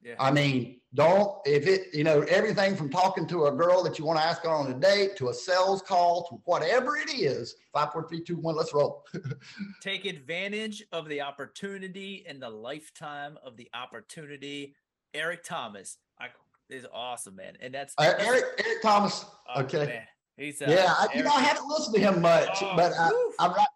Yeah. 0.06 0.14
I 0.20 0.30
mean, 0.30 0.82
don't 0.94 1.40
if 1.46 1.66
it 1.66 1.88
you 1.92 2.04
know 2.04 2.22
everything 2.22 2.76
from 2.76 2.92
talking 2.92 3.26
to 3.28 3.46
a 3.46 3.52
girl 3.52 3.82
that 3.84 3.98
you 3.98 4.06
want 4.06 4.20
to 4.20 4.26
ask 4.26 4.46
on 4.46 4.72
a 4.72 4.74
date 4.76 5.16
to 5.18 5.30
a 5.30 5.34
sales 5.34 5.82
call 5.82 6.28
to 6.30 6.36
whatever 6.46 6.96
it 6.96 7.12
is. 7.12 7.56
Five, 7.74 7.92
four, 7.92 8.08
three, 8.08 8.22
two, 8.22 8.38
one. 8.38 8.56
Let's 8.56 8.72
roll. 8.72 9.04
Take 9.82 10.06
advantage 10.06 10.84
of 10.92 11.10
the 11.10 11.22
opportunity 11.22 12.24
and 12.30 12.40
the 12.40 12.50
lifetime 12.50 13.40
of 13.44 13.58
the 13.58 13.68
opportunity. 13.74 14.76
Eric 15.16 15.44
Thomas, 15.44 15.98
I 16.20 16.28
is 16.70 16.86
awesome, 16.94 17.36
man. 17.38 17.58
And 17.60 17.74
that's 17.74 17.96
uh, 17.98 18.14
Eric 18.20 18.44
Eric 18.64 18.82
Thomas. 18.84 19.26
Oh, 19.56 19.62
okay. 19.64 19.86
Man. 19.86 20.02
He's 20.38 20.62
uh, 20.62 20.68
yeah. 20.70 20.94
I, 20.96 21.08
you 21.16 21.24
know, 21.24 21.32
I 21.32 21.42
haven't 21.42 21.68
listened 21.68 21.96
to 21.96 22.02
him 22.02 22.22
much, 22.22 22.62
oh, 22.62 22.74
but 22.76 22.94
I, 22.94 23.10
I'm 23.40 23.52
not. 23.52 23.68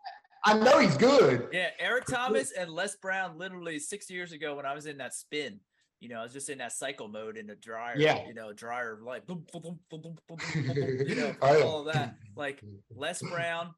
I 0.45 0.57
know 0.57 0.79
he's 0.79 0.95
good. 0.95 1.49
Yeah, 1.51 1.69
Eric 1.79 2.05
Thomas 2.05 2.51
and 2.51 2.71
Les 2.71 2.95
Brown. 2.95 3.37
Literally 3.37 3.79
six 3.79 4.09
years 4.09 4.31
ago, 4.31 4.55
when 4.55 4.65
I 4.65 4.73
was 4.73 4.85
in 4.85 4.97
that 4.99 5.13
spin, 5.13 5.59
you 5.99 6.09
know, 6.09 6.19
I 6.19 6.23
was 6.23 6.33
just 6.33 6.49
in 6.49 6.59
that 6.59 6.71
cycle 6.71 7.07
mode 7.07 7.37
in 7.37 7.47
the 7.47 7.55
dryer. 7.55 7.95
Yeah. 7.97 8.25
You 8.27 8.33
know, 8.33 8.53
dryer 8.53 8.99
like 9.03 9.27
boom, 9.27 9.45
boom, 9.51 9.79
boom, 9.89 10.15
you 10.55 11.15
know, 11.15 11.35
all 11.41 11.87
of 11.87 11.93
that. 11.93 12.15
Like 12.35 12.63
Les 12.95 13.21
Brown. 13.21 13.71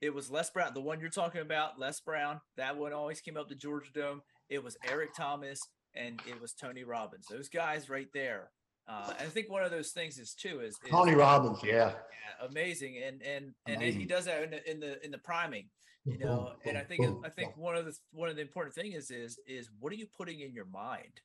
It 0.00 0.14
was 0.14 0.30
Les 0.30 0.48
Brown, 0.50 0.72
the 0.72 0.80
one 0.80 1.00
you're 1.00 1.10
talking 1.10 1.42
about, 1.42 1.78
Les 1.78 2.00
Brown. 2.00 2.40
That 2.56 2.76
one 2.76 2.92
always 2.92 3.20
came 3.20 3.36
up 3.36 3.48
to 3.48 3.54
Georgia 3.54 3.90
Dome. 3.94 4.22
It 4.48 4.62
was 4.64 4.76
Eric 4.88 5.10
Thomas 5.14 5.60
and 5.94 6.20
it 6.26 6.40
was 6.40 6.52
Tony 6.52 6.84
Robbins. 6.84 7.26
Those 7.30 7.48
guys 7.48 7.88
right 7.88 8.08
there. 8.14 8.50
Uh, 8.88 9.12
and 9.18 9.26
I 9.26 9.30
think 9.30 9.50
one 9.50 9.64
of 9.64 9.70
those 9.70 9.90
things 9.90 10.18
is 10.18 10.32
too 10.32 10.60
is, 10.60 10.76
is 10.84 10.90
Tony 10.90 11.14
Robbins, 11.14 11.58
yeah. 11.64 11.72
yeah, 11.72 12.46
amazing, 12.48 12.98
and 13.04 13.20
and 13.22 13.52
and 13.66 13.76
amazing. 13.78 14.00
he 14.00 14.06
does 14.06 14.26
that 14.26 14.44
in 14.44 14.50
the 14.50 14.70
in 14.70 14.80
the 14.80 15.04
in 15.04 15.10
the 15.10 15.18
priming, 15.18 15.68
you 16.04 16.18
know. 16.24 16.52
and 16.64 16.78
I 16.78 16.82
think 16.82 17.04
I 17.24 17.28
think 17.28 17.56
one 17.56 17.76
of 17.76 17.84
the 17.84 17.94
one 18.12 18.28
of 18.28 18.36
the 18.36 18.42
important 18.42 18.76
thing 18.76 18.92
is 18.92 19.10
is 19.10 19.40
is 19.48 19.70
what 19.80 19.92
are 19.92 19.96
you 19.96 20.06
putting 20.16 20.38
in 20.38 20.52
your 20.52 20.66
mind? 20.66 21.20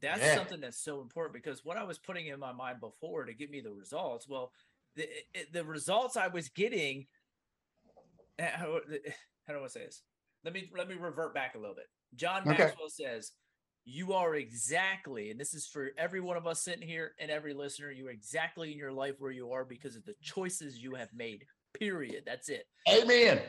That's 0.00 0.20
yeah. 0.20 0.36
something 0.36 0.60
that's 0.60 0.82
so 0.82 1.00
important 1.00 1.34
because 1.34 1.64
what 1.64 1.76
I 1.76 1.84
was 1.84 1.98
putting 1.98 2.28
in 2.28 2.38
my 2.38 2.52
mind 2.52 2.80
before 2.80 3.24
to 3.24 3.32
get 3.32 3.50
me 3.50 3.60
the 3.60 3.72
results, 3.72 4.28
well, 4.28 4.52
the 4.96 5.08
the 5.52 5.64
results 5.64 6.16
I 6.16 6.28
was 6.28 6.48
getting. 6.48 7.06
Eh, 8.38 8.50
how, 8.52 8.76
eh, 8.76 9.10
how 9.46 9.54
do 9.54 9.64
I 9.64 9.66
say 9.68 9.80
this? 9.80 10.02
Let 10.44 10.54
me 10.54 10.70
let 10.76 10.88
me 10.88 10.94
revert 10.94 11.34
back 11.34 11.54
a 11.54 11.58
little 11.58 11.74
bit. 11.74 11.86
John 12.14 12.42
okay. 12.42 12.58
Maxwell 12.58 12.88
says 12.88 13.32
you 13.84 14.12
are 14.12 14.34
exactly, 14.34 15.30
and 15.30 15.40
this 15.40 15.54
is 15.54 15.66
for 15.66 15.90
every 15.96 16.20
one 16.20 16.36
of 16.36 16.46
us 16.46 16.62
sitting 16.62 16.86
here 16.86 17.12
and 17.18 17.30
every 17.30 17.54
listener, 17.54 17.90
you 17.90 18.06
are 18.06 18.10
exactly 18.10 18.70
in 18.70 18.78
your 18.78 18.92
life 18.92 19.14
where 19.18 19.30
you 19.30 19.50
are 19.50 19.64
because 19.64 19.96
of 19.96 20.04
the 20.04 20.14
choices 20.20 20.78
you 20.78 20.94
have 20.94 21.08
made. 21.14 21.44
Period. 21.72 22.22
That's 22.26 22.48
it. 22.50 22.66
Amen. 22.88 23.40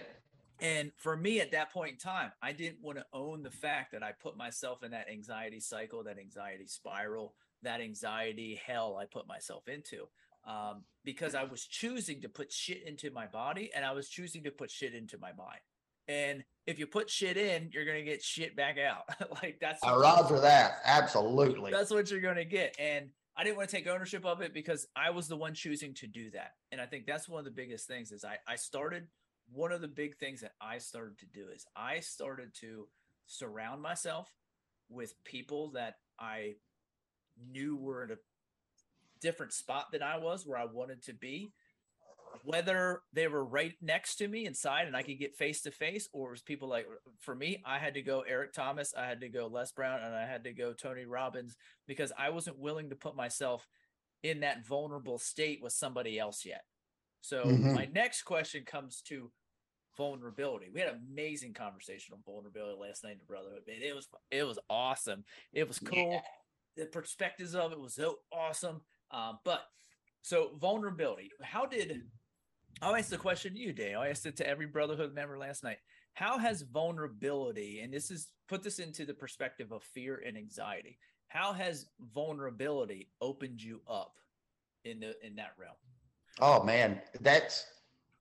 And 0.61 0.91
for 0.97 1.15
me 1.15 1.39
at 1.39 1.51
that 1.51 1.71
point 1.71 1.91
in 1.91 1.97
time, 1.97 2.31
I 2.41 2.51
didn't 2.51 2.81
want 2.81 2.97
to 2.97 3.05
own 3.13 3.43
the 3.43 3.51
fact 3.51 3.91
that 3.93 4.03
I 4.03 4.11
put 4.11 4.37
myself 4.37 4.83
in 4.83 4.91
that 4.91 5.09
anxiety 5.09 5.59
cycle, 5.59 6.03
that 6.03 6.19
anxiety 6.19 6.67
spiral, 6.67 7.33
that 7.63 7.81
anxiety 7.81 8.59
hell 8.65 8.97
I 8.97 9.05
put 9.05 9.27
myself 9.27 9.67
into. 9.67 10.07
Um, 10.47 10.83
because 11.03 11.35
I 11.35 11.43
was 11.43 11.65
choosing 11.65 12.21
to 12.21 12.29
put 12.29 12.51
shit 12.51 12.83
into 12.85 13.11
my 13.11 13.27
body 13.27 13.71
and 13.75 13.85
I 13.85 13.91
was 13.91 14.09
choosing 14.09 14.43
to 14.43 14.51
put 14.51 14.71
shit 14.71 14.93
into 14.93 15.17
my 15.17 15.33
mind. 15.33 15.59
And 16.07 16.43
if 16.65 16.79
you 16.79 16.87
put 16.87 17.09
shit 17.09 17.37
in, 17.37 17.69
you're 17.71 17.85
gonna 17.85 18.03
get 18.03 18.23
shit 18.23 18.55
back 18.55 18.77
out. 18.79 19.03
like 19.43 19.59
that's 19.61 19.83
I 19.83 19.95
roger 19.95 20.39
that. 20.39 20.79
Absolutely. 20.83 21.71
That's 21.71 21.91
what 21.91 22.09
you're 22.09 22.21
gonna 22.21 22.45
get. 22.45 22.75
And 22.79 23.09
I 23.39 23.43
didn't 23.43 23.57
want 23.57 23.69
to 23.69 23.75
take 23.75 23.87
ownership 23.87 24.25
of 24.25 24.41
it 24.41 24.53
because 24.53 24.85
I 24.97 25.11
was 25.11 25.27
the 25.29 25.37
one 25.37 25.53
choosing 25.53 25.93
to 25.95 26.07
do 26.07 26.31
that. 26.31 26.55
And 26.73 26.81
I 26.81 26.85
think 26.85 27.05
that's 27.05 27.29
one 27.29 27.39
of 27.39 27.45
the 27.45 27.51
biggest 27.51 27.87
things 27.87 28.11
is 28.11 28.25
I, 28.25 28.37
I 28.45 28.57
started 28.57 29.07
one 29.53 29.71
of 29.71 29.81
the 29.81 29.87
big 29.87 30.17
things 30.17 30.41
that 30.41 30.53
I 30.61 30.77
started 30.77 31.17
to 31.19 31.25
do 31.25 31.47
is 31.53 31.65
I 31.75 31.99
started 31.99 32.53
to 32.55 32.87
surround 33.27 33.81
myself 33.81 34.31
with 34.89 35.23
people 35.23 35.71
that 35.71 35.95
I 36.19 36.55
knew 37.51 37.75
were 37.75 38.03
in 38.03 38.11
a 38.11 38.17
different 39.21 39.53
spot 39.53 39.91
than 39.91 40.01
I 40.01 40.17
was 40.17 40.45
where 40.45 40.57
I 40.57 40.65
wanted 40.65 41.03
to 41.03 41.13
be 41.13 41.51
whether 42.43 43.01
they 43.13 43.27
were 43.27 43.43
right 43.43 43.75
next 43.81 44.15
to 44.15 44.27
me 44.27 44.45
inside 44.45 44.87
and 44.87 44.95
I 44.95 45.03
could 45.03 45.19
get 45.19 45.35
face 45.35 45.61
to 45.61 45.71
face, 45.71 46.07
or 46.13 46.29
it 46.29 46.31
was 46.31 46.41
people 46.41 46.67
like 46.67 46.87
for 47.19 47.35
me, 47.35 47.61
I 47.65 47.79
had 47.79 47.93
to 47.95 48.01
go 48.01 48.23
Eric 48.27 48.53
Thomas, 48.53 48.93
I 48.97 49.05
had 49.05 49.21
to 49.21 49.29
go 49.29 49.47
Les 49.47 49.71
Brown, 49.71 50.01
and 50.01 50.13
I 50.13 50.25
had 50.25 50.43
to 50.45 50.53
go 50.53 50.73
Tony 50.73 51.05
Robbins 51.05 51.55
because 51.87 52.11
I 52.17 52.29
wasn't 52.29 52.59
willing 52.59 52.89
to 52.89 52.95
put 52.95 53.15
myself 53.15 53.67
in 54.23 54.41
that 54.41 54.65
vulnerable 54.65 55.17
state 55.17 55.61
with 55.61 55.73
somebody 55.73 56.19
else 56.19 56.45
yet. 56.45 56.63
So 57.21 57.43
mm-hmm. 57.43 57.75
my 57.75 57.87
next 57.93 58.23
question 58.23 58.63
comes 58.65 59.01
to 59.07 59.31
vulnerability. 59.99 60.69
We 60.73 60.79
had 60.79 60.89
an 60.89 61.01
amazing 61.11 61.53
conversation 61.53 62.15
on 62.15 62.21
vulnerability 62.25 62.79
last 62.79 63.03
night 63.03 63.11
in 63.11 63.19
the 63.19 63.25
Brotherhood. 63.25 63.63
It 63.67 63.93
was 63.93 64.07
it 64.31 64.43
was 64.43 64.57
awesome. 64.69 65.25
It 65.53 65.67
was 65.67 65.77
cool. 65.77 66.13
Yeah 66.13 66.21
the 66.79 66.85
perspectives 66.85 67.55
of 67.55 67.71
it 67.71 67.79
was 67.79 67.93
so 67.93 68.19
awesome. 68.31 68.81
Um, 69.11 69.39
but 69.43 69.65
so 70.21 70.51
vulnerability. 70.59 71.31
How 71.41 71.65
did 71.65 72.01
I'll 72.81 72.95
ask 72.95 73.09
the 73.09 73.17
question 73.17 73.53
to 73.53 73.59
you, 73.59 73.73
Dale. 73.73 73.99
I 73.99 74.09
asked 74.09 74.25
it 74.25 74.37
to 74.37 74.47
every 74.47 74.65
brotherhood 74.65 75.13
member 75.13 75.37
last 75.37 75.63
night. 75.63 75.77
How 76.13 76.37
has 76.37 76.61
vulnerability, 76.61 77.81
and 77.81 77.93
this 77.93 78.09
is 78.09 78.29
put 78.47 78.63
this 78.63 78.79
into 78.79 79.05
the 79.05 79.13
perspective 79.13 79.71
of 79.71 79.83
fear 79.83 80.23
and 80.25 80.37
anxiety, 80.37 80.97
how 81.27 81.53
has 81.53 81.87
vulnerability 82.13 83.09
opened 83.21 83.61
you 83.61 83.81
up 83.89 84.13
in 84.85 84.99
the 84.99 85.13
in 85.25 85.35
that 85.35 85.53
realm? 85.57 85.75
Oh 86.39 86.63
man, 86.63 87.01
that's 87.21 87.65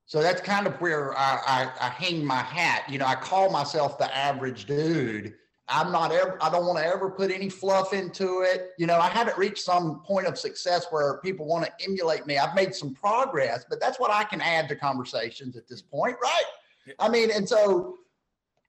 so 0.08 0.22
that's 0.22 0.40
kind 0.40 0.66
of 0.66 0.72
where 0.80 1.16
I, 1.18 1.38
I, 1.46 1.86
I 1.86 1.88
hang 1.90 2.24
my 2.24 2.40
hat. 2.40 2.84
You 2.88 2.96
know, 2.96 3.04
I 3.04 3.14
call 3.14 3.50
myself 3.50 3.98
the 3.98 4.14
average 4.16 4.64
dude. 4.64 5.34
I'm 5.68 5.92
not 5.92 6.12
ever, 6.12 6.38
I 6.42 6.48
don't 6.48 6.64
want 6.64 6.78
to 6.78 6.86
ever 6.86 7.10
put 7.10 7.30
any 7.30 7.50
fluff 7.50 7.92
into 7.92 8.40
it. 8.40 8.70
You 8.78 8.86
know, 8.86 8.98
I 8.98 9.08
haven't 9.08 9.36
reached 9.36 9.58
some 9.58 10.00
point 10.00 10.26
of 10.26 10.38
success 10.38 10.86
where 10.88 11.18
people 11.18 11.44
want 11.44 11.66
to 11.66 11.72
emulate 11.84 12.26
me. 12.26 12.38
I've 12.38 12.54
made 12.54 12.74
some 12.74 12.94
progress, 12.94 13.66
but 13.68 13.82
that's 13.82 14.00
what 14.00 14.10
I 14.10 14.24
can 14.24 14.40
add 14.40 14.66
to 14.70 14.76
conversations 14.76 15.58
at 15.58 15.68
this 15.68 15.82
point, 15.82 16.16
right? 16.22 16.94
I 16.98 17.10
mean, 17.10 17.30
and 17.30 17.46
so 17.46 17.98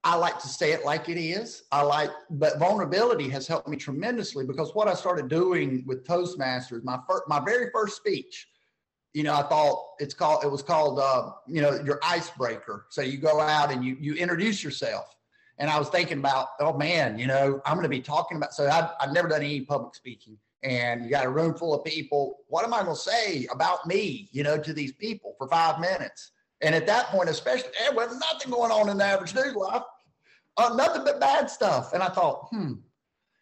I 0.04 0.18
like 0.18 0.40
to 0.40 0.48
say 0.50 0.74
it 0.74 0.84
like 0.84 1.08
it 1.08 1.18
is. 1.18 1.64
I 1.72 1.84
like, 1.84 2.12
but 2.32 2.60
vulnerability 2.60 3.30
has 3.30 3.48
helped 3.48 3.70
me 3.70 3.78
tremendously 3.78 4.46
because 4.46 4.76
what 4.76 4.90
I 4.90 4.94
started 4.94 5.30
doing 5.30 5.86
with 5.88 6.06
Toastmasters, 6.06 6.84
my 6.84 7.00
first, 7.08 7.24
my 7.30 7.40
very 7.40 7.70
first 7.74 7.96
speech, 7.96 8.50
you 9.14 9.24
know, 9.24 9.34
I 9.34 9.44
thought 9.44 9.94
it's 10.00 10.14
called, 10.14 10.44
it 10.44 10.52
was 10.52 10.62
called, 10.62 11.00
uh, 11.00 11.32
you 11.48 11.62
know, 11.62 11.80
your 11.84 12.00
icebreaker. 12.04 12.86
So 12.90 13.02
you 13.02 13.18
go 13.18 13.40
out 13.40 13.72
and 13.72 13.84
you, 13.84 13.98
you 14.00 14.14
introduce 14.16 14.64
yourself. 14.64 15.16
And 15.58 15.70
I 15.70 15.78
was 15.78 15.90
thinking 15.90 16.20
about, 16.20 16.50
oh 16.60 16.78
man, 16.78 17.20
you 17.20 17.28
know, 17.28 17.62
I'm 17.66 17.74
going 17.74 17.84
to 17.84 17.90
be 17.90 18.02
talking 18.02 18.38
about, 18.38 18.54
so 18.54 18.70
I've, 18.70 18.92
I've 19.00 19.12
never 19.12 19.28
done 19.28 19.42
any 19.42 19.62
public 19.62 19.96
speaking 19.96 20.38
and 20.64 21.04
you 21.04 21.10
got 21.10 21.26
a 21.26 21.30
room 21.30 21.54
full 21.54 21.74
of 21.74 21.84
people. 21.84 22.40
What 22.48 22.66
am 22.66 22.74
I 22.74 22.84
going 22.84 22.96
to 22.96 23.02
say 23.02 23.48
about 23.52 23.86
me, 23.88 24.30
you 24.32 24.44
know, 24.44 24.58
to 24.58 24.74
these 24.74 24.92
people 24.92 25.36
for 25.38 25.48
five 25.48 25.80
minutes? 25.80 26.32
And 26.62 26.76
at 26.76 26.86
that 26.88 27.08
point, 27.08 27.30
especially, 27.30 27.70
there 27.80 27.94
was 27.94 28.18
nothing 28.32 28.52
going 28.52 28.72
on 28.72 28.90
in 28.90 28.98
the 28.98 29.06
average 29.06 29.34
dude's 29.34 29.56
life, 29.56 29.84
uh, 30.58 30.74
nothing 30.76 31.06
but 31.06 31.20
bad 31.20 31.50
stuff. 31.50 31.94
And 31.94 32.04
I 32.04 32.10
thought, 32.10 32.48
hmm, 32.52 32.74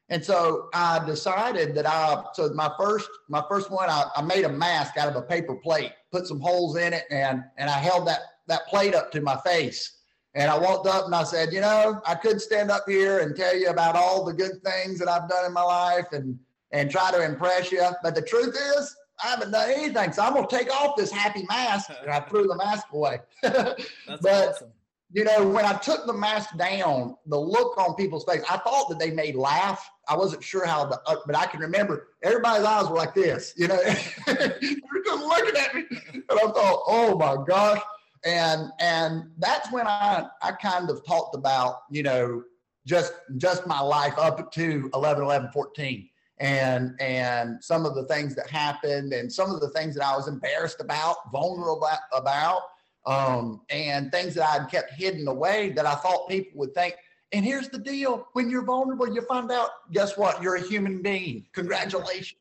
and 0.10 0.24
so 0.24 0.70
I 0.74 1.04
decided 1.06 1.76
that 1.76 1.86
I, 1.86 2.24
so 2.34 2.50
my 2.54 2.72
first, 2.80 3.10
my 3.28 3.44
first 3.50 3.70
one, 3.70 3.90
I, 3.90 4.06
I 4.16 4.22
made 4.22 4.46
a 4.46 4.50
mask 4.50 4.98
out 4.98 5.10
of 5.10 5.16
a 5.16 5.22
paper 5.22 5.56
plate, 5.56 5.92
put 6.12 6.28
some 6.28 6.40
holes 6.40 6.78
in 6.78 6.94
it, 6.94 7.04
and 7.12 7.44
and 7.58 7.70
I 7.70 7.80
held 7.80 8.08
that 8.08 8.22
that 8.48 8.68
plate 8.68 8.96
up 8.96 9.12
to 9.12 9.22
my 9.22 9.38
face. 9.46 9.98
And 10.34 10.52
I 10.52 10.58
walked 10.58 10.88
up 10.88 11.06
and 11.06 11.16
I 11.16 11.24
said, 11.24 11.52
you 11.52 11.62
know, 11.62 12.00
I 12.06 12.14
could 12.16 12.40
stand 12.40 12.70
up 12.70 12.84
here 12.88 13.20
and 13.20 13.36
tell 13.36 13.58
you 13.58 13.70
about 13.70 13.96
all 13.96 14.24
the 14.24 14.34
good 14.34 14.62
things 14.64 15.00
that 15.00 15.10
I've 15.10 15.28
done 15.28 15.46
in 15.46 15.54
my 15.54 15.64
life 15.64 16.08
and 16.14 16.40
and 16.72 16.90
try 16.90 17.12
to 17.12 17.24
impress 17.24 17.72
you. 17.72 17.86
But 18.02 18.16
the 18.16 18.22
truth 18.22 18.56
is, 18.78 18.96
I 19.24 19.28
haven't 19.28 19.52
done 19.52 19.70
anything. 19.70 20.14
So 20.14 20.22
I'm 20.22 20.34
gonna 20.34 20.48
take 20.48 20.74
off 20.74 20.96
this 20.96 21.12
happy 21.12 21.44
mask. 21.50 21.90
And 22.02 22.12
I 22.12 22.22
threw 22.22 22.48
the 22.48 22.56
mask 22.56 22.88
away. 22.94 23.20
That's 23.42 23.84
but 24.22 24.50
awesome. 24.50 24.72
You 25.12 25.24
know, 25.24 25.48
when 25.48 25.64
I 25.64 25.74
took 25.74 26.06
the 26.06 26.14
mask 26.14 26.58
down, 26.58 27.16
the 27.28 27.40
look 27.40 27.78
on 27.78 27.96
people's 27.96 28.26
face, 28.26 28.42
I 28.50 28.58
thought 28.58 28.90
that 28.90 29.00
they 29.00 29.12
may 29.12 29.32
laugh. 29.32 29.90
I 30.10 30.18
wasn't 30.18 30.44
sure 30.44 30.66
how, 30.66 30.86
the, 30.86 31.00
uh, 31.06 31.16
but 31.26 31.36
I 31.36 31.46
can 31.46 31.62
remember 31.62 32.10
everybody's 32.24 32.66
eyes 32.66 32.90
were 32.90 32.98
like 32.98 33.14
this, 33.14 33.54
you 33.56 33.68
know, 33.68 33.78
they're 34.26 34.60
just 34.60 35.24
looking 35.24 35.56
at 35.56 35.76
me. 35.76 35.84
And 36.14 36.24
I 36.40 36.52
thought, 36.52 36.84
oh 36.88 37.18
my 37.18 37.38
gosh. 37.48 37.82
And, 38.26 38.70
and 38.80 39.30
that's 39.38 39.72
when 39.72 39.88
I, 39.88 40.28
I 40.42 40.52
kind 40.52 40.90
of 40.90 41.06
talked 41.06 41.36
about, 41.36 41.84
you 41.90 42.04
know, 42.04 42.44
just, 42.86 43.14
just 43.38 43.66
my 43.66 43.80
life 43.80 44.18
up 44.18 44.52
to 44.54 44.90
11, 44.94 45.24
11, 45.24 45.52
14 45.52 46.10
and 46.40 46.96
and 47.02 47.64
some 47.64 47.84
of 47.84 47.96
the 47.96 48.04
things 48.06 48.36
that 48.36 48.48
happened 48.48 49.12
and 49.12 49.32
some 49.32 49.50
of 49.50 49.60
the 49.60 49.70
things 49.70 49.96
that 49.96 50.06
I 50.06 50.16
was 50.16 50.28
embarrassed 50.28 50.80
about, 50.80 51.16
vulnerable 51.32 51.90
about, 52.14 52.62
um, 53.08 53.62
and 53.70 54.12
things 54.12 54.36
that 54.36 54.48
I'd 54.50 54.70
kept 54.70 54.94
hidden 54.94 55.28
away 55.28 55.70
that 55.70 55.86
I 55.86 55.96
thought 55.96 56.30
people 56.30 56.60
would 56.60 56.74
think. 56.76 56.96
And 57.32 57.44
here's 57.44 57.70
the 57.70 57.80
deal: 57.80 58.28
when 58.34 58.50
you're 58.50 58.66
vulnerable, 58.66 59.12
you 59.12 59.22
find 59.22 59.52
out. 59.52 59.70
Guess 59.92 60.18
what? 60.18 60.44
You're 60.44 60.56
a 60.56 60.62
human 60.62 61.02
being. 61.02 61.46
Congratulations. 61.54 62.40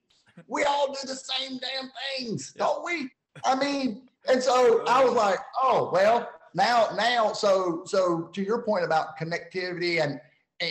We 0.49 0.65
all 0.65 0.89
do 0.89 0.99
the 1.07 1.15
same 1.15 1.59
damn 1.59 1.91
things, 2.19 2.53
don't 2.53 2.85
we? 2.85 3.09
I 3.45 3.55
mean, 3.55 4.09
and 4.29 4.43
so 4.43 4.85
I 4.87 5.03
was 5.03 5.15
like, 5.15 5.39
oh 5.63 5.91
well, 5.93 6.29
now 6.55 6.89
now 6.97 7.33
so 7.33 7.83
so 7.87 8.29
to 8.33 8.43
your 8.43 8.63
point 8.63 8.85
about 8.85 9.17
connectivity 9.17 10.03
and 10.03 10.21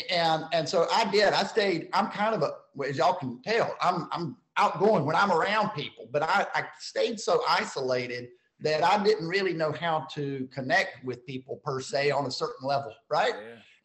and 0.09 0.43
and 0.51 0.67
so 0.67 0.87
I 0.91 1.09
did. 1.09 1.33
I 1.33 1.43
stayed. 1.43 1.89
I'm 1.93 2.09
kind 2.09 2.35
of 2.35 2.43
a, 2.43 2.51
as 2.87 2.97
y'all 2.97 3.13
can 3.13 3.41
tell, 3.41 3.75
I'm 3.81 4.07
I'm 4.11 4.37
outgoing 4.57 5.05
when 5.05 5.15
I'm 5.15 5.31
around 5.31 5.69
people, 5.71 6.07
but 6.11 6.23
I, 6.23 6.45
I 6.53 6.63
stayed 6.79 7.19
so 7.19 7.43
isolated 7.49 8.29
that 8.65 8.83
I 8.83 9.01
didn't 9.03 9.27
really 9.27 9.53
know 9.53 9.71
how 9.71 10.07
to 10.13 10.49
connect 10.51 11.03
with 11.05 11.25
people 11.25 11.61
per 11.63 11.79
se 11.79 12.11
on 12.11 12.25
a 12.25 12.31
certain 12.31 12.67
level, 12.67 12.93
right? 13.09 13.33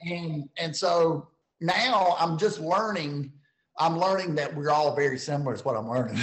Yeah. 0.02 0.14
And 0.14 0.48
and 0.56 0.74
so 0.74 1.28
now 1.60 2.16
I'm 2.18 2.38
just 2.38 2.60
learning. 2.60 3.32
I'm 3.78 3.98
learning 3.98 4.34
that 4.34 4.54
we're 4.54 4.70
all 4.70 4.94
very 4.96 5.18
similar. 5.18 5.54
Is 5.54 5.64
what 5.64 5.76
I'm 5.76 5.88
learning, 5.88 6.18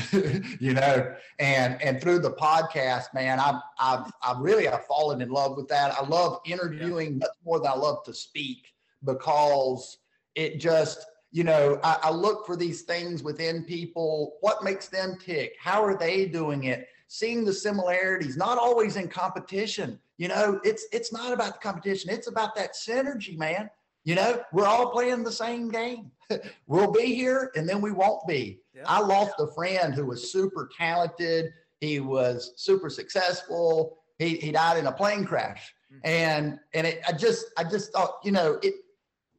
you 0.59 0.73
know. 0.73 1.15
And 1.39 1.81
and 1.81 2.01
through 2.01 2.19
the 2.19 2.31
podcast, 2.31 3.13
man, 3.13 3.39
I've 3.39 3.61
I've 3.79 4.11
I 4.23 4.35
really 4.39 4.67
I've 4.67 4.85
fallen 4.85 5.21
in 5.21 5.29
love 5.29 5.55
with 5.55 5.67
that. 5.67 5.93
I 5.95 6.05
love 6.05 6.39
interviewing 6.45 7.19
much 7.19 7.29
more 7.45 7.59
than 7.59 7.71
I 7.71 7.75
love 7.75 8.03
to 8.05 8.13
speak 8.13 8.73
because 9.03 9.99
it 10.35 10.59
just 10.59 11.05
you 11.31 11.43
know 11.43 11.79
I, 11.83 11.97
I, 12.03 12.11
look 12.11 12.45
for 12.45 12.55
these 12.55 12.83
things 12.83 13.21
within 13.21 13.63
people 13.63 14.37
what 14.41 14.63
makes 14.63 14.87
them 14.87 15.17
tick 15.19 15.55
how 15.59 15.83
are 15.83 15.97
they 15.97 16.25
doing 16.25 16.63
it 16.65 16.87
seeing 17.07 17.45
the 17.45 17.53
similarities 17.53 18.37
not 18.37 18.57
always 18.57 18.95
in 18.95 19.07
competition 19.07 19.99
you 20.17 20.27
know 20.27 20.59
it's 20.63 20.87
it's 20.91 21.13
not 21.13 21.31
about 21.31 21.53
the 21.53 21.59
competition 21.59 22.09
it's 22.09 22.27
about 22.27 22.55
that 22.55 22.73
synergy 22.73 23.37
man 23.37 23.69
you 24.03 24.15
know 24.15 24.41
we're 24.51 24.65
all 24.65 24.91
playing 24.91 25.23
the 25.23 25.31
same 25.31 25.69
game 25.69 26.11
we'll 26.67 26.91
be 26.91 27.13
here 27.15 27.51
and 27.55 27.67
then 27.67 27.81
we 27.81 27.91
won't 27.91 28.25
be 28.27 28.59
yeah. 28.73 28.83
i 28.87 28.99
lost 28.99 29.33
a 29.39 29.47
friend 29.53 29.93
who 29.93 30.05
was 30.05 30.31
super 30.31 30.69
talented 30.77 31.51
he 31.79 31.99
was 31.99 32.53
super 32.57 32.89
successful 32.89 33.99
he, 34.19 34.35
he 34.37 34.51
died 34.51 34.77
in 34.77 34.87
a 34.87 34.91
plane 34.91 35.23
crash 35.23 35.73
mm-hmm. 35.91 35.99
and 36.03 36.59
and 36.73 36.87
it, 36.87 37.01
i 37.07 37.11
just 37.11 37.45
i 37.57 37.63
just 37.63 37.91
thought 37.93 38.19
you 38.23 38.31
know 38.31 38.59
it 38.63 38.73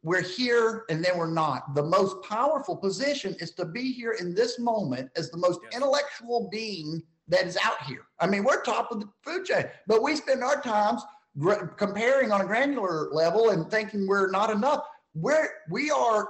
we're 0.03 0.21
here 0.21 0.85
and 0.89 1.03
then 1.03 1.17
we're 1.17 1.31
not. 1.31 1.75
The 1.75 1.83
most 1.83 2.23
powerful 2.23 2.75
position 2.75 3.35
is 3.39 3.51
to 3.51 3.65
be 3.65 3.91
here 3.91 4.13
in 4.13 4.33
this 4.33 4.59
moment 4.59 5.11
as 5.15 5.29
the 5.29 5.37
most 5.37 5.59
yes. 5.63 5.75
intellectual 5.75 6.49
being 6.51 7.03
that 7.29 7.45
is 7.45 7.57
out 7.63 7.81
here. 7.83 8.01
I 8.19 8.27
mean, 8.27 8.43
we're 8.43 8.61
top 8.61 8.91
of 8.91 8.99
the 8.99 9.09
food 9.23 9.45
chain, 9.45 9.65
but 9.87 10.03
we 10.03 10.15
spend 10.15 10.43
our 10.43 10.61
times 10.61 11.03
gr- 11.37 11.67
comparing 11.77 12.31
on 12.31 12.41
a 12.41 12.45
granular 12.45 13.09
level 13.11 13.49
and 13.49 13.69
thinking 13.69 14.07
we're 14.07 14.29
not 14.29 14.49
enough. 14.49 14.83
We're 15.13 15.49
we 15.69 15.91
are 15.91 16.29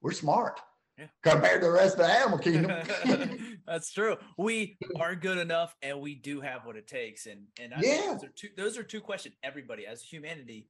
we're 0.00 0.12
smart 0.12 0.60
yeah. 0.98 1.06
compared 1.22 1.62
to 1.62 1.66
the 1.68 1.72
rest 1.72 1.98
of 1.98 2.06
the 2.06 2.12
animal 2.12 2.38
kingdom. 2.40 3.58
That's 3.66 3.92
true. 3.92 4.16
We 4.38 4.76
are 5.00 5.14
good 5.14 5.38
enough, 5.38 5.74
and 5.82 6.00
we 6.00 6.14
do 6.14 6.40
have 6.40 6.64
what 6.64 6.76
it 6.76 6.86
takes. 6.86 7.26
And 7.26 7.44
and 7.60 7.74
I 7.74 7.80
yeah. 7.80 8.12
those 8.12 8.24
are 8.24 8.32
two 8.34 8.48
those 8.56 8.78
are 8.78 8.82
two 8.82 9.00
questions 9.00 9.34
everybody 9.42 9.86
as 9.86 10.02
humanity 10.02 10.68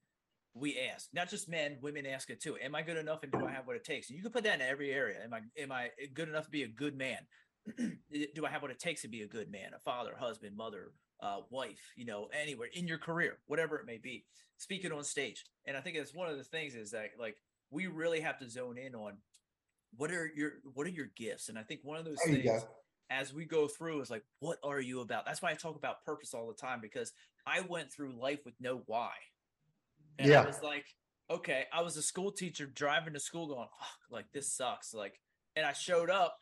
we 0.54 0.78
ask, 0.78 1.08
not 1.12 1.28
just 1.28 1.48
men, 1.48 1.78
women 1.82 2.06
ask 2.06 2.30
it 2.30 2.40
too. 2.40 2.56
Am 2.62 2.74
I 2.76 2.82
good 2.82 2.96
enough 2.96 3.24
and 3.24 3.32
do 3.32 3.44
I 3.44 3.50
have 3.50 3.66
what 3.66 3.74
it 3.74 3.84
takes? 3.84 4.08
And 4.08 4.16
you 4.16 4.22
can 4.22 4.30
put 4.30 4.44
that 4.44 4.60
in 4.60 4.66
every 4.66 4.92
area. 4.92 5.16
Am 5.24 5.34
I 5.34 5.40
am 5.60 5.72
I 5.72 5.90
good 6.14 6.28
enough 6.28 6.44
to 6.44 6.50
be 6.50 6.62
a 6.62 6.68
good 6.68 6.96
man? 6.96 7.18
do 7.78 8.46
I 8.46 8.50
have 8.50 8.62
what 8.62 8.70
it 8.70 8.78
takes 8.78 9.02
to 9.02 9.08
be 9.08 9.22
a 9.22 9.26
good 9.26 9.50
man, 9.50 9.70
a 9.74 9.78
father, 9.78 10.14
husband, 10.18 10.56
mother, 10.56 10.92
uh, 11.20 11.38
wife, 11.50 11.92
you 11.96 12.04
know, 12.04 12.28
anywhere 12.38 12.68
in 12.72 12.86
your 12.86 12.98
career, 12.98 13.38
whatever 13.46 13.76
it 13.76 13.86
may 13.86 13.98
be, 13.98 14.24
speaking 14.58 14.92
on 14.92 15.04
stage. 15.04 15.44
And 15.66 15.76
I 15.76 15.80
think 15.80 15.96
that's 15.96 16.14
one 16.14 16.28
of 16.28 16.36
the 16.36 16.44
things 16.44 16.74
is 16.74 16.90
that 16.90 17.10
like 17.18 17.36
we 17.70 17.86
really 17.86 18.20
have 18.20 18.38
to 18.38 18.48
zone 18.48 18.76
in 18.78 18.94
on 18.94 19.14
what 19.96 20.10
are 20.10 20.30
your 20.34 20.52
what 20.74 20.86
are 20.86 20.90
your 20.90 21.08
gifts? 21.16 21.48
And 21.48 21.58
I 21.58 21.62
think 21.62 21.80
one 21.82 21.98
of 21.98 22.04
those 22.04 22.22
things 22.24 22.64
as 23.10 23.32
we 23.32 23.44
go 23.44 23.68
through 23.68 24.00
is 24.00 24.10
like, 24.10 24.24
what 24.40 24.58
are 24.62 24.80
you 24.80 25.00
about? 25.00 25.26
That's 25.26 25.42
why 25.42 25.50
I 25.50 25.54
talk 25.54 25.76
about 25.76 26.04
purpose 26.04 26.34
all 26.34 26.48
the 26.48 26.54
time 26.54 26.80
because 26.80 27.12
I 27.46 27.60
went 27.60 27.92
through 27.92 28.20
life 28.20 28.40
with 28.44 28.54
no 28.60 28.82
why. 28.86 29.12
And 30.18 30.28
yeah. 30.28 30.42
I 30.42 30.46
was 30.46 30.62
like, 30.62 30.86
okay, 31.30 31.64
I 31.72 31.82
was 31.82 31.96
a 31.96 32.02
school 32.02 32.30
teacher 32.30 32.66
driving 32.66 33.14
to 33.14 33.20
school 33.20 33.46
going, 33.46 33.68
fuck, 33.78 33.98
like 34.10 34.26
this 34.32 34.52
sucks. 34.52 34.94
Like, 34.94 35.20
and 35.56 35.66
I 35.66 35.72
showed 35.72 36.10
up 36.10 36.38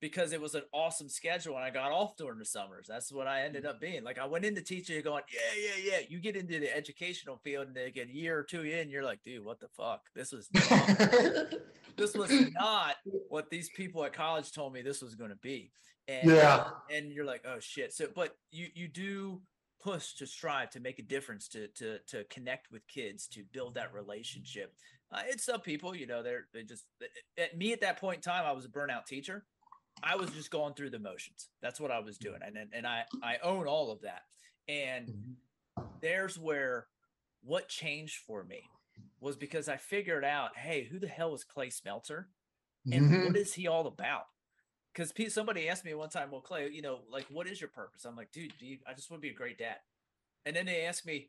because 0.00 0.32
it 0.32 0.40
was 0.40 0.54
an 0.54 0.62
awesome 0.72 1.08
schedule 1.08 1.56
and 1.56 1.64
I 1.64 1.70
got 1.70 1.90
off 1.90 2.16
during 2.16 2.38
the 2.38 2.44
summers. 2.44 2.86
That's 2.88 3.10
what 3.10 3.26
I 3.26 3.42
ended 3.42 3.64
mm. 3.64 3.68
up 3.68 3.80
being. 3.80 4.04
Like 4.04 4.18
I 4.18 4.26
went 4.26 4.44
into 4.44 4.60
teaching 4.60 5.00
going, 5.02 5.22
yeah, 5.32 5.60
yeah, 5.60 5.90
yeah. 5.92 6.06
You 6.08 6.20
get 6.20 6.36
into 6.36 6.60
the 6.60 6.74
educational 6.74 7.38
field 7.42 7.68
and 7.68 7.76
they 7.76 7.90
get 7.90 8.08
a 8.08 8.14
year 8.14 8.38
or 8.38 8.42
two 8.42 8.62
in, 8.62 8.90
you're 8.90 9.04
like, 9.04 9.22
dude, 9.22 9.44
what 9.44 9.60
the 9.60 9.68
fuck? 9.68 10.02
This 10.14 10.32
was 10.32 10.48
not, 10.52 11.50
this 11.96 12.14
was 12.14 12.30
not 12.52 12.96
what 13.28 13.48
these 13.50 13.70
people 13.70 14.04
at 14.04 14.12
college 14.12 14.52
told 14.52 14.72
me 14.72 14.82
this 14.82 15.02
was 15.02 15.14
going 15.14 15.30
to 15.30 15.36
be. 15.36 15.72
And 16.08 16.30
yeah. 16.30 16.68
and 16.94 17.10
you're 17.10 17.24
like, 17.24 17.44
oh 17.46 17.58
shit. 17.58 17.92
So 17.92 18.06
but 18.14 18.36
you 18.52 18.68
you 18.74 18.86
do 18.86 19.40
push 19.82 20.14
to 20.14 20.26
strive 20.26 20.70
to 20.70 20.80
make 20.80 20.98
a 20.98 21.02
difference 21.02 21.48
to 21.48 21.68
to 21.68 21.98
to 22.08 22.24
connect 22.24 22.70
with 22.70 22.86
kids 22.86 23.26
to 23.28 23.44
build 23.52 23.74
that 23.74 23.92
relationship 23.92 24.72
Uh, 25.12 25.22
it's 25.28 25.44
some 25.44 25.60
people, 25.60 25.94
you 25.94 26.06
know, 26.06 26.22
they're 26.22 26.46
they 26.52 26.62
just 26.62 26.84
eh, 27.02 27.06
eh, 27.38 27.44
at 27.44 27.56
me 27.56 27.72
at 27.72 27.80
that 27.80 28.00
point 28.00 28.16
in 28.16 28.22
time. 28.22 28.44
I 28.44 28.52
was 28.52 28.64
a 28.64 28.68
burnout 28.68 29.06
teacher. 29.06 29.44
I 30.02 30.16
was 30.16 30.30
just 30.30 30.50
going 30.50 30.74
through 30.74 30.90
the 30.90 30.98
motions. 30.98 31.48
That's 31.62 31.80
what 31.80 31.90
I 31.90 32.00
was 32.00 32.18
doing, 32.18 32.40
and 32.44 32.56
and 32.72 32.86
I 32.86 33.04
I 33.22 33.36
own 33.42 33.66
all 33.66 33.90
of 33.90 34.02
that. 34.02 34.22
And 34.68 35.08
mm-hmm. 35.08 35.82
there's 36.00 36.38
where 36.38 36.86
what 37.42 37.68
changed 37.68 38.18
for 38.26 38.42
me 38.44 38.62
was 39.20 39.36
because 39.36 39.68
I 39.68 39.76
figured 39.76 40.24
out, 40.24 40.56
hey, 40.56 40.84
who 40.84 40.98
the 40.98 41.06
hell 41.06 41.34
is 41.34 41.44
Clay 41.44 41.70
Smelter? 41.70 42.28
and 42.92 43.10
mm-hmm. 43.10 43.26
what 43.26 43.36
is 43.36 43.54
he 43.54 43.66
all 43.66 43.86
about? 43.86 44.26
Because 44.92 45.12
somebody 45.32 45.68
asked 45.68 45.84
me 45.84 45.92
one 45.94 46.08
time, 46.08 46.30
well, 46.30 46.40
Clay, 46.40 46.70
you 46.72 46.82
know, 46.82 47.00
like, 47.10 47.26
what 47.30 47.46
is 47.46 47.60
your 47.60 47.68
purpose? 47.68 48.04
I'm 48.04 48.16
like, 48.16 48.32
dude, 48.32 48.52
you, 48.60 48.78
I 48.88 48.94
just 48.94 49.10
want 49.10 49.20
to 49.20 49.26
be 49.26 49.34
a 49.34 49.36
great 49.36 49.58
dad. 49.58 49.76
And 50.46 50.56
then 50.56 50.66
they 50.66 50.86
ask 50.86 51.04
me, 51.04 51.28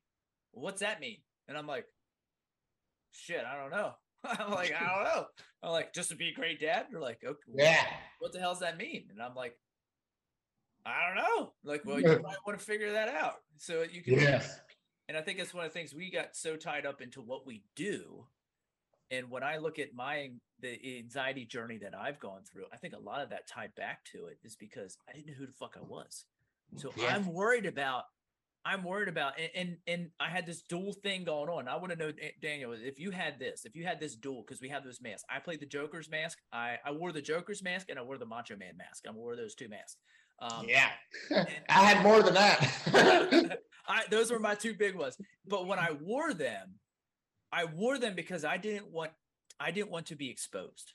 well, 0.54 0.64
what's 0.64 0.82
that 0.82 1.02
mean? 1.02 1.18
And 1.48 1.58
I'm 1.58 1.68
like, 1.68 1.86
shit, 3.12 3.44
I 3.44 3.58
don't 3.60 3.72
know. 3.72 3.94
I'm 4.24 4.52
like, 4.52 4.74
I 4.74 4.86
don't 4.86 5.04
know. 5.04 5.26
I'm 5.64 5.72
like, 5.72 5.94
just 5.94 6.10
to 6.10 6.16
be 6.16 6.30
a 6.30 6.34
great 6.34 6.60
dad. 6.60 6.88
They're 6.92 7.02
like, 7.02 7.20
okay, 7.26 7.40
yeah. 7.54 7.86
What 8.20 8.34
the 8.34 8.40
hell 8.40 8.52
does 8.52 8.62
that 8.62 8.78
mean? 8.78 9.06
And 9.12 9.22
I'm 9.22 9.36
like, 9.36 9.56
I 10.86 11.08
don't 11.08 11.18
know. 11.18 11.54
Like, 11.64 11.84
well, 11.86 12.00
you 12.00 12.08
might 12.08 12.38
want 12.46 12.58
to 12.58 12.66
figure 12.66 12.94
that 12.94 13.10
out. 13.10 13.42
So 13.58 13.84
you 13.90 14.02
can. 14.02 14.14
Yes. 14.14 14.60
And 15.10 15.18
I 15.18 15.22
think 15.22 15.38
that's 15.38 15.54
one 15.54 15.66
of 15.66 15.72
the 15.72 15.78
things 15.78 15.94
we 15.94 16.12
got 16.12 16.36
so 16.36 16.56
tied 16.56 16.86
up 16.86 17.02
into 17.02 17.22
what 17.22 17.46
we 17.46 17.64
do. 17.76 18.26
And 19.10 19.30
when 19.30 19.44
I 19.44 19.58
look 19.58 19.80
at 19.80 19.94
my 19.94 20.32
the 20.60 20.98
anxiety 20.98 21.46
journey 21.46 21.78
that 21.78 21.94
I've 21.96 22.20
gone 22.20 22.42
through, 22.52 22.66
I 22.74 22.78
think 22.78 22.94
a 22.94 23.00
lot 23.00 23.22
of 23.22 23.30
that 23.30 23.48
tied 23.48 23.74
back 23.76 24.04
to 24.12 24.26
it 24.26 24.38
is 24.44 24.56
because 24.56 24.98
I 25.08 25.14
didn't 25.14 25.28
know 25.28 25.34
who 25.38 25.46
the 25.46 25.54
fuck 25.54 25.78
I 25.78 25.84
was. 25.84 26.26
So 26.76 26.92
yeah. 26.98 27.16
I'm 27.16 27.32
worried 27.34 27.66
about 27.66 28.06
I'm 28.68 28.84
worried 28.84 29.08
about 29.08 29.40
and, 29.40 29.50
and, 29.56 29.78
and 29.88 30.10
I 30.20 30.28
had 30.28 30.46
this 30.46 30.62
dual 30.62 30.92
thing 30.92 31.24
going 31.24 31.50
on. 31.50 31.70
I 31.70 31.78
want 31.78 31.92
to 31.92 31.96
know 31.96 32.12
Daniel 32.42 32.74
if 32.74 33.00
you 33.00 33.12
had 33.12 33.40
this, 33.40 33.64
if 33.64 33.78
you 33.78 33.86
had 33.86 33.98
this 33.98 34.16
dual 34.16 34.44
because 34.46 34.62
we 34.62 34.68
have 34.68 34.84
those 34.84 35.00
masks. 35.02 35.24
I 35.34 35.40
played 35.40 35.62
the 35.62 35.66
Joker's 35.66 36.10
mask. 36.10 36.40
I 36.52 36.78
I 36.86 36.92
wore 36.92 37.14
the 37.14 37.22
Joker's 37.22 37.64
mask 37.64 37.90
and 37.90 37.98
I 37.98 38.02
wore 38.02 38.18
the 38.18 38.26
Macho 38.26 38.58
Man 38.58 38.76
mask. 38.78 39.06
I 39.08 39.12
wore 39.12 39.38
those 39.38 39.56
two 39.56 39.70
masks. 39.70 39.96
Um, 40.40 40.66
yeah, 40.68 40.90
I 41.70 41.84
had 41.86 42.04
more 42.04 42.22
than 42.22 42.34
that. 42.34 43.60
I, 43.88 44.04
those 44.12 44.32
were 44.32 44.40
my 44.40 44.54
two 44.54 44.74
big 44.74 44.96
ones. 44.96 45.18
But 45.48 45.66
when 45.66 45.80
I 45.80 45.92
wore 46.02 46.34
them, 46.34 46.76
I 47.54 47.66
wore 47.66 47.98
them 47.98 48.16
because 48.16 48.44
I 48.44 48.58
didn't 48.58 48.92
want 48.92 49.12
I 49.62 49.72
didn't 49.72 49.92
want 49.92 50.08
to 50.08 50.16
be 50.16 50.30
exposed. 50.30 50.92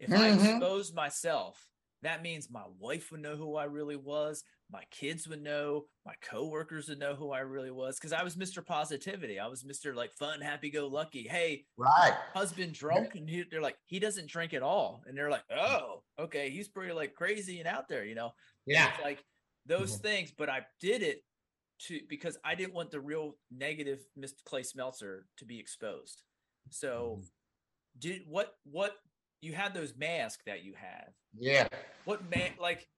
If 0.00 0.10
mm-hmm. 0.10 0.22
I 0.22 0.50
exposed 0.50 0.92
myself, 0.92 1.70
that 2.02 2.22
means 2.22 2.50
my 2.50 2.64
wife 2.80 3.12
would 3.12 3.22
know 3.22 3.36
who 3.36 3.56
I 3.56 3.64
really 3.64 3.96
was, 3.96 4.42
my 4.70 4.82
kids 4.90 5.28
would 5.28 5.42
know, 5.42 5.84
my 6.04 6.14
coworkers 6.22 6.88
would 6.88 6.98
know 6.98 7.14
who 7.14 7.30
I 7.30 7.40
really 7.40 7.70
was 7.70 7.98
because 7.98 8.12
I 8.12 8.24
was 8.24 8.36
Mr. 8.36 8.64
Positivity. 8.64 9.38
I 9.38 9.46
was 9.46 9.62
Mr. 9.62 9.94
like 9.94 10.12
fun, 10.14 10.40
happy 10.40 10.70
go 10.70 10.88
lucky. 10.88 11.26
Hey, 11.28 11.64
right, 11.76 12.14
husband 12.34 12.72
drunk, 12.72 13.14
and 13.14 13.28
he, 13.28 13.44
they're 13.50 13.60
like, 13.60 13.76
he 13.86 13.98
doesn't 14.00 14.28
drink 14.28 14.54
at 14.54 14.62
all, 14.62 15.02
and 15.06 15.16
they're 15.16 15.30
like, 15.30 15.44
oh, 15.56 16.02
okay, 16.18 16.50
he's 16.50 16.68
pretty 16.68 16.92
like 16.92 17.14
crazy 17.14 17.58
and 17.60 17.68
out 17.68 17.88
there, 17.88 18.04
you 18.04 18.14
know. 18.14 18.30
Yeah, 18.66 18.90
like 19.02 19.22
those 19.66 19.92
mm-hmm. 19.92 20.02
things, 20.02 20.32
but 20.36 20.48
I 20.48 20.62
did 20.80 21.02
it 21.02 21.22
to 21.86 22.00
because 22.08 22.36
I 22.44 22.54
didn't 22.54 22.74
want 22.74 22.90
the 22.90 23.00
real 23.00 23.36
negative 23.50 24.00
Mr. 24.18 24.42
Clay 24.44 24.62
Smeltzer 24.62 25.20
to 25.38 25.44
be 25.44 25.60
exposed. 25.60 26.22
So, 26.70 27.18
mm-hmm. 27.18 27.26
did 28.00 28.22
what 28.26 28.54
what 28.64 28.94
you 29.40 29.52
had 29.52 29.74
those 29.74 29.94
masks 29.96 30.42
that 30.46 30.64
you 30.64 30.74
have? 30.74 31.12
Yeah. 31.38 31.68
What 32.04 32.28
man 32.34 32.50
like? 32.60 32.88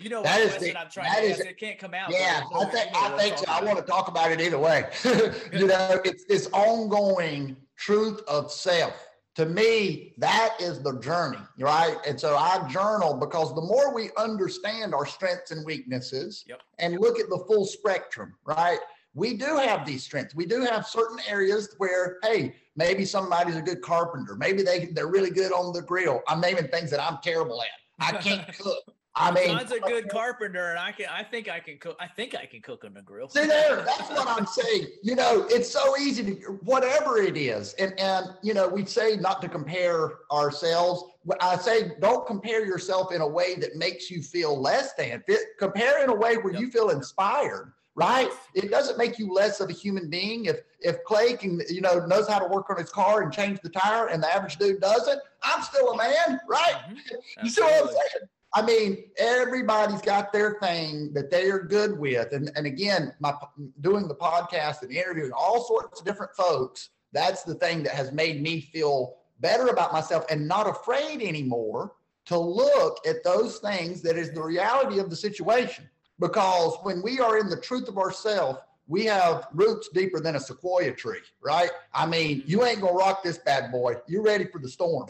You 0.00 0.10
know 0.10 0.22
that 0.22 0.40
is 0.40 0.56
the, 0.58 0.78
I'm 0.78 0.88
trying 0.90 1.12
to 1.12 1.22
is, 1.22 1.40
It 1.40 1.58
can't 1.58 1.78
come 1.78 1.92
out. 1.92 2.10
Yeah, 2.10 2.42
I 2.54 2.64
think 2.66 2.90
I 2.94 3.16
think 3.18 3.38
so. 3.38 3.44
I 3.48 3.64
want 3.64 3.78
to 3.78 3.84
talk 3.84 4.06
about 4.06 4.30
it 4.30 4.40
either 4.40 4.58
way. 4.58 4.88
you 5.52 5.66
know, 5.66 6.00
it's 6.04 6.24
this 6.24 6.48
ongoing 6.52 7.56
truth 7.76 8.20
of 8.28 8.52
self. 8.52 8.94
To 9.34 9.46
me, 9.46 10.14
that 10.18 10.56
is 10.60 10.82
the 10.82 10.98
journey, 10.98 11.38
right? 11.58 11.96
And 12.06 12.18
so 12.18 12.36
I 12.36 12.66
journal 12.68 13.14
because 13.14 13.54
the 13.54 13.60
more 13.60 13.94
we 13.94 14.10
understand 14.16 14.94
our 14.94 15.06
strengths 15.06 15.52
and 15.52 15.64
weaknesses 15.64 16.44
yep. 16.48 16.60
and 16.78 16.98
look 16.98 17.20
at 17.20 17.28
the 17.28 17.44
full 17.46 17.64
spectrum, 17.64 18.34
right? 18.44 18.78
We 19.14 19.34
do 19.34 19.56
have 19.56 19.86
these 19.86 20.02
strengths. 20.02 20.34
We 20.34 20.44
do 20.44 20.62
have 20.62 20.86
certain 20.86 21.18
areas 21.28 21.74
where, 21.78 22.18
hey, 22.22 22.54
maybe 22.76 23.04
somebody's 23.04 23.56
a 23.56 23.62
good 23.62 23.80
carpenter. 23.80 24.34
Maybe 24.36 24.62
they, 24.62 24.86
they're 24.86 25.08
really 25.08 25.30
good 25.30 25.52
on 25.52 25.72
the 25.72 25.82
grill. 25.82 26.20
I'm 26.28 26.40
naming 26.40 26.68
things 26.68 26.90
that 26.90 27.00
I'm 27.00 27.18
terrible 27.22 27.62
at. 27.62 27.68
I 28.00 28.18
can't 28.18 28.46
cook. 28.58 28.92
I 29.18 29.32
mean, 29.32 29.46
John's 29.46 29.72
a 29.72 29.80
good 29.80 30.08
carpenter, 30.08 30.70
and 30.70 30.78
I 30.78 30.92
can. 30.92 31.06
I 31.10 31.22
think 31.22 31.48
I 31.48 31.58
can 31.58 31.78
cook. 31.78 31.96
I 32.00 32.06
think 32.06 32.34
I 32.34 32.46
can 32.46 32.60
cook 32.62 32.84
on 32.84 32.94
the 32.94 33.02
grill. 33.02 33.28
See 33.28 33.46
there, 33.46 33.76
that's 33.84 34.08
what 34.10 34.28
I'm 34.28 34.46
saying. 34.46 34.86
You 35.02 35.16
know, 35.16 35.46
it's 35.50 35.70
so 35.70 35.96
easy 35.96 36.22
to 36.22 36.32
whatever 36.62 37.18
it 37.18 37.36
is, 37.36 37.74
and 37.74 37.98
and 37.98 38.26
you 38.42 38.54
know, 38.54 38.68
we 38.68 38.84
say 38.84 39.16
not 39.16 39.42
to 39.42 39.48
compare 39.48 40.18
ourselves. 40.30 41.04
I 41.40 41.56
say 41.56 41.92
don't 42.00 42.26
compare 42.26 42.64
yourself 42.64 43.12
in 43.12 43.20
a 43.20 43.28
way 43.28 43.56
that 43.56 43.76
makes 43.76 44.10
you 44.10 44.22
feel 44.22 44.60
less 44.60 44.94
than. 44.94 45.22
Compare 45.58 46.04
in 46.04 46.10
a 46.10 46.14
way 46.14 46.36
where 46.36 46.52
yep. 46.52 46.62
you 46.62 46.70
feel 46.70 46.90
inspired. 46.90 47.72
Right? 47.96 48.28
It 48.54 48.70
doesn't 48.70 48.96
make 48.96 49.18
you 49.18 49.32
less 49.32 49.58
of 49.58 49.70
a 49.70 49.72
human 49.72 50.08
being 50.08 50.44
if 50.44 50.60
if 50.80 51.02
Clay 51.02 51.32
can, 51.32 51.60
you 51.68 51.80
know, 51.80 52.06
knows 52.06 52.28
how 52.28 52.38
to 52.38 52.46
work 52.46 52.70
on 52.70 52.76
his 52.76 52.90
car 52.90 53.22
and 53.22 53.32
change 53.32 53.58
the 53.60 53.70
tire, 53.70 54.06
and 54.06 54.22
the 54.22 54.32
average 54.32 54.56
dude 54.56 54.80
doesn't. 54.80 55.20
I'm 55.42 55.62
still 55.62 55.90
a 55.90 55.96
man, 55.96 56.38
right? 56.48 56.74
Mm-hmm. 56.88 57.44
You 57.44 57.50
see 57.50 57.60
what 57.60 57.82
I'm 57.82 57.88
saying? 57.88 58.28
I 58.54 58.62
mean, 58.62 59.04
everybody's 59.18 60.00
got 60.00 60.32
their 60.32 60.54
thing 60.60 61.12
that 61.12 61.30
they 61.30 61.50
are 61.50 61.60
good 61.60 61.98
with. 61.98 62.32
And, 62.32 62.50
and 62.56 62.66
again, 62.66 63.12
my 63.20 63.34
doing 63.80 64.08
the 64.08 64.14
podcast 64.14 64.82
and 64.82 64.90
interviewing 64.90 65.32
all 65.32 65.64
sorts 65.64 66.00
of 66.00 66.06
different 66.06 66.34
folks, 66.34 66.90
that's 67.12 67.42
the 67.42 67.54
thing 67.54 67.82
that 67.82 67.92
has 67.94 68.10
made 68.12 68.42
me 68.42 68.60
feel 68.60 69.16
better 69.40 69.68
about 69.68 69.92
myself 69.92 70.24
and 70.30 70.48
not 70.48 70.68
afraid 70.68 71.20
anymore 71.22 71.92
to 72.26 72.38
look 72.38 72.98
at 73.06 73.22
those 73.24 73.58
things 73.58 74.02
that 74.02 74.16
is 74.16 74.32
the 74.32 74.42
reality 74.42 74.98
of 74.98 75.10
the 75.10 75.16
situation. 75.16 75.88
Because 76.18 76.76
when 76.82 77.02
we 77.02 77.20
are 77.20 77.38
in 77.38 77.48
the 77.48 77.60
truth 77.60 77.88
of 77.88 77.98
ourselves, 77.98 78.58
we 78.86 79.04
have 79.04 79.46
roots 79.52 79.88
deeper 79.92 80.20
than 80.20 80.36
a 80.36 80.40
sequoia 80.40 80.92
tree, 80.92 81.20
right? 81.42 81.70
I 81.94 82.06
mean, 82.06 82.42
you 82.46 82.64
ain't 82.64 82.80
gonna 82.80 82.94
rock 82.94 83.22
this 83.22 83.38
bad 83.38 83.70
boy. 83.70 83.96
You're 84.08 84.22
ready 84.22 84.46
for 84.46 84.58
the 84.58 84.68
storm. 84.68 85.08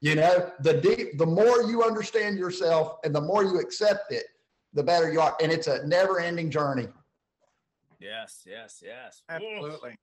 You 0.00 0.14
know, 0.14 0.52
the 0.60 0.74
deep, 0.74 1.18
the 1.18 1.26
more 1.26 1.62
you 1.62 1.82
understand 1.82 2.38
yourself 2.38 2.98
and 3.04 3.14
the 3.14 3.20
more 3.20 3.42
you 3.42 3.58
accept 3.58 4.12
it, 4.12 4.26
the 4.72 4.82
better 4.82 5.12
you 5.12 5.20
are. 5.20 5.36
And 5.42 5.50
it's 5.50 5.66
a 5.66 5.84
never 5.86 6.20
ending 6.20 6.50
journey. 6.50 6.88
Yes, 8.00 8.44
yes, 8.46 8.80
yes. 8.84 9.22
Absolutely. 9.28 9.96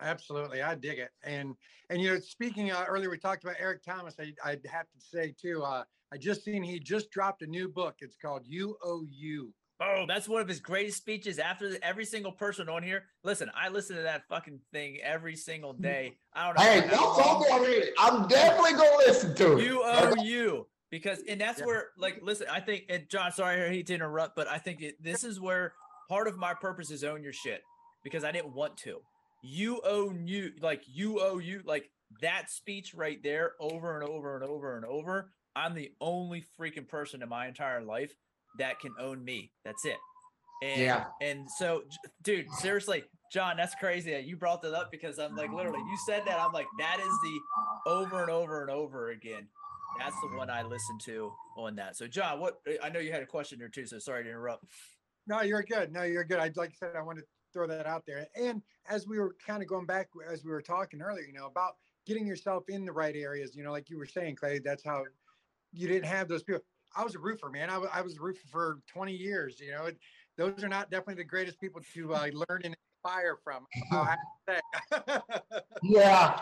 Absolutely. 0.00 0.60
I 0.60 0.74
dig 0.74 0.98
it. 0.98 1.10
And, 1.22 1.54
and, 1.88 2.02
you 2.02 2.12
know, 2.12 2.18
speaking 2.18 2.72
uh, 2.72 2.84
earlier, 2.88 3.10
we 3.10 3.18
talked 3.18 3.44
about 3.44 3.56
Eric 3.60 3.84
Thomas. 3.84 4.16
I, 4.18 4.32
I'd 4.44 4.66
have 4.66 4.86
to 4.90 5.00
say 5.00 5.32
too, 5.40 5.62
uh, 5.62 5.84
I 6.12 6.16
just 6.16 6.44
seen 6.44 6.62
he 6.64 6.80
just 6.80 7.10
dropped 7.12 7.42
a 7.42 7.46
new 7.46 7.68
book. 7.68 7.96
It's 8.00 8.16
called 8.16 8.42
You 8.44 8.76
Owe 8.82 9.04
You 9.08 9.52
Oh, 9.84 10.04
that's 10.06 10.28
one 10.28 10.40
of 10.40 10.48
his 10.48 10.60
greatest 10.60 10.96
speeches. 10.96 11.38
After 11.38 11.76
every 11.82 12.04
single 12.04 12.32
person 12.32 12.68
on 12.68 12.82
here, 12.82 13.04
listen, 13.22 13.50
I 13.54 13.68
listen 13.68 13.96
to 13.96 14.02
that 14.02 14.26
fucking 14.28 14.60
thing 14.72 14.98
every 15.02 15.36
single 15.36 15.72
day. 15.72 16.16
I 16.32 16.46
don't 16.46 16.58
know. 16.58 16.64
Hey, 16.64 16.80
don't 16.88 17.22
talk 17.22 17.46
about 17.46 17.68
it. 17.68 17.92
I'm 17.98 18.26
definitely 18.28 18.72
gonna 18.72 18.96
listen 18.98 19.34
to 19.36 19.58
it. 19.58 19.64
You 19.64 19.82
owe 19.84 20.14
you 20.22 20.66
because, 20.90 21.20
and 21.28 21.40
that's 21.40 21.60
yeah. 21.60 21.66
where, 21.66 21.88
like, 21.98 22.20
listen, 22.22 22.46
I 22.50 22.60
think, 22.60 22.84
and 22.88 23.08
John, 23.08 23.32
sorry, 23.32 23.62
I 23.62 23.68
hate 23.68 23.86
to 23.88 23.94
interrupt, 23.94 24.36
but 24.36 24.48
I 24.48 24.58
think 24.58 24.80
it, 24.80 25.02
this 25.02 25.24
is 25.24 25.40
where 25.40 25.74
part 26.08 26.28
of 26.28 26.38
my 26.38 26.54
purpose 26.54 26.90
is 26.90 27.04
own 27.04 27.22
your 27.22 27.32
shit 27.32 27.62
because 28.02 28.24
I 28.24 28.32
didn't 28.32 28.54
want 28.54 28.76
to. 28.78 29.00
You 29.42 29.80
own 29.84 30.26
you, 30.26 30.52
like 30.60 30.82
you 30.86 31.20
owe 31.20 31.38
you, 31.38 31.60
like 31.64 31.90
that 32.22 32.50
speech 32.50 32.94
right 32.94 33.22
there, 33.22 33.52
over 33.60 33.98
and 33.98 34.08
over 34.08 34.36
and 34.36 34.44
over 34.44 34.76
and 34.76 34.84
over. 34.84 35.30
I'm 35.56 35.74
the 35.74 35.92
only 36.00 36.42
freaking 36.58 36.88
person 36.88 37.22
in 37.22 37.28
my 37.28 37.46
entire 37.46 37.82
life 37.82 38.14
that 38.58 38.80
can 38.80 38.92
own 39.00 39.24
me. 39.24 39.50
That's 39.64 39.84
it. 39.84 39.96
And, 40.62 40.80
yeah. 40.80 41.04
And 41.20 41.50
so, 41.50 41.82
dude, 42.22 42.50
seriously, 42.58 43.04
John, 43.32 43.56
that's 43.56 43.74
crazy 43.74 44.12
that 44.12 44.24
you 44.24 44.36
brought 44.36 44.62
that 44.62 44.74
up 44.74 44.90
because 44.90 45.18
I'm 45.18 45.36
like, 45.36 45.52
literally, 45.52 45.80
you 45.80 45.98
said 46.06 46.22
that. 46.26 46.38
I'm 46.38 46.52
like, 46.52 46.68
that 46.78 47.00
is 47.00 47.06
the 47.22 47.90
over 47.90 48.22
and 48.22 48.30
over 48.30 48.62
and 48.62 48.70
over 48.70 49.10
again. 49.10 49.48
That's 49.98 50.16
the 50.20 50.36
one 50.36 50.50
I 50.50 50.62
listen 50.62 50.98
to 51.04 51.32
on 51.56 51.76
that. 51.76 51.96
So, 51.96 52.06
John, 52.06 52.40
what 52.40 52.60
I 52.82 52.88
know 52.88 53.00
you 53.00 53.12
had 53.12 53.22
a 53.22 53.26
question 53.26 53.62
or 53.62 53.68
two, 53.68 53.86
so 53.86 53.98
sorry 53.98 54.24
to 54.24 54.30
interrupt. 54.30 54.64
No, 55.26 55.42
you're 55.42 55.62
good. 55.62 55.92
No, 55.92 56.02
you're 56.02 56.24
good. 56.24 56.38
I'd 56.38 56.56
like 56.56 56.70
I 56.70 56.86
said, 56.86 56.96
I 56.96 57.02
wanted 57.02 57.22
to 57.22 57.26
throw 57.52 57.66
that 57.66 57.86
out 57.86 58.04
there. 58.06 58.26
And 58.34 58.62
as 58.88 59.06
we 59.06 59.18
were 59.18 59.34
kind 59.46 59.62
of 59.62 59.68
going 59.68 59.86
back, 59.86 60.08
as 60.30 60.44
we 60.44 60.50
were 60.50 60.62
talking 60.62 61.00
earlier, 61.00 61.24
you 61.24 61.32
know, 61.32 61.46
about 61.46 61.74
getting 62.06 62.26
yourself 62.26 62.64
in 62.68 62.84
the 62.84 62.92
right 62.92 63.14
areas, 63.16 63.54
you 63.56 63.64
know, 63.64 63.72
like 63.72 63.88
you 63.88 63.98
were 63.98 64.06
saying, 64.06 64.36
Clay, 64.36 64.58
that's 64.58 64.84
how 64.84 65.04
you 65.72 65.88
didn't 65.88 66.06
have 66.06 66.28
those 66.28 66.42
people. 66.42 66.62
I 66.96 67.04
was 67.04 67.14
a 67.14 67.18
roofer, 67.18 67.50
man. 67.50 67.70
I, 67.70 67.76
I 67.92 68.00
was 68.02 68.16
a 68.16 68.20
roofer 68.20 68.46
for 68.50 68.78
20 68.88 69.12
years. 69.12 69.60
You 69.60 69.72
know, 69.72 69.90
those 70.36 70.62
are 70.62 70.68
not 70.68 70.90
definitely 70.90 71.22
the 71.22 71.28
greatest 71.28 71.60
people 71.60 71.80
to 71.94 72.14
uh, 72.14 72.28
learn 72.48 72.62
and 72.64 72.76
inspire 73.04 73.36
from. 73.42 73.66
yeah. 75.82 76.40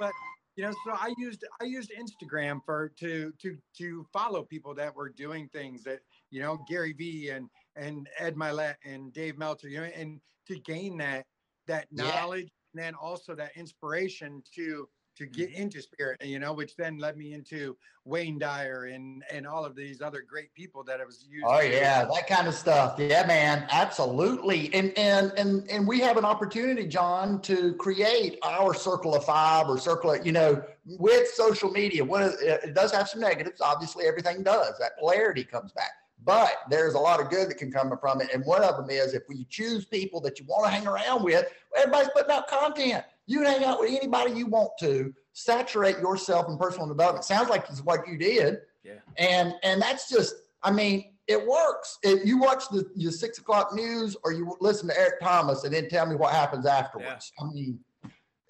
But 0.00 0.12
you 0.56 0.64
know, 0.64 0.72
so 0.84 0.92
I 0.92 1.14
used 1.16 1.44
I 1.60 1.64
used 1.64 1.92
Instagram 1.92 2.60
for 2.64 2.92
to 3.00 3.32
to 3.40 3.56
to 3.78 4.06
follow 4.12 4.42
people 4.42 4.74
that 4.74 4.94
were 4.94 5.08
doing 5.08 5.48
things 5.48 5.82
that 5.84 6.00
you 6.30 6.40
know 6.40 6.58
Gary 6.68 6.92
Vee 6.92 7.30
and 7.30 7.48
and 7.76 8.08
Ed 8.18 8.36
Mylett 8.36 8.74
and 8.84 9.12
Dave 9.12 9.38
Meltzer, 9.38 9.68
you 9.68 9.80
know, 9.80 9.88
and 9.96 10.20
to 10.48 10.58
gain 10.58 10.98
that 10.98 11.24
that 11.66 11.86
knowledge 11.90 12.50
and 12.74 12.82
then 12.82 12.94
also 12.94 13.34
that 13.34 13.52
inspiration 13.56 14.42
to 14.54 14.88
to 15.16 15.26
get 15.26 15.50
Mm-hmm. 15.50 15.62
into 15.62 15.82
spirit, 15.82 16.24
you 16.24 16.38
know, 16.38 16.52
which 16.52 16.76
then 16.76 16.98
led 16.98 17.16
me 17.16 17.34
into 17.34 17.76
Wayne 18.04 18.38
Dyer 18.38 18.86
and 18.86 19.22
and 19.32 19.46
all 19.46 19.64
of 19.64 19.74
these 19.76 20.00
other 20.00 20.22
great 20.22 20.52
people 20.54 20.82
that 20.84 21.00
I 21.00 21.04
was 21.04 21.26
using. 21.28 21.46
Oh 21.46 21.60
yeah, 21.60 22.04
that 22.04 22.26
kind 22.26 22.48
of 22.48 22.54
stuff. 22.54 22.98
Yeah, 22.98 23.26
man, 23.26 23.66
absolutely. 23.70 24.72
And 24.74 24.96
and 24.96 25.32
and 25.36 25.68
and 25.70 25.86
we 25.86 26.00
have 26.00 26.16
an 26.16 26.24
opportunity, 26.24 26.86
John, 26.86 27.40
to 27.42 27.74
create 27.74 28.38
our 28.42 28.74
circle 28.74 29.14
of 29.14 29.24
five 29.24 29.68
or 29.68 29.78
circle, 29.78 30.12
of, 30.12 30.24
you 30.24 30.32
know, 30.32 30.62
with 30.86 31.28
social 31.28 31.70
media. 31.70 32.04
One 32.04 32.22
of, 32.22 32.34
it 32.40 32.74
does 32.74 32.92
have 32.92 33.08
some 33.08 33.20
negatives. 33.20 33.60
Obviously, 33.60 34.06
everything 34.06 34.42
does. 34.42 34.78
That 34.78 34.98
polarity 34.98 35.44
comes 35.44 35.72
back. 35.72 35.92
But 36.24 36.54
there's 36.70 36.94
a 36.94 37.00
lot 37.00 37.20
of 37.20 37.30
good 37.30 37.50
that 37.50 37.58
can 37.58 37.72
come 37.72 37.92
from 38.00 38.20
it. 38.20 38.28
And 38.32 38.44
one 38.44 38.62
of 38.62 38.76
them 38.76 38.90
is 38.90 39.12
if 39.12 39.24
we 39.28 39.44
choose 39.50 39.84
people 39.84 40.20
that 40.20 40.38
you 40.38 40.46
want 40.46 40.64
to 40.64 40.70
hang 40.70 40.86
around 40.86 41.24
with, 41.24 41.46
everybody's 41.76 42.10
putting 42.10 42.30
out 42.30 42.46
content. 42.46 43.04
You 43.32 43.38
can 43.38 43.46
hang 43.50 43.64
out 43.64 43.80
with 43.80 43.90
anybody 43.90 44.32
you 44.32 44.46
want 44.46 44.72
to, 44.80 45.14
saturate 45.32 45.96
yourself 45.98 46.48
in 46.50 46.58
personal 46.58 46.86
development. 46.86 47.24
Sounds 47.24 47.48
like 47.48 47.64
it's 47.70 47.80
what 47.82 48.06
you 48.06 48.18
did. 48.18 48.58
Yeah. 48.84 48.96
And 49.16 49.54
and 49.62 49.80
that's 49.80 50.10
just, 50.10 50.34
I 50.62 50.70
mean, 50.70 51.14
it 51.28 51.46
works. 51.46 51.98
If 52.02 52.26
you 52.26 52.36
watch 52.36 52.64
the 52.70 52.90
your 52.94 53.10
six 53.10 53.38
o'clock 53.38 53.72
news 53.72 54.16
or 54.22 54.32
you 54.32 54.54
listen 54.60 54.86
to 54.88 54.98
Eric 54.98 55.20
Thomas 55.22 55.64
and 55.64 55.72
then 55.72 55.88
tell 55.88 56.04
me 56.04 56.14
what 56.14 56.34
happens 56.34 56.66
afterwards. 56.66 57.32
I 57.40 57.44
mean, 57.44 57.78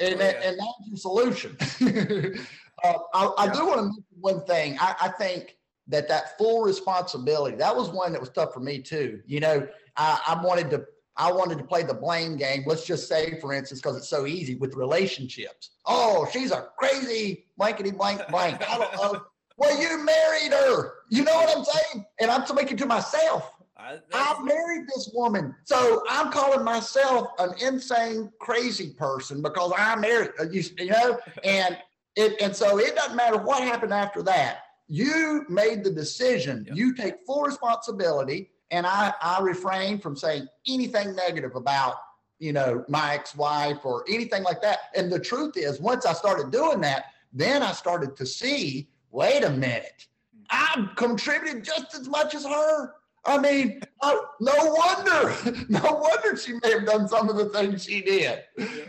and, 0.00 0.14
Oh, 0.20 0.24
yeah. 0.24 0.40
and 0.46 0.58
that's 0.58 0.88
your 0.88 0.96
solution. 0.96 1.56
uh, 2.82 2.98
I, 3.14 3.32
I 3.38 3.52
do 3.52 3.64
want 3.66 3.76
to 3.78 3.82
mention 3.84 4.04
one 4.20 4.44
thing. 4.46 4.76
I, 4.80 4.96
I 5.02 5.08
think 5.10 5.56
that 5.86 6.08
that 6.08 6.36
full 6.38 6.62
responsibility 6.62 7.56
that 7.56 7.74
was 7.76 7.90
one 7.90 8.10
that 8.12 8.20
was 8.20 8.30
tough 8.30 8.52
for 8.52 8.60
me 8.60 8.80
too. 8.80 9.20
You 9.26 9.38
know, 9.38 9.68
I, 9.96 10.20
I 10.26 10.44
wanted 10.44 10.70
to 10.70 10.84
I 11.16 11.30
wanted 11.30 11.58
to 11.58 11.64
play 11.64 11.82
the 11.82 11.94
blame 11.94 12.36
game. 12.36 12.64
Let's 12.66 12.86
just 12.86 13.08
say, 13.08 13.38
for 13.40 13.52
instance, 13.52 13.80
because 13.80 13.96
it's 13.96 14.08
so 14.08 14.26
easy 14.26 14.54
with 14.54 14.74
relationships. 14.74 15.70
Oh, 15.86 16.26
she's 16.32 16.52
a 16.52 16.68
crazy 16.78 17.46
blankety 17.58 17.90
blank 17.90 18.22
blank. 18.30 18.68
I 18.68 18.78
don't 18.78 18.94
know. 18.94 19.22
Well, 19.56 19.80
you 19.80 20.04
married 20.04 20.52
her. 20.52 20.94
You 21.10 21.24
know 21.24 21.34
what 21.34 21.56
I'm 21.56 21.64
saying? 21.64 22.06
And 22.20 22.30
I'm 22.30 22.46
speaking 22.46 22.76
to 22.78 22.86
myself. 22.86 23.52
I, 23.76 23.98
I 24.14 24.40
married 24.42 24.86
this 24.86 25.10
woman. 25.12 25.54
So 25.64 26.02
I'm 26.08 26.30
calling 26.30 26.64
myself 26.64 27.28
an 27.38 27.52
insane, 27.60 28.30
crazy 28.38 28.90
person 28.90 29.42
because 29.42 29.72
I 29.76 29.96
married, 29.96 30.30
uh, 30.40 30.44
you, 30.50 30.62
you 30.78 30.90
know, 30.90 31.18
and 31.42 31.76
it, 32.16 32.40
and 32.40 32.54
so 32.54 32.78
it 32.78 32.94
doesn't 32.94 33.16
matter 33.16 33.38
what 33.38 33.62
happened 33.62 33.92
after 33.92 34.22
that. 34.22 34.58
You 34.86 35.44
made 35.48 35.82
the 35.82 35.90
decision. 35.90 36.64
Yep. 36.68 36.76
You 36.76 36.94
take 36.94 37.14
full 37.26 37.42
responsibility. 37.42 38.51
And 38.72 38.86
I, 38.86 39.12
I 39.20 39.40
refrain 39.40 39.98
from 40.00 40.16
saying 40.16 40.48
anything 40.66 41.14
negative 41.14 41.54
about, 41.54 41.96
you 42.38 42.52
know, 42.52 42.84
my 42.88 43.14
ex-wife 43.14 43.84
or 43.84 44.04
anything 44.08 44.42
like 44.42 44.62
that. 44.62 44.78
And 44.96 45.12
the 45.12 45.20
truth 45.20 45.56
is, 45.56 45.78
once 45.78 46.06
I 46.06 46.14
started 46.14 46.50
doing 46.50 46.80
that, 46.80 47.04
then 47.32 47.62
I 47.62 47.72
started 47.72 48.16
to 48.16 48.26
see, 48.26 48.88
wait 49.10 49.44
a 49.44 49.50
minute, 49.50 50.08
I've 50.50 50.96
contributed 50.96 51.64
just 51.64 51.94
as 51.94 52.08
much 52.08 52.34
as 52.34 52.44
her. 52.44 52.94
I 53.24 53.38
mean, 53.38 53.82
no 54.02 54.30
wonder, 54.40 55.64
no 55.68 55.92
wonder 55.92 56.36
she 56.36 56.54
may 56.64 56.72
have 56.72 56.86
done 56.86 57.06
some 57.06 57.28
of 57.28 57.36
the 57.36 57.50
things 57.50 57.84
she 57.84 58.02
did. 58.02 58.42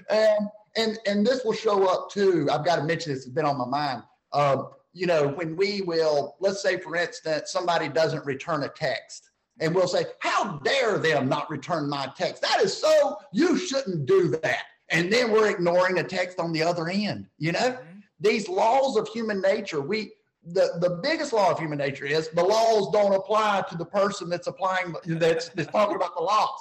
And 0.10 0.48
and 0.76 0.98
and 1.06 1.26
this 1.26 1.44
will 1.44 1.54
show 1.54 1.86
up 1.88 2.10
too. 2.10 2.48
I've 2.52 2.66
got 2.66 2.78
to 2.78 2.84
mention 2.84 3.14
this; 3.14 3.26
it's 3.26 3.34
been 3.34 3.46
on 3.46 3.60
my 3.60 3.66
mind. 3.66 4.04
Um, 4.32 4.70
you 4.94 5.06
know, 5.06 5.28
when 5.28 5.56
we 5.56 5.82
will, 5.82 6.36
let's 6.40 6.64
say, 6.64 6.80
for 6.80 6.96
instance, 6.96 7.52
somebody 7.52 7.90
doesn't 7.90 8.26
return 8.26 8.64
a 8.64 8.70
text, 8.70 9.30
and 9.60 9.74
we'll 9.74 9.88
say, 9.88 10.06
"How 10.20 10.60
dare 10.64 10.98
them 10.98 11.30
not 11.30 11.50
return 11.50 11.90
my 11.90 12.12
text? 12.18 12.42
That 12.42 12.62
is 12.62 12.76
so. 12.76 13.18
You 13.32 13.58
shouldn't 13.58 14.06
do 14.06 14.28
that." 14.44 14.64
And 14.90 15.12
then 15.12 15.32
we're 15.32 15.50
ignoring 15.50 16.00
a 16.00 16.04
text 16.04 16.40
on 16.40 16.52
the 16.52 16.64
other 16.64 16.88
end. 16.90 17.28
You 17.38 17.52
know, 17.54 17.60
Mhm. 17.60 18.02
these 18.20 18.48
laws 18.50 18.98
of 18.98 19.08
human 19.08 19.42
nature. 19.42 19.82
We 19.82 20.14
the, 20.46 20.78
the 20.82 21.00
biggest 21.02 21.32
law 21.32 21.52
of 21.52 21.58
human 21.60 21.78
nature 21.78 22.06
is 22.06 22.28
the 22.30 22.44
laws 22.44 22.92
don't 22.92 23.14
apply 23.14 23.64
to 23.70 23.78
the 23.78 23.86
person 23.86 24.28
that's 24.30 24.48
applying 24.48 24.94
that's, 25.06 25.48
that's 25.48 25.72
talking 25.72 25.96
about 25.96 26.14
the 26.18 26.22
laws. 26.22 26.60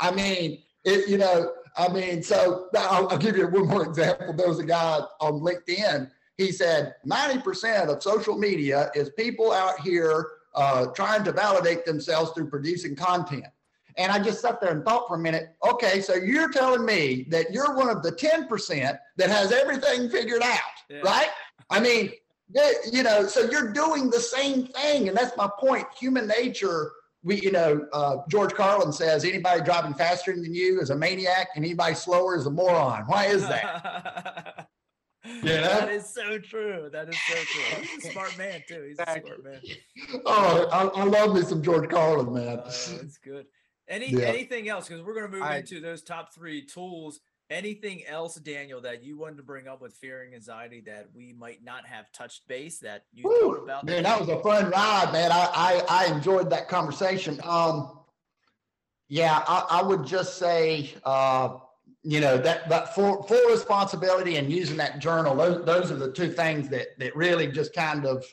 I 0.00 0.10
mean, 0.10 0.60
it, 0.84 1.08
you 1.08 1.18
know, 1.18 1.52
I 1.76 1.86
mean, 1.92 2.20
so 2.24 2.66
I'll, 2.76 3.08
I'll 3.08 3.18
give 3.18 3.36
you 3.36 3.46
one 3.46 3.68
more 3.68 3.84
example. 3.84 4.32
There 4.32 4.48
was 4.48 4.58
a 4.58 4.64
guy 4.64 4.98
on 5.20 5.34
LinkedIn. 5.34 6.10
He 6.36 6.50
said 6.50 6.96
90% 7.06 7.88
of 7.94 8.02
social 8.02 8.36
media 8.36 8.90
is 8.96 9.10
people 9.10 9.52
out 9.52 9.78
here 9.78 10.26
uh, 10.54 10.86
trying 10.86 11.24
to 11.24 11.32
validate 11.32 11.84
themselves 11.84 12.32
through 12.32 12.48
producing 12.48 12.94
content. 12.96 13.46
And 13.96 14.10
I 14.10 14.18
just 14.18 14.40
sat 14.40 14.60
there 14.60 14.70
and 14.70 14.84
thought 14.84 15.06
for 15.06 15.16
a 15.16 15.18
minute, 15.18 15.54
okay, 15.66 16.00
so 16.00 16.14
you're 16.14 16.50
telling 16.50 16.84
me 16.84 17.26
that 17.30 17.52
you're 17.52 17.74
one 17.76 17.90
of 17.90 18.02
the 18.02 18.10
10% 18.12 18.98
that 19.18 19.28
has 19.30 19.52
everything 19.52 20.08
figured 20.08 20.42
out, 20.42 20.58
Yeah. 20.88 21.00
right? 21.00 21.28
I 21.68 21.78
mean, 21.80 22.12
you 22.90 23.02
know, 23.02 23.26
so 23.26 23.50
you're 23.50 23.72
doing 23.72 24.10
the 24.10 24.20
same 24.20 24.66
thing. 24.68 25.08
And 25.08 25.16
that's 25.16 25.36
my 25.36 25.48
point. 25.58 25.86
Human 25.98 26.26
nature, 26.26 26.92
we, 27.22 27.40
you 27.40 27.50
know, 27.50 27.86
uh, 27.92 28.16
George 28.28 28.52
Carlin 28.54 28.92
says 28.92 29.24
anybody 29.24 29.60
driving 29.62 29.94
faster 29.94 30.34
than 30.34 30.54
you 30.54 30.80
is 30.80 30.90
a 30.90 30.96
maniac 30.96 31.48
and 31.54 31.64
anybody 31.64 31.94
slower 31.94 32.36
is 32.36 32.46
a 32.46 32.50
moron. 32.50 33.04
Why 33.06 33.26
is 33.26 33.42
that? 33.48 34.68
Yeah. 35.24 35.60
That 35.62 35.90
is 35.90 36.08
so 36.12 36.38
true. 36.38 36.88
That 36.92 37.08
is 37.08 37.16
so 37.28 37.34
true. 37.34 37.84
He's 37.94 38.06
a 38.06 38.10
smart 38.12 38.36
man 38.38 38.62
too. 38.66 38.82
He's 38.88 38.98
a 38.98 39.04
smart 39.04 39.44
man. 39.44 39.60
oh, 40.26 40.68
I, 40.72 41.00
I 41.00 41.04
love 41.04 41.34
me 41.34 41.42
some 41.42 41.62
George 41.62 41.88
Carlin, 41.88 42.32
man. 42.34 42.58
Uh, 42.58 42.64
it's 42.66 43.18
good. 43.18 43.46
Any 43.88 44.10
Yeah. 44.10 44.26
anything 44.26 44.68
else? 44.68 44.88
Because 44.88 45.02
we're 45.02 45.14
gonna 45.14 45.28
move 45.28 45.42
I- 45.42 45.58
into 45.58 45.80
those 45.80 46.02
top 46.02 46.34
three 46.34 46.64
tools. 46.64 47.20
Anything 47.50 48.02
else, 48.06 48.36
Daniel, 48.36 48.80
that 48.80 49.02
you 49.04 49.18
wanted 49.18 49.36
to 49.36 49.42
bring 49.42 49.68
up 49.68 49.82
with 49.82 49.92
fear 49.94 50.22
and 50.22 50.32
anxiety 50.34 50.80
that 50.86 51.08
we 51.14 51.34
might 51.34 51.62
not 51.62 51.84
have 51.84 52.10
touched 52.12 52.48
base 52.48 52.78
that 52.78 53.04
you 53.12 53.24
Woo, 53.24 53.56
thought 53.56 53.62
about? 53.64 53.84
man, 53.84 54.04
that 54.04 54.18
was 54.18 54.28
a 54.30 54.40
fun 54.40 54.70
ride, 54.70 55.12
man. 55.12 55.30
I, 55.30 55.82
I, 55.88 56.06
I 56.06 56.06
enjoyed 56.14 56.48
that 56.48 56.68
conversation. 56.68 57.38
Um, 57.44 57.98
yeah, 59.08 59.44
I, 59.46 59.66
I 59.70 59.82
would 59.82 60.06
just 60.06 60.38
say, 60.38 60.94
uh, 61.04 61.58
you 62.04 62.20
know, 62.20 62.36
that, 62.36 62.68
that 62.68 62.94
full, 62.94 63.22
full 63.22 63.50
responsibility 63.50 64.36
and 64.36 64.50
using 64.50 64.76
that 64.76 64.98
journal, 64.98 65.34
those, 65.34 65.64
those 65.64 65.90
are 65.90 65.96
the 65.96 66.10
two 66.10 66.30
things 66.30 66.68
that, 66.68 66.98
that 66.98 67.14
really 67.14 67.46
just 67.46 67.72
kind 67.74 68.06
of, 68.06 68.24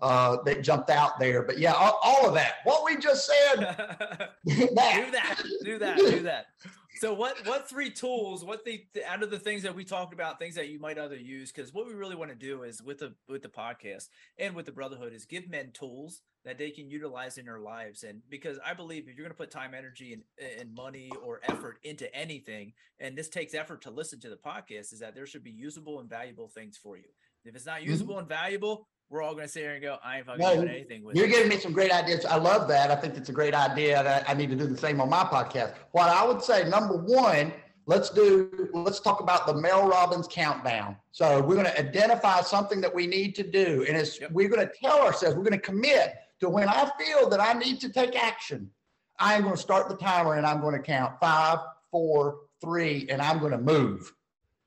uh, 0.00 0.38
that 0.44 0.62
jumped 0.62 0.90
out 0.90 1.18
there. 1.18 1.42
But 1.42 1.58
yeah, 1.58 1.72
all, 1.72 1.98
all 2.02 2.26
of 2.26 2.34
that, 2.34 2.56
what 2.64 2.84
we 2.84 2.96
just 2.96 3.26
said, 3.26 3.56
that. 4.44 4.44
do 4.44 5.10
that. 5.10 5.42
Do 5.64 5.78
that. 5.78 5.96
Do 5.96 6.20
that. 6.20 6.46
So 6.98 7.14
what 7.14 7.46
what 7.46 7.68
three 7.68 7.90
tools, 7.90 8.44
what 8.44 8.64
the 8.64 8.84
out 9.06 9.22
of 9.22 9.30
the 9.30 9.38
things 9.38 9.62
that 9.62 9.74
we 9.74 9.84
talked 9.84 10.12
about, 10.12 10.38
things 10.38 10.56
that 10.56 10.68
you 10.68 10.80
might 10.80 10.98
other 10.98 11.16
use, 11.16 11.52
because 11.52 11.72
what 11.72 11.86
we 11.86 11.94
really 11.94 12.16
want 12.16 12.30
to 12.30 12.36
do 12.36 12.64
is 12.64 12.82
with 12.82 12.98
the 12.98 13.14
with 13.28 13.42
the 13.42 13.48
podcast 13.48 14.08
and 14.36 14.54
with 14.54 14.66
the 14.66 14.72
brotherhood 14.72 15.12
is 15.12 15.24
give 15.24 15.48
men 15.48 15.70
tools 15.72 16.22
that 16.44 16.58
they 16.58 16.70
can 16.70 16.90
utilize 16.90 17.38
in 17.38 17.44
their 17.44 17.60
lives. 17.60 18.02
And 18.02 18.22
because 18.28 18.58
I 18.64 18.74
believe 18.74 19.02
if 19.06 19.16
you're 19.16 19.24
going 19.24 19.30
to 19.30 19.36
put 19.36 19.50
time, 19.50 19.74
energy, 19.74 20.12
and, 20.12 20.22
and 20.60 20.74
money 20.74 21.10
or 21.22 21.40
effort 21.48 21.78
into 21.82 22.12
anything, 22.14 22.72
and 22.98 23.16
this 23.16 23.28
takes 23.28 23.54
effort 23.54 23.82
to 23.82 23.90
listen 23.90 24.18
to 24.20 24.30
the 24.30 24.36
podcast, 24.36 24.92
is 24.92 25.00
that 25.00 25.14
there 25.14 25.26
should 25.26 25.44
be 25.44 25.50
usable 25.50 26.00
and 26.00 26.08
valuable 26.08 26.48
things 26.48 26.76
for 26.76 26.96
you. 26.96 27.04
If 27.44 27.54
it's 27.54 27.66
not 27.66 27.80
mm-hmm. 27.80 27.90
usable 27.90 28.18
and 28.18 28.28
valuable, 28.28 28.88
we're 29.10 29.22
all 29.22 29.32
going 29.34 29.46
to 29.46 29.48
sit 29.52 29.62
here 29.62 29.72
and 29.72 29.82
go, 29.82 29.96
I 30.04 30.18
ain't 30.18 30.26
fucking 30.26 30.40
No, 30.40 30.54
doing 30.56 30.68
anything 30.68 31.02
with 31.04 31.16
You're 31.16 31.26
it. 31.26 31.30
giving 31.30 31.48
me 31.48 31.56
some 31.56 31.72
great 31.72 31.90
ideas. 31.92 32.24
I 32.26 32.36
love 32.36 32.68
that. 32.68 32.90
I 32.90 32.96
think 32.96 33.16
it's 33.16 33.28
a 33.30 33.32
great 33.32 33.54
idea. 33.54 34.02
That 34.02 34.28
I 34.28 34.34
need 34.34 34.50
to 34.50 34.56
do 34.56 34.66
the 34.66 34.76
same 34.76 35.00
on 35.00 35.08
my 35.08 35.22
podcast. 35.24 35.74
What 35.92 36.08
I 36.10 36.24
would 36.26 36.42
say, 36.42 36.68
number 36.68 36.96
one, 36.96 37.52
let's 37.86 38.10
do. 38.10 38.68
Let's 38.74 39.00
talk 39.00 39.20
about 39.20 39.46
the 39.46 39.54
Mel 39.54 39.88
Robbins 39.88 40.28
countdown. 40.30 40.96
So 41.12 41.40
we're 41.40 41.54
going 41.54 41.66
to 41.66 41.78
identify 41.78 42.42
something 42.42 42.80
that 42.82 42.94
we 42.94 43.06
need 43.06 43.34
to 43.36 43.42
do, 43.42 43.84
and 43.88 43.96
it's 43.96 44.20
Yep. 44.20 44.32
we're 44.32 44.48
going 44.50 44.66
to 44.66 44.72
tell 44.82 45.00
ourselves 45.00 45.36
we're 45.36 45.42
going 45.44 45.52
to 45.52 45.66
commit 45.66 46.14
to 46.40 46.48
when 46.50 46.68
I 46.68 46.90
feel 46.98 47.28
that 47.30 47.40
I 47.40 47.54
need 47.54 47.80
to 47.80 47.88
take 47.88 48.14
action. 48.14 48.70
I 49.18 49.34
am 49.34 49.42
going 49.42 49.56
to 49.56 49.60
start 49.60 49.88
the 49.88 49.96
timer 49.96 50.34
and 50.34 50.46
I'm 50.46 50.60
going 50.60 50.76
to 50.76 50.82
count 50.82 51.14
five, 51.18 51.58
four, 51.90 52.36
three, 52.60 53.08
and 53.10 53.20
I'm 53.20 53.40
going 53.40 53.50
to 53.50 53.58
move, 53.58 54.12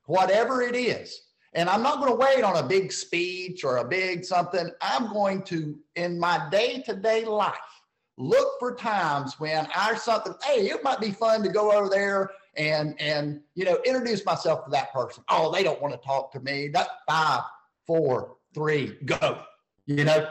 whatever 0.04 0.60
it 0.60 0.74
is. 0.76 1.22
And 1.54 1.68
I'm 1.68 1.82
not 1.82 1.98
going 1.98 2.10
to 2.10 2.16
wait 2.16 2.42
on 2.42 2.56
a 2.56 2.66
big 2.66 2.92
speech 2.92 3.62
or 3.62 3.76
a 3.78 3.84
big 3.84 4.24
something. 4.24 4.70
I'm 4.80 5.12
going 5.12 5.42
to, 5.44 5.78
in 5.96 6.18
my 6.18 6.48
day 6.50 6.82
to 6.86 6.94
day 6.96 7.24
life, 7.24 7.54
look 8.16 8.58
for 8.58 8.74
times 8.74 9.38
when 9.38 9.68
I 9.74 9.94
something, 9.96 10.34
hey, 10.44 10.68
it 10.68 10.82
might 10.82 11.00
be 11.00 11.10
fun 11.10 11.42
to 11.42 11.48
go 11.50 11.72
over 11.72 11.88
there 11.88 12.30
and, 12.56 12.98
and, 13.00 13.40
you 13.54 13.64
know, 13.64 13.78
introduce 13.84 14.24
myself 14.24 14.64
to 14.64 14.70
that 14.70 14.92
person. 14.92 15.24
Oh, 15.28 15.52
they 15.52 15.62
don't 15.62 15.80
want 15.80 15.94
to 15.94 16.00
talk 16.06 16.32
to 16.32 16.40
me. 16.40 16.68
That 16.68 16.88
five, 17.06 17.42
four, 17.86 18.36
three, 18.54 18.96
go, 19.04 19.42
you 19.86 20.04
know? 20.04 20.28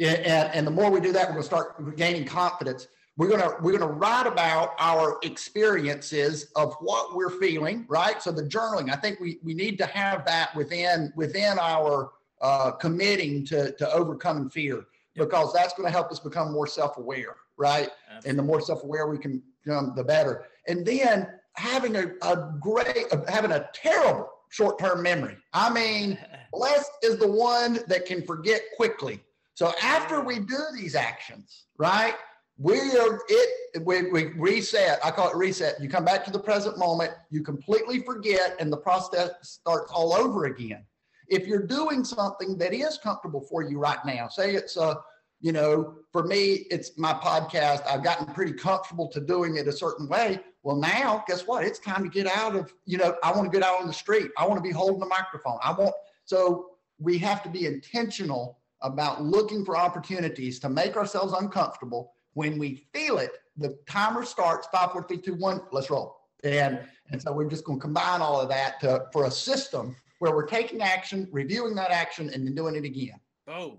And, 0.00 0.26
and 0.26 0.66
the 0.66 0.70
more 0.70 0.90
we 0.90 1.00
do 1.00 1.12
that, 1.12 1.26
we're 1.26 1.34
going 1.34 1.42
to 1.42 1.46
start 1.46 1.96
gaining 1.96 2.24
confidence. 2.24 2.86
We're 3.18 3.28
going 3.28 3.42
to 3.42 3.56
we're 3.60 3.78
to 3.78 3.86
write 3.86 4.26
about 4.26 4.74
our 4.78 5.18
experiences 5.22 6.50
of 6.56 6.74
what 6.80 7.14
we're 7.14 7.30
feeling, 7.30 7.84
right? 7.88 8.22
So 8.22 8.32
the 8.32 8.42
journaling, 8.42 8.90
I 8.90 8.96
think 8.96 9.20
we 9.20 9.38
we 9.42 9.54
need 9.54 9.76
to 9.78 9.86
have 9.86 10.24
that 10.24 10.54
within 10.56 11.12
within 11.14 11.58
our 11.58 12.12
uh, 12.40 12.72
committing 12.72 13.44
to 13.46 13.72
to 13.72 13.92
overcoming 13.92 14.48
fear 14.48 14.86
because 15.14 15.52
that's 15.52 15.74
going 15.74 15.86
to 15.86 15.92
help 15.92 16.10
us 16.10 16.18
become 16.18 16.52
more 16.52 16.66
self-aware, 16.66 17.36
right? 17.56 17.90
And 18.24 18.38
the 18.38 18.42
more 18.42 18.60
self-aware 18.60 19.06
we 19.08 19.18
can 19.18 19.42
become, 19.62 19.92
the 19.94 20.04
better. 20.04 20.46
And 20.66 20.86
then 20.86 21.28
having 21.56 21.96
a, 21.96 22.12
a 22.22 22.54
great, 22.60 23.12
having 23.28 23.52
a 23.52 23.68
terrible 23.74 24.30
short 24.48 24.78
term 24.78 25.02
memory. 25.02 25.36
I 25.52 25.72
mean, 25.72 26.18
blessed 26.52 26.90
is 27.02 27.18
the 27.18 27.30
one 27.30 27.80
that 27.88 28.06
can 28.06 28.22
forget 28.22 28.62
quickly. 28.76 29.20
So 29.54 29.72
after 29.82 30.22
we 30.22 30.38
do 30.38 30.58
these 30.74 30.94
actions, 30.94 31.64
right? 31.76 32.14
We 32.62 32.78
are 32.78 33.20
it. 33.28 33.82
We, 33.84 34.10
we 34.10 34.26
reset. 34.36 35.00
I 35.04 35.10
call 35.10 35.30
it 35.30 35.36
reset. 35.36 35.80
You 35.80 35.88
come 35.88 36.04
back 36.04 36.24
to 36.26 36.30
the 36.30 36.38
present 36.38 36.78
moment. 36.78 37.10
You 37.28 37.42
completely 37.42 38.00
forget, 38.00 38.54
and 38.60 38.72
the 38.72 38.76
process 38.76 39.30
starts 39.42 39.90
all 39.90 40.12
over 40.12 40.44
again. 40.44 40.84
If 41.26 41.48
you're 41.48 41.66
doing 41.66 42.04
something 42.04 42.56
that 42.58 42.72
is 42.72 42.98
comfortable 42.98 43.40
for 43.40 43.62
you 43.62 43.80
right 43.80 43.98
now, 44.06 44.28
say 44.28 44.54
it's 44.54 44.76
a 44.76 44.96
you 45.40 45.50
know, 45.50 45.96
for 46.12 46.22
me, 46.22 46.66
it's 46.70 46.96
my 46.96 47.12
podcast. 47.12 47.84
I've 47.84 48.04
gotten 48.04 48.32
pretty 48.32 48.52
comfortable 48.52 49.08
to 49.08 49.20
doing 49.20 49.56
it 49.56 49.66
a 49.66 49.72
certain 49.72 50.08
way. 50.08 50.38
Well, 50.62 50.76
now, 50.76 51.24
guess 51.26 51.48
what? 51.48 51.64
It's 51.64 51.80
time 51.80 52.04
to 52.04 52.08
get 52.08 52.28
out 52.28 52.54
of, 52.54 52.72
you 52.86 52.96
know, 52.96 53.16
I 53.24 53.32
want 53.32 53.50
to 53.50 53.58
get 53.58 53.66
out 53.66 53.80
on 53.80 53.88
the 53.88 53.92
street. 53.92 54.30
I 54.38 54.46
want 54.46 54.58
to 54.58 54.62
be 54.62 54.70
holding 54.70 55.02
a 55.02 55.06
microphone. 55.06 55.58
I 55.60 55.72
want, 55.72 55.92
so 56.26 56.66
we 57.00 57.18
have 57.18 57.42
to 57.42 57.48
be 57.48 57.66
intentional 57.66 58.60
about 58.82 59.22
looking 59.22 59.64
for 59.64 59.76
opportunities 59.76 60.60
to 60.60 60.68
make 60.68 60.96
ourselves 60.96 61.32
uncomfortable. 61.32 62.12
When 62.34 62.58
we 62.58 62.86
feel 62.92 63.18
it, 63.18 63.32
the 63.56 63.78
timer 63.88 64.24
starts 64.24 64.66
five, 64.72 64.92
four, 64.92 65.06
three, 65.06 65.18
two, 65.18 65.34
one, 65.34 65.60
let's 65.70 65.90
roll. 65.90 66.16
And, 66.44 66.80
and 67.10 67.20
so 67.20 67.32
we're 67.32 67.48
just 67.48 67.64
going 67.64 67.78
to 67.78 67.82
combine 67.82 68.20
all 68.20 68.40
of 68.40 68.48
that 68.48 68.80
to, 68.80 69.06
for 69.12 69.24
a 69.26 69.30
system 69.30 69.94
where 70.18 70.34
we're 70.34 70.46
taking 70.46 70.80
action, 70.80 71.28
reviewing 71.30 71.74
that 71.74 71.90
action, 71.90 72.30
and 72.32 72.46
then 72.46 72.54
doing 72.54 72.74
it 72.74 72.84
again. 72.84 73.20
Boom. 73.46 73.78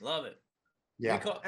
Love 0.00 0.24
it. 0.24 0.38
Yeah. 0.98 1.18
Call, 1.18 1.40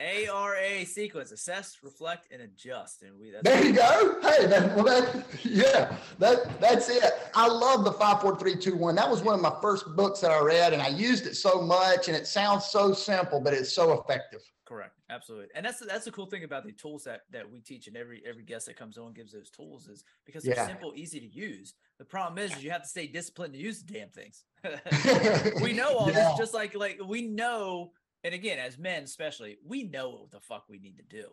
ARA 0.00 0.84
sequence: 0.84 1.30
assess, 1.30 1.78
reflect, 1.82 2.28
and 2.32 2.42
adjust. 2.42 3.02
And 3.02 3.18
we 3.18 3.32
there 3.42 3.64
you 3.64 3.72
go. 3.72 4.18
Hey, 4.22 4.46
that, 4.46 4.74
well, 4.76 4.84
that 4.84 5.24
yeah, 5.44 5.96
that 6.18 6.60
that's 6.60 6.88
it. 6.88 7.04
I 7.34 7.46
love 7.46 7.84
the 7.84 7.92
five, 7.92 8.20
four, 8.20 8.38
three, 8.38 8.56
two, 8.56 8.76
one. 8.76 8.94
That 8.94 9.08
was 9.08 9.22
one 9.22 9.34
of 9.34 9.40
my 9.40 9.54
first 9.62 9.84
books 9.94 10.20
that 10.20 10.30
I 10.30 10.40
read, 10.40 10.72
and 10.72 10.82
I 10.82 10.88
used 10.88 11.26
it 11.26 11.36
so 11.36 11.62
much. 11.62 12.08
And 12.08 12.16
it 12.16 12.26
sounds 12.26 12.66
so 12.66 12.92
simple, 12.92 13.40
but 13.40 13.54
it's 13.54 13.72
so 13.72 14.00
effective. 14.00 14.40
Correct, 14.66 14.98
absolutely, 15.10 15.48
and 15.54 15.64
that's 15.64 15.78
that's 15.84 16.06
the 16.06 16.10
cool 16.10 16.26
thing 16.26 16.42
about 16.42 16.64
the 16.64 16.72
tools 16.72 17.04
that 17.04 17.20
that 17.30 17.48
we 17.48 17.60
teach, 17.60 17.86
and 17.86 17.96
every 17.96 18.22
every 18.26 18.42
guest 18.42 18.66
that 18.66 18.76
comes 18.76 18.98
on 18.98 19.12
gives 19.12 19.32
those 19.32 19.50
tools 19.50 19.88
is 19.88 20.04
because 20.24 20.42
they're 20.42 20.56
yeah. 20.56 20.66
simple, 20.66 20.92
easy 20.96 21.20
to 21.20 21.26
use. 21.26 21.74
The 21.98 22.04
problem 22.04 22.38
is, 22.38 22.50
is 22.56 22.64
you 22.64 22.70
have 22.70 22.82
to 22.82 22.88
stay 22.88 23.06
disciplined 23.06 23.52
to 23.52 23.60
use 23.60 23.82
the 23.82 23.92
damn 23.92 24.08
things. 24.08 24.44
we 25.62 25.72
know 25.74 25.96
all 25.96 26.08
yeah. 26.08 26.30
this, 26.30 26.38
just 26.38 26.54
like 26.54 26.74
like 26.74 26.98
we 27.06 27.22
know 27.22 27.92
and 28.24 28.34
again, 28.34 28.58
as 28.58 28.78
men 28.78 29.04
especially, 29.04 29.58
we 29.64 29.84
know 29.84 30.10
what 30.10 30.30
the 30.30 30.40
fuck 30.40 30.64
we 30.68 30.78
need 30.78 30.96
to 30.96 31.04
do. 31.04 31.28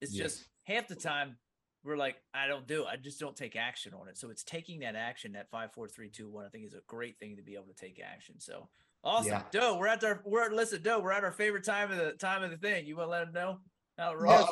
It's 0.00 0.12
yes. 0.12 0.24
just 0.24 0.44
half 0.64 0.88
the 0.88 0.96
time 0.96 1.36
we're 1.84 1.96
like, 1.96 2.16
I 2.34 2.46
don't 2.46 2.66
do 2.66 2.82
it. 2.82 2.88
I 2.92 2.96
just 2.96 3.18
don't 3.18 3.36
take 3.36 3.56
action 3.56 3.92
on 3.98 4.08
it. 4.08 4.18
So 4.18 4.30
it's 4.30 4.42
taking 4.42 4.80
that 4.80 4.96
action, 4.96 5.32
that 5.32 5.50
five, 5.50 5.72
four, 5.72 5.88
three, 5.88 6.08
two, 6.08 6.28
one. 6.28 6.44
I 6.44 6.48
think 6.48 6.66
is 6.66 6.74
a 6.74 6.82
great 6.86 7.18
thing 7.18 7.36
to 7.36 7.42
be 7.42 7.54
able 7.54 7.66
to 7.66 7.74
take 7.74 8.00
action. 8.04 8.38
So 8.38 8.68
awesome, 9.04 9.32
yeah. 9.32 9.42
Doe. 9.50 9.78
We're 9.78 9.88
at 9.88 10.02
our 10.04 10.20
we're 10.24 10.50
listen, 10.50 10.82
Doe. 10.82 11.00
We're 11.00 11.12
at 11.12 11.24
our 11.24 11.32
favorite 11.32 11.64
time 11.64 11.90
of 11.90 11.98
the 11.98 12.12
time 12.12 12.42
of 12.42 12.50
the 12.50 12.56
thing. 12.56 12.86
You 12.86 12.96
want 12.96 13.08
to 13.08 13.10
let 13.10 13.24
them 13.24 13.34
know 13.34 13.58
how 13.98 14.14
Ross? 14.14 14.48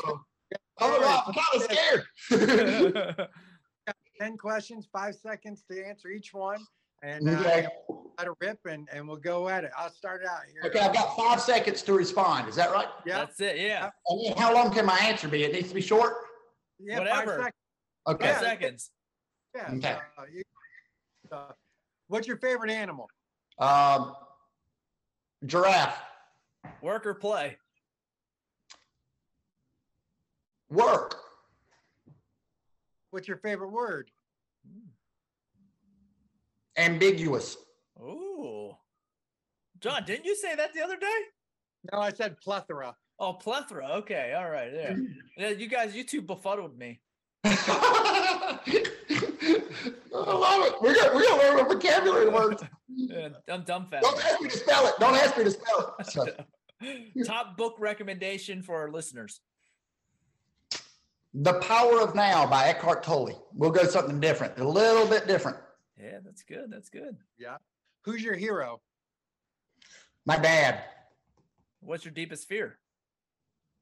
Oh, 0.82 1.24
I'm 1.26 1.34
kind 1.34 1.54
of 1.54 1.62
scared. 2.30 3.28
Ten 4.20 4.36
questions, 4.36 4.88
five 4.92 5.14
seconds 5.14 5.64
to 5.70 5.86
answer 5.86 6.08
each 6.08 6.34
one 6.34 6.64
and 7.02 7.28
uh, 7.28 7.32
okay. 7.32 7.66
let 8.18 8.26
it 8.26 8.32
rip 8.40 8.58
and, 8.68 8.88
and 8.92 9.06
we'll 9.06 9.16
go 9.16 9.48
at 9.48 9.64
it. 9.64 9.70
I'll 9.76 9.90
start 9.90 10.22
out 10.24 10.40
here. 10.52 10.62
Okay, 10.70 10.80
I've 10.80 10.94
got 10.94 11.16
five 11.16 11.40
seconds 11.40 11.82
to 11.82 11.92
respond. 11.92 12.48
Is 12.48 12.56
that 12.56 12.70
right? 12.70 12.88
Yeah. 13.06 13.18
That's 13.18 13.40
it. 13.40 13.58
Yeah. 13.58 13.90
And 14.08 14.38
how 14.38 14.54
long 14.54 14.72
can 14.72 14.86
my 14.86 14.98
answer 14.98 15.28
be? 15.28 15.44
It 15.44 15.52
needs 15.52 15.68
to 15.68 15.74
be 15.74 15.80
short? 15.80 16.14
Yeah, 16.78 16.98
Whatever. 16.98 17.50
Okay. 18.08 18.32
Five 18.32 18.40
seconds. 18.40 18.90
Yeah. 19.54 19.72
Okay. 19.74 19.96
Uh, 20.18 20.22
you, 20.32 20.42
uh, 21.32 21.52
what's 22.08 22.26
your 22.26 22.36
favorite 22.38 22.70
animal? 22.70 23.08
Um, 23.58 24.14
giraffe. 25.46 26.00
Work 26.82 27.06
or 27.06 27.14
play? 27.14 27.56
Work. 30.70 31.16
What's 33.10 33.26
your 33.26 33.38
favorite 33.38 33.70
word? 33.70 34.10
Ambiguous. 36.76 37.56
Oh, 38.00 38.76
John, 39.80 40.04
didn't 40.04 40.24
you 40.24 40.36
say 40.36 40.54
that 40.54 40.72
the 40.74 40.82
other 40.82 40.96
day? 40.96 41.06
No, 41.92 41.98
I 41.98 42.10
said 42.12 42.38
plethora. 42.40 42.94
Oh, 43.18 43.34
plethora. 43.34 43.86
Okay, 43.96 44.34
all 44.36 44.50
right. 44.50 44.70
Yeah, 44.72 44.96
yeah 45.36 45.48
you 45.50 45.68
guys, 45.68 45.94
you 45.94 46.04
two 46.04 46.22
befuddled 46.22 46.78
me. 46.78 47.00
I 47.44 48.58
love 50.12 50.66
it. 50.66 50.74
We're 50.82 50.94
gonna 50.94 51.14
we're 51.14 51.26
gonna 51.26 51.42
learn 51.42 51.60
a 51.60 51.64
vocabulary 51.64 52.28
words. 52.28 52.62
Yeah, 52.92 53.28
I'm 53.48 53.62
dumbfounded. 53.62 54.02
Don't 54.02 54.24
ask 54.26 54.40
me 54.40 54.48
to 54.48 54.58
spell 54.58 54.86
it. 54.88 54.94
Don't 54.98 55.14
ask 55.14 55.38
me 55.38 55.44
to 55.44 55.50
spell 55.50 55.96
it. 55.98 56.06
So. 56.06 56.26
Top 57.24 57.56
book 57.56 57.76
recommendation 57.78 58.62
for 58.62 58.76
our 58.76 58.90
listeners. 58.90 59.40
The 61.32 61.54
Power 61.60 62.00
of 62.00 62.16
Now 62.16 62.46
by 62.46 62.66
Eckhart 62.66 63.04
Tolle. 63.04 63.46
We'll 63.54 63.70
go 63.70 63.84
something 63.84 64.18
different, 64.18 64.58
a 64.58 64.68
little 64.68 65.06
bit 65.06 65.28
different. 65.28 65.56
Yeah, 66.02 66.18
that's 66.24 66.42
good. 66.42 66.70
That's 66.70 66.88
good. 66.88 67.16
Yeah. 67.38 67.56
Who's 68.04 68.22
your 68.22 68.34
hero? 68.34 68.80
My 70.24 70.38
dad. 70.38 70.82
What's 71.80 72.04
your 72.04 72.12
deepest 72.12 72.48
fear? 72.48 72.78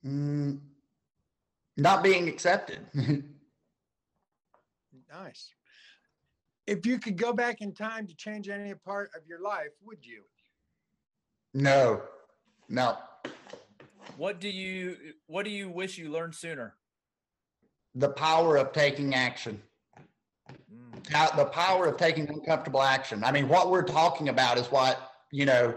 Mm, 0.04 0.60
not 1.76 2.02
being 2.02 2.28
accepted. 2.28 2.80
nice. 5.12 5.50
If 6.66 6.86
you 6.86 6.98
could 6.98 7.16
go 7.16 7.32
back 7.32 7.60
in 7.60 7.72
time 7.72 8.06
to 8.06 8.14
change 8.14 8.48
any 8.48 8.74
part 8.74 9.10
of 9.16 9.26
your 9.26 9.40
life, 9.40 9.70
would 9.84 10.04
you? 10.04 10.22
No. 11.54 12.02
No. 12.68 12.98
What 14.16 14.40
do 14.40 14.48
you 14.48 14.96
what 15.26 15.44
do 15.44 15.50
you 15.50 15.68
wish 15.68 15.98
you 15.98 16.10
learned 16.10 16.34
sooner? 16.34 16.74
The 17.94 18.10
power 18.10 18.56
of 18.56 18.72
taking 18.72 19.14
action 19.14 19.62
the 21.36 21.44
power 21.46 21.86
of 21.86 21.96
taking 21.96 22.28
uncomfortable 22.28 22.82
action. 22.82 23.24
I 23.24 23.32
mean, 23.32 23.48
what 23.48 23.70
we're 23.70 23.82
talking 23.82 24.28
about 24.28 24.58
is 24.58 24.66
what, 24.66 25.12
you 25.30 25.46
know, 25.46 25.76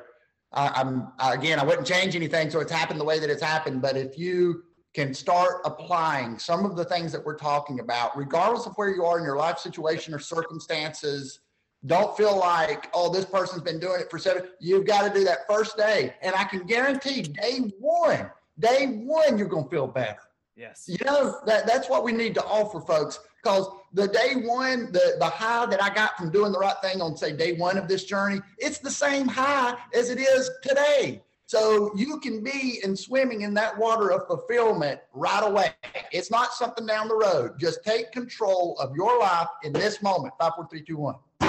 I, 0.54 0.82
am 0.82 1.12
again, 1.20 1.60
I 1.60 1.64
wouldn't 1.64 1.88
change 1.88 2.16
anything. 2.16 2.50
So 2.50 2.60
it's 2.60 2.72
happened 2.72 3.00
the 3.00 3.06
way 3.06 3.20
that 3.20 3.30
it's 3.30 3.44
happened. 3.44 3.82
But 3.82 3.96
if 3.96 4.18
you 4.18 4.64
can 4.94 5.14
start 5.14 5.62
applying 5.64 6.38
some 6.38 6.66
of 6.66 6.76
the 6.76 6.84
things 6.84 7.12
that 7.14 7.24
we're 7.24 7.38
talking 7.38 7.80
about, 7.80 8.18
regardless 8.18 8.66
of 8.66 8.74
where 8.76 8.90
you 8.90 9.06
are 9.06 9.18
in 9.18 9.24
your 9.24 9.38
life 9.38 9.58
situation 9.58 10.14
or 10.14 10.20
circumstances, 10.20 11.40
don't 11.86 12.16
feel 12.16 12.38
like, 12.38 12.90
oh, 12.94 13.12
this 13.12 13.26
person's 13.26 13.64
been 13.64 13.80
doing 13.80 14.02
it 14.02 14.12
for 14.12 14.20
seven. 14.20 14.44
You've 14.60 14.86
got 14.86 15.08
to 15.08 15.14
do 15.18 15.24
that 15.26 15.40
first 15.50 15.78
day. 15.78 16.14
And 16.22 16.36
I 16.36 16.44
can 16.44 16.64
guarantee 16.66 17.24
day 17.24 17.72
one, 17.80 18.30
day 18.60 19.02
one, 19.04 19.38
you're 19.38 19.48
going 19.48 19.64
to 19.64 19.70
feel 19.70 19.88
better. 19.88 20.20
Yes. 20.56 20.86
You 20.88 21.04
know, 21.06 21.40
that, 21.46 21.66
that's 21.66 21.90
what 21.90 22.04
we 22.04 22.12
need 22.12 22.36
to 22.36 22.44
offer 22.44 22.82
folks 22.82 23.20
because 23.42 23.68
the 23.94 24.08
day 24.08 24.36
one, 24.36 24.92
the, 24.92 25.16
the 25.20 25.26
high 25.26 25.66
that 25.66 25.82
I 25.82 25.94
got 25.94 26.18
from 26.18 26.32
doing 26.32 26.52
the 26.52 26.60
right 26.60 26.76
thing 26.82 27.02
on, 27.02 27.18
say, 27.18 27.32
day 27.32 27.54
one 27.54 27.78
of 27.78 27.88
this 27.88 28.04
journey, 28.04 28.40
it's 28.58 28.80
the 28.80 28.92
same 28.92 29.28
high 29.28 29.76
as 29.94 30.10
it 30.10 30.20
is 30.20 30.50
today. 30.64 31.22
So 31.46 31.92
you 31.96 32.20
can 32.20 32.44
be 32.44 32.80
in 32.84 32.96
swimming 32.96 33.42
in 33.42 33.54
that 33.56 33.78
water 33.78 34.12
of 34.12 34.26
fulfillment 34.26 35.02
right 35.14 35.44
away. 35.44 35.74
It's 36.14 36.32
not 36.32 36.54
something 36.54 36.86
down 36.86 37.10
the 37.10 37.16
road. 37.16 37.60
Just 37.60 37.84
take 37.84 38.12
control 38.14 38.78
of 38.80 38.96
your 38.96 39.20
life 39.20 39.50
in 39.64 39.74
this 39.74 40.02
moment. 40.02 40.34
Five, 40.40 40.54
four, 40.56 40.68
three, 40.70 40.82
two, 40.82 40.98
one. 40.98 41.16
you 41.42 41.48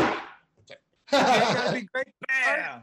gotta 1.12 1.72
be 1.72 1.86
great. 1.93 2.07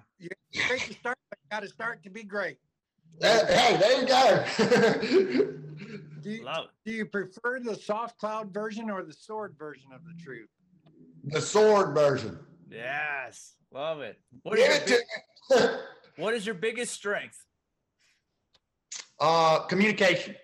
You 0.52 0.62
great 0.68 0.82
to 0.82 0.94
start, 0.94 1.18
but 1.30 1.40
you 1.44 1.50
gotta 1.52 1.68
start 1.68 2.04
to 2.04 2.10
be 2.10 2.24
great. 2.24 2.58
Uh, 3.22 3.46
hey, 3.48 3.78
there 3.78 4.02
you 4.02 4.08
go. 4.08 5.56
Do 6.22 6.32
you, 6.32 6.46
do 6.86 6.92
you 6.92 7.06
prefer 7.06 7.60
the 7.60 7.76
soft 7.76 8.20
cloud 8.20 8.54
version 8.54 8.90
or 8.90 9.04
the 9.04 9.14
sword 9.14 9.56
version 9.58 9.88
of 9.94 10.02
the 10.04 10.22
truth? 10.22 10.50
The 11.24 11.42
sword 11.42 11.96
version. 11.96 12.38
Yes, 12.70 13.56
love 13.72 14.02
it. 14.02 14.20
What 14.44 14.60
is, 14.60 14.80
big, 15.50 15.60
what 16.18 16.34
is 16.34 16.46
your 16.46 16.56
biggest 16.56 16.94
strength? 16.94 17.46
Uh, 19.20 19.60
communication. 19.60 20.36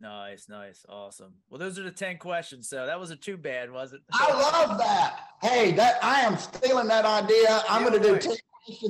Nice, 0.00 0.48
nice, 0.48 0.84
awesome. 0.88 1.32
Well, 1.48 1.58
those 1.58 1.78
are 1.78 1.84
the 1.84 1.90
ten 1.90 2.18
questions. 2.18 2.68
So 2.68 2.86
that 2.86 2.98
wasn't 2.98 3.20
too 3.22 3.36
bad, 3.36 3.70
was 3.70 3.92
it? 3.92 4.00
I 4.12 4.32
love 4.32 4.78
that. 4.78 5.20
Hey, 5.40 5.72
that 5.72 6.02
I 6.02 6.20
am 6.20 6.36
stealing 6.36 6.88
that 6.88 7.04
idea. 7.04 7.62
I'm 7.68 7.82
yeah, 7.82 7.88
going 7.88 8.02
to 8.02 8.08
do 8.08 8.18
ten 8.18 8.36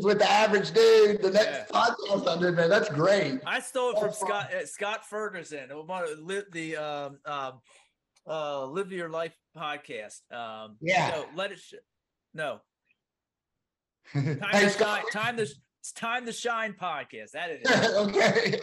with 0.03 0.19
the 0.19 0.31
average 0.31 0.73
dude. 0.73 1.23
The 1.23 1.31
next 1.31 1.71
yeah. 1.73 1.81
podcast 1.81 2.29
I 2.29 2.41
did, 2.41 2.55
man, 2.55 2.69
that's 2.69 2.89
great. 2.89 3.41
I 3.47 3.61
stole 3.61 3.93
it 3.93 3.99
from 3.99 4.13
Scott 4.13 4.53
uh, 4.55 4.67
Scott 4.67 5.05
Ferguson. 5.09 5.69
The 5.69 6.77
um, 6.77 7.19
um, 7.25 7.61
uh, 8.27 8.67
Live 8.67 8.93
Your 8.93 9.09
Life 9.09 9.37
podcast. 9.57 10.21
Um, 10.33 10.77
yeah. 10.81 11.15
So 11.15 11.27
let 11.35 11.53
it. 11.53 11.59
Sh- 11.59 11.75
no. 12.35 12.61
Time, 14.13 14.39
hey, 14.53 14.65
to 14.65 14.71
shine, 14.71 15.03
time 15.13 15.37
to 15.37 15.43
It's 15.43 15.93
time 15.93 16.27
to 16.27 16.33
shine 16.33 16.75
podcast. 16.79 17.33
That 17.33 17.51
is 17.51 17.67
okay. 17.97 18.59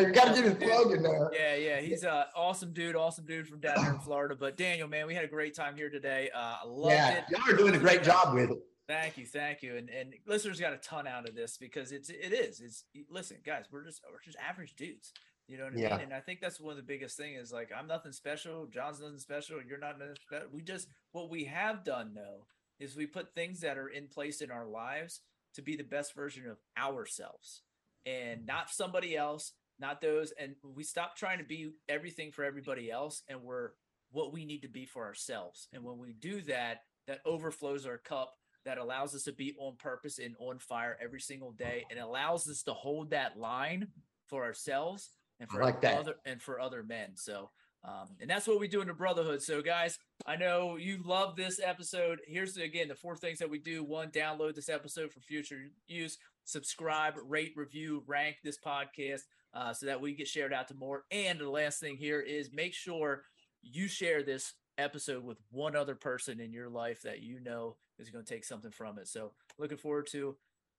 You 0.00 0.12
got 0.12 0.34
to 0.34 0.42
get 0.42 0.44
his 0.44 0.54
plug 0.54 0.92
in 0.92 1.02
there. 1.02 1.30
Yeah, 1.34 1.54
yeah. 1.56 1.80
He's 1.80 2.04
a 2.04 2.26
awesome 2.36 2.72
dude, 2.72 2.94
awesome 2.96 3.26
dude 3.26 3.48
from 3.48 3.60
down 3.60 3.82
here 3.82 3.94
in 3.94 3.98
Florida. 4.04 4.36
But 4.38 4.56
Daniel, 4.56 4.88
man, 4.88 5.06
we 5.06 5.14
had 5.14 5.24
a 5.24 5.28
great 5.28 5.54
time 5.54 5.76
here 5.76 5.90
today. 5.90 6.30
Uh, 6.34 6.56
I 6.62 6.66
loved 6.66 6.92
yeah, 6.92 7.18
it. 7.18 7.24
y'all 7.30 7.52
are 7.52 7.56
doing 7.56 7.74
a 7.74 7.78
great 7.78 8.02
job 8.02 8.34
with 8.34 8.50
it. 8.50 8.58
Thank 8.88 9.16
you, 9.16 9.26
thank 9.26 9.62
you, 9.62 9.76
and 9.76 9.88
and 9.88 10.14
listeners 10.26 10.60
got 10.60 10.72
a 10.72 10.78
ton 10.78 11.06
out 11.06 11.28
of 11.28 11.34
this 11.34 11.56
because 11.56 11.92
it's 11.92 12.10
it 12.10 12.32
is 12.32 12.60
it's 12.60 12.84
listen, 13.08 13.38
guys, 13.44 13.66
we're 13.70 13.84
just 13.84 14.00
we're 14.10 14.20
just 14.24 14.36
average 14.38 14.74
dudes, 14.74 15.12
you 15.46 15.56
know 15.56 15.64
what 15.64 15.74
I 15.74 15.76
Yeah. 15.76 15.96
mean? 15.96 16.00
And 16.04 16.14
I 16.14 16.20
think 16.20 16.40
that's 16.40 16.60
one 16.60 16.72
of 16.72 16.76
the 16.76 16.82
biggest 16.82 17.16
thing 17.16 17.34
is 17.34 17.52
like 17.52 17.70
I'm 17.76 17.86
nothing 17.86 18.12
special, 18.12 18.66
John's 18.66 19.00
nothing 19.00 19.18
special, 19.18 19.62
you're 19.62 19.78
not 19.78 19.98
nothing 19.98 20.16
special. 20.20 20.48
We 20.52 20.62
just 20.62 20.88
what 21.12 21.30
we 21.30 21.44
have 21.44 21.84
done 21.84 22.12
though 22.14 22.46
is 22.80 22.96
we 22.96 23.06
put 23.06 23.34
things 23.34 23.60
that 23.60 23.78
are 23.78 23.88
in 23.88 24.08
place 24.08 24.40
in 24.40 24.50
our 24.50 24.66
lives 24.66 25.20
to 25.54 25.62
be 25.62 25.76
the 25.76 25.84
best 25.84 26.14
version 26.14 26.46
of 26.48 26.58
ourselves 26.76 27.62
and 28.04 28.44
not 28.46 28.68
somebody 28.70 29.16
else, 29.16 29.52
not 29.78 30.00
those, 30.00 30.32
and 30.38 30.56
we 30.64 30.82
stop 30.82 31.16
trying 31.16 31.38
to 31.38 31.44
be 31.44 31.70
everything 31.88 32.32
for 32.32 32.42
everybody 32.44 32.90
else, 32.90 33.22
and 33.28 33.42
we're 33.42 33.70
what 34.10 34.32
we 34.32 34.44
need 34.44 34.62
to 34.62 34.68
be 34.68 34.86
for 34.86 35.04
ourselves. 35.04 35.68
And 35.72 35.84
when 35.84 35.98
we 35.98 36.12
do 36.12 36.42
that, 36.42 36.82
that 37.06 37.20
overflows 37.24 37.86
our 37.86 37.98
cup 37.98 38.34
that 38.64 38.78
allows 38.78 39.14
us 39.14 39.24
to 39.24 39.32
be 39.32 39.54
on 39.58 39.76
purpose 39.76 40.18
and 40.18 40.34
on 40.38 40.58
fire 40.58 40.96
every 41.02 41.20
single 41.20 41.52
day 41.52 41.84
and 41.90 41.98
allows 41.98 42.48
us 42.48 42.62
to 42.62 42.72
hold 42.72 43.10
that 43.10 43.38
line 43.38 43.88
for 44.26 44.44
ourselves 44.44 45.10
and 45.40 45.50
for 45.50 45.62
like 45.62 45.84
other 45.84 46.16
and 46.24 46.40
for 46.40 46.60
other 46.60 46.82
men. 46.82 47.10
So 47.14 47.50
um, 47.84 48.10
and 48.20 48.30
that's 48.30 48.46
what 48.46 48.60
we 48.60 48.68
do 48.68 48.80
in 48.80 48.86
the 48.86 48.94
brotherhood. 48.94 49.42
So 49.42 49.60
guys, 49.60 49.98
I 50.24 50.36
know 50.36 50.76
you 50.76 51.00
love 51.04 51.34
this 51.34 51.60
episode. 51.62 52.20
Here's 52.26 52.54
the, 52.54 52.62
again 52.62 52.88
the 52.88 52.94
four 52.94 53.16
things 53.16 53.40
that 53.40 53.50
we 53.50 53.58
do. 53.58 53.82
One, 53.82 54.10
download 54.10 54.54
this 54.54 54.68
episode 54.68 55.12
for 55.12 55.20
future 55.20 55.58
use, 55.88 56.18
subscribe, 56.44 57.14
rate, 57.26 57.54
review, 57.56 58.04
rank 58.06 58.36
this 58.44 58.58
podcast 58.64 59.22
uh, 59.52 59.72
so 59.72 59.86
that 59.86 60.00
we 60.00 60.14
get 60.14 60.28
shared 60.28 60.52
out 60.52 60.68
to 60.68 60.74
more. 60.74 61.04
And 61.10 61.40
the 61.40 61.50
last 61.50 61.80
thing 61.80 61.96
here 61.96 62.20
is 62.20 62.52
make 62.52 62.72
sure 62.72 63.22
you 63.62 63.88
share 63.88 64.22
this 64.22 64.54
episode 64.78 65.24
with 65.24 65.38
one 65.50 65.76
other 65.76 65.94
person 65.94 66.40
in 66.40 66.52
your 66.52 66.68
life 66.68 67.02
that 67.02 67.20
you 67.22 67.40
know 67.40 67.76
is 67.98 68.10
going 68.10 68.24
to 68.24 68.34
take 68.34 68.44
something 68.44 68.70
from 68.70 68.98
it. 68.98 69.08
So 69.08 69.32
looking 69.58 69.76
forward 69.78 70.06
to 70.12 70.36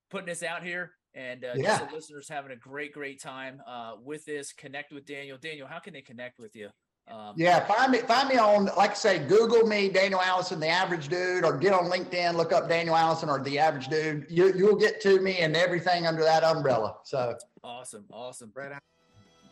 putting 0.10 0.28
this 0.28 0.44
out 0.44 0.64
here 0.64 0.92
and 1.16 1.44
uh, 1.44 1.54
Yeah. 1.56 1.78
just 1.78 1.90
the 1.90 1.96
listeners 1.96 2.28
having 2.30 2.52
a 2.52 2.56
great, 2.56 2.94
great 2.94 3.22
time 3.22 3.62
uh, 3.68 3.96
with 4.04 4.26
this. 4.26 4.52
Connect 4.54 4.92
with 4.92 5.06
Daniel. 5.06 5.38
Daniel, 5.38 5.68
how 5.68 5.80
can 5.80 5.94
they 5.94 6.02
connect 6.02 6.40
with 6.40 6.56
you? 6.56 6.70
Um, 7.08 7.34
Yeah, 7.36 7.66
find 7.66 7.92
me 7.92 7.98
find 8.00 8.30
me 8.30 8.38
on 8.38 8.66
like 8.78 8.92
I 8.92 8.94
say, 8.94 9.20
Google 9.20 9.68
me, 9.68 9.90
Daniel 9.90 10.22
Allison, 10.22 10.60
the 10.62 10.70
average 10.70 11.10
dude, 11.10 11.44
or 11.44 11.58
get 11.58 11.74
on 11.74 11.92
LinkedIn, 11.92 12.36
look 12.36 12.54
up 12.54 12.70
Daniel 12.70 12.96
Allison 12.96 13.28
or 13.30 13.44
the 13.44 13.60
average 13.60 13.90
dude. 13.90 14.26
You 14.30 14.54
you'll 14.56 14.78
get 14.78 15.02
to 15.02 15.20
me 15.20 15.40
and 15.40 15.56
everything 15.56 16.08
under 16.08 16.24
that 16.24 16.44
umbrella. 16.46 16.96
So 17.04 17.38
Awesome, 17.64 18.06
awesome. 18.12 18.52
Right 18.56 18.72
on. 18.72 18.80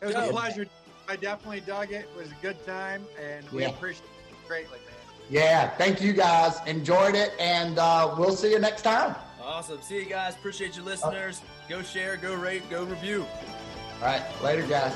It 0.00 0.06
was 0.06 0.14
Joe. 0.14 0.28
a 0.28 0.32
pleasure. 0.32 0.66
I 1.08 1.16
definitely 1.16 1.60
dug 1.60 1.92
it. 1.92 2.06
It 2.14 2.16
was 2.16 2.30
a 2.30 2.36
good 2.42 2.56
time, 2.64 3.04
and 3.20 3.46
we 3.50 3.62
Yeah. 3.62 3.68
appreciate 3.70 4.04
it 4.04 4.21
greatly, 4.52 4.78
man. 4.80 4.94
yeah, 5.30 5.70
thank 5.78 6.02
you 6.02 6.12
guys. 6.12 6.58
Enjoyed 6.66 7.14
it, 7.14 7.32
and 7.40 7.78
uh, 7.78 8.14
we'll 8.18 8.36
see 8.36 8.50
you 8.50 8.58
next 8.58 8.82
time. 8.82 9.14
Awesome. 9.42 9.80
See 9.80 9.98
you 9.98 10.04
guys. 10.04 10.34
Appreciate 10.34 10.76
you 10.76 10.82
listeners. 10.82 11.40
Go 11.70 11.80
share, 11.80 12.18
go 12.18 12.34
rate, 12.34 12.68
go 12.68 12.84
review. 12.84 13.24
All 14.00 14.08
right, 14.08 14.22
later, 14.42 14.66
guys. 14.66 14.94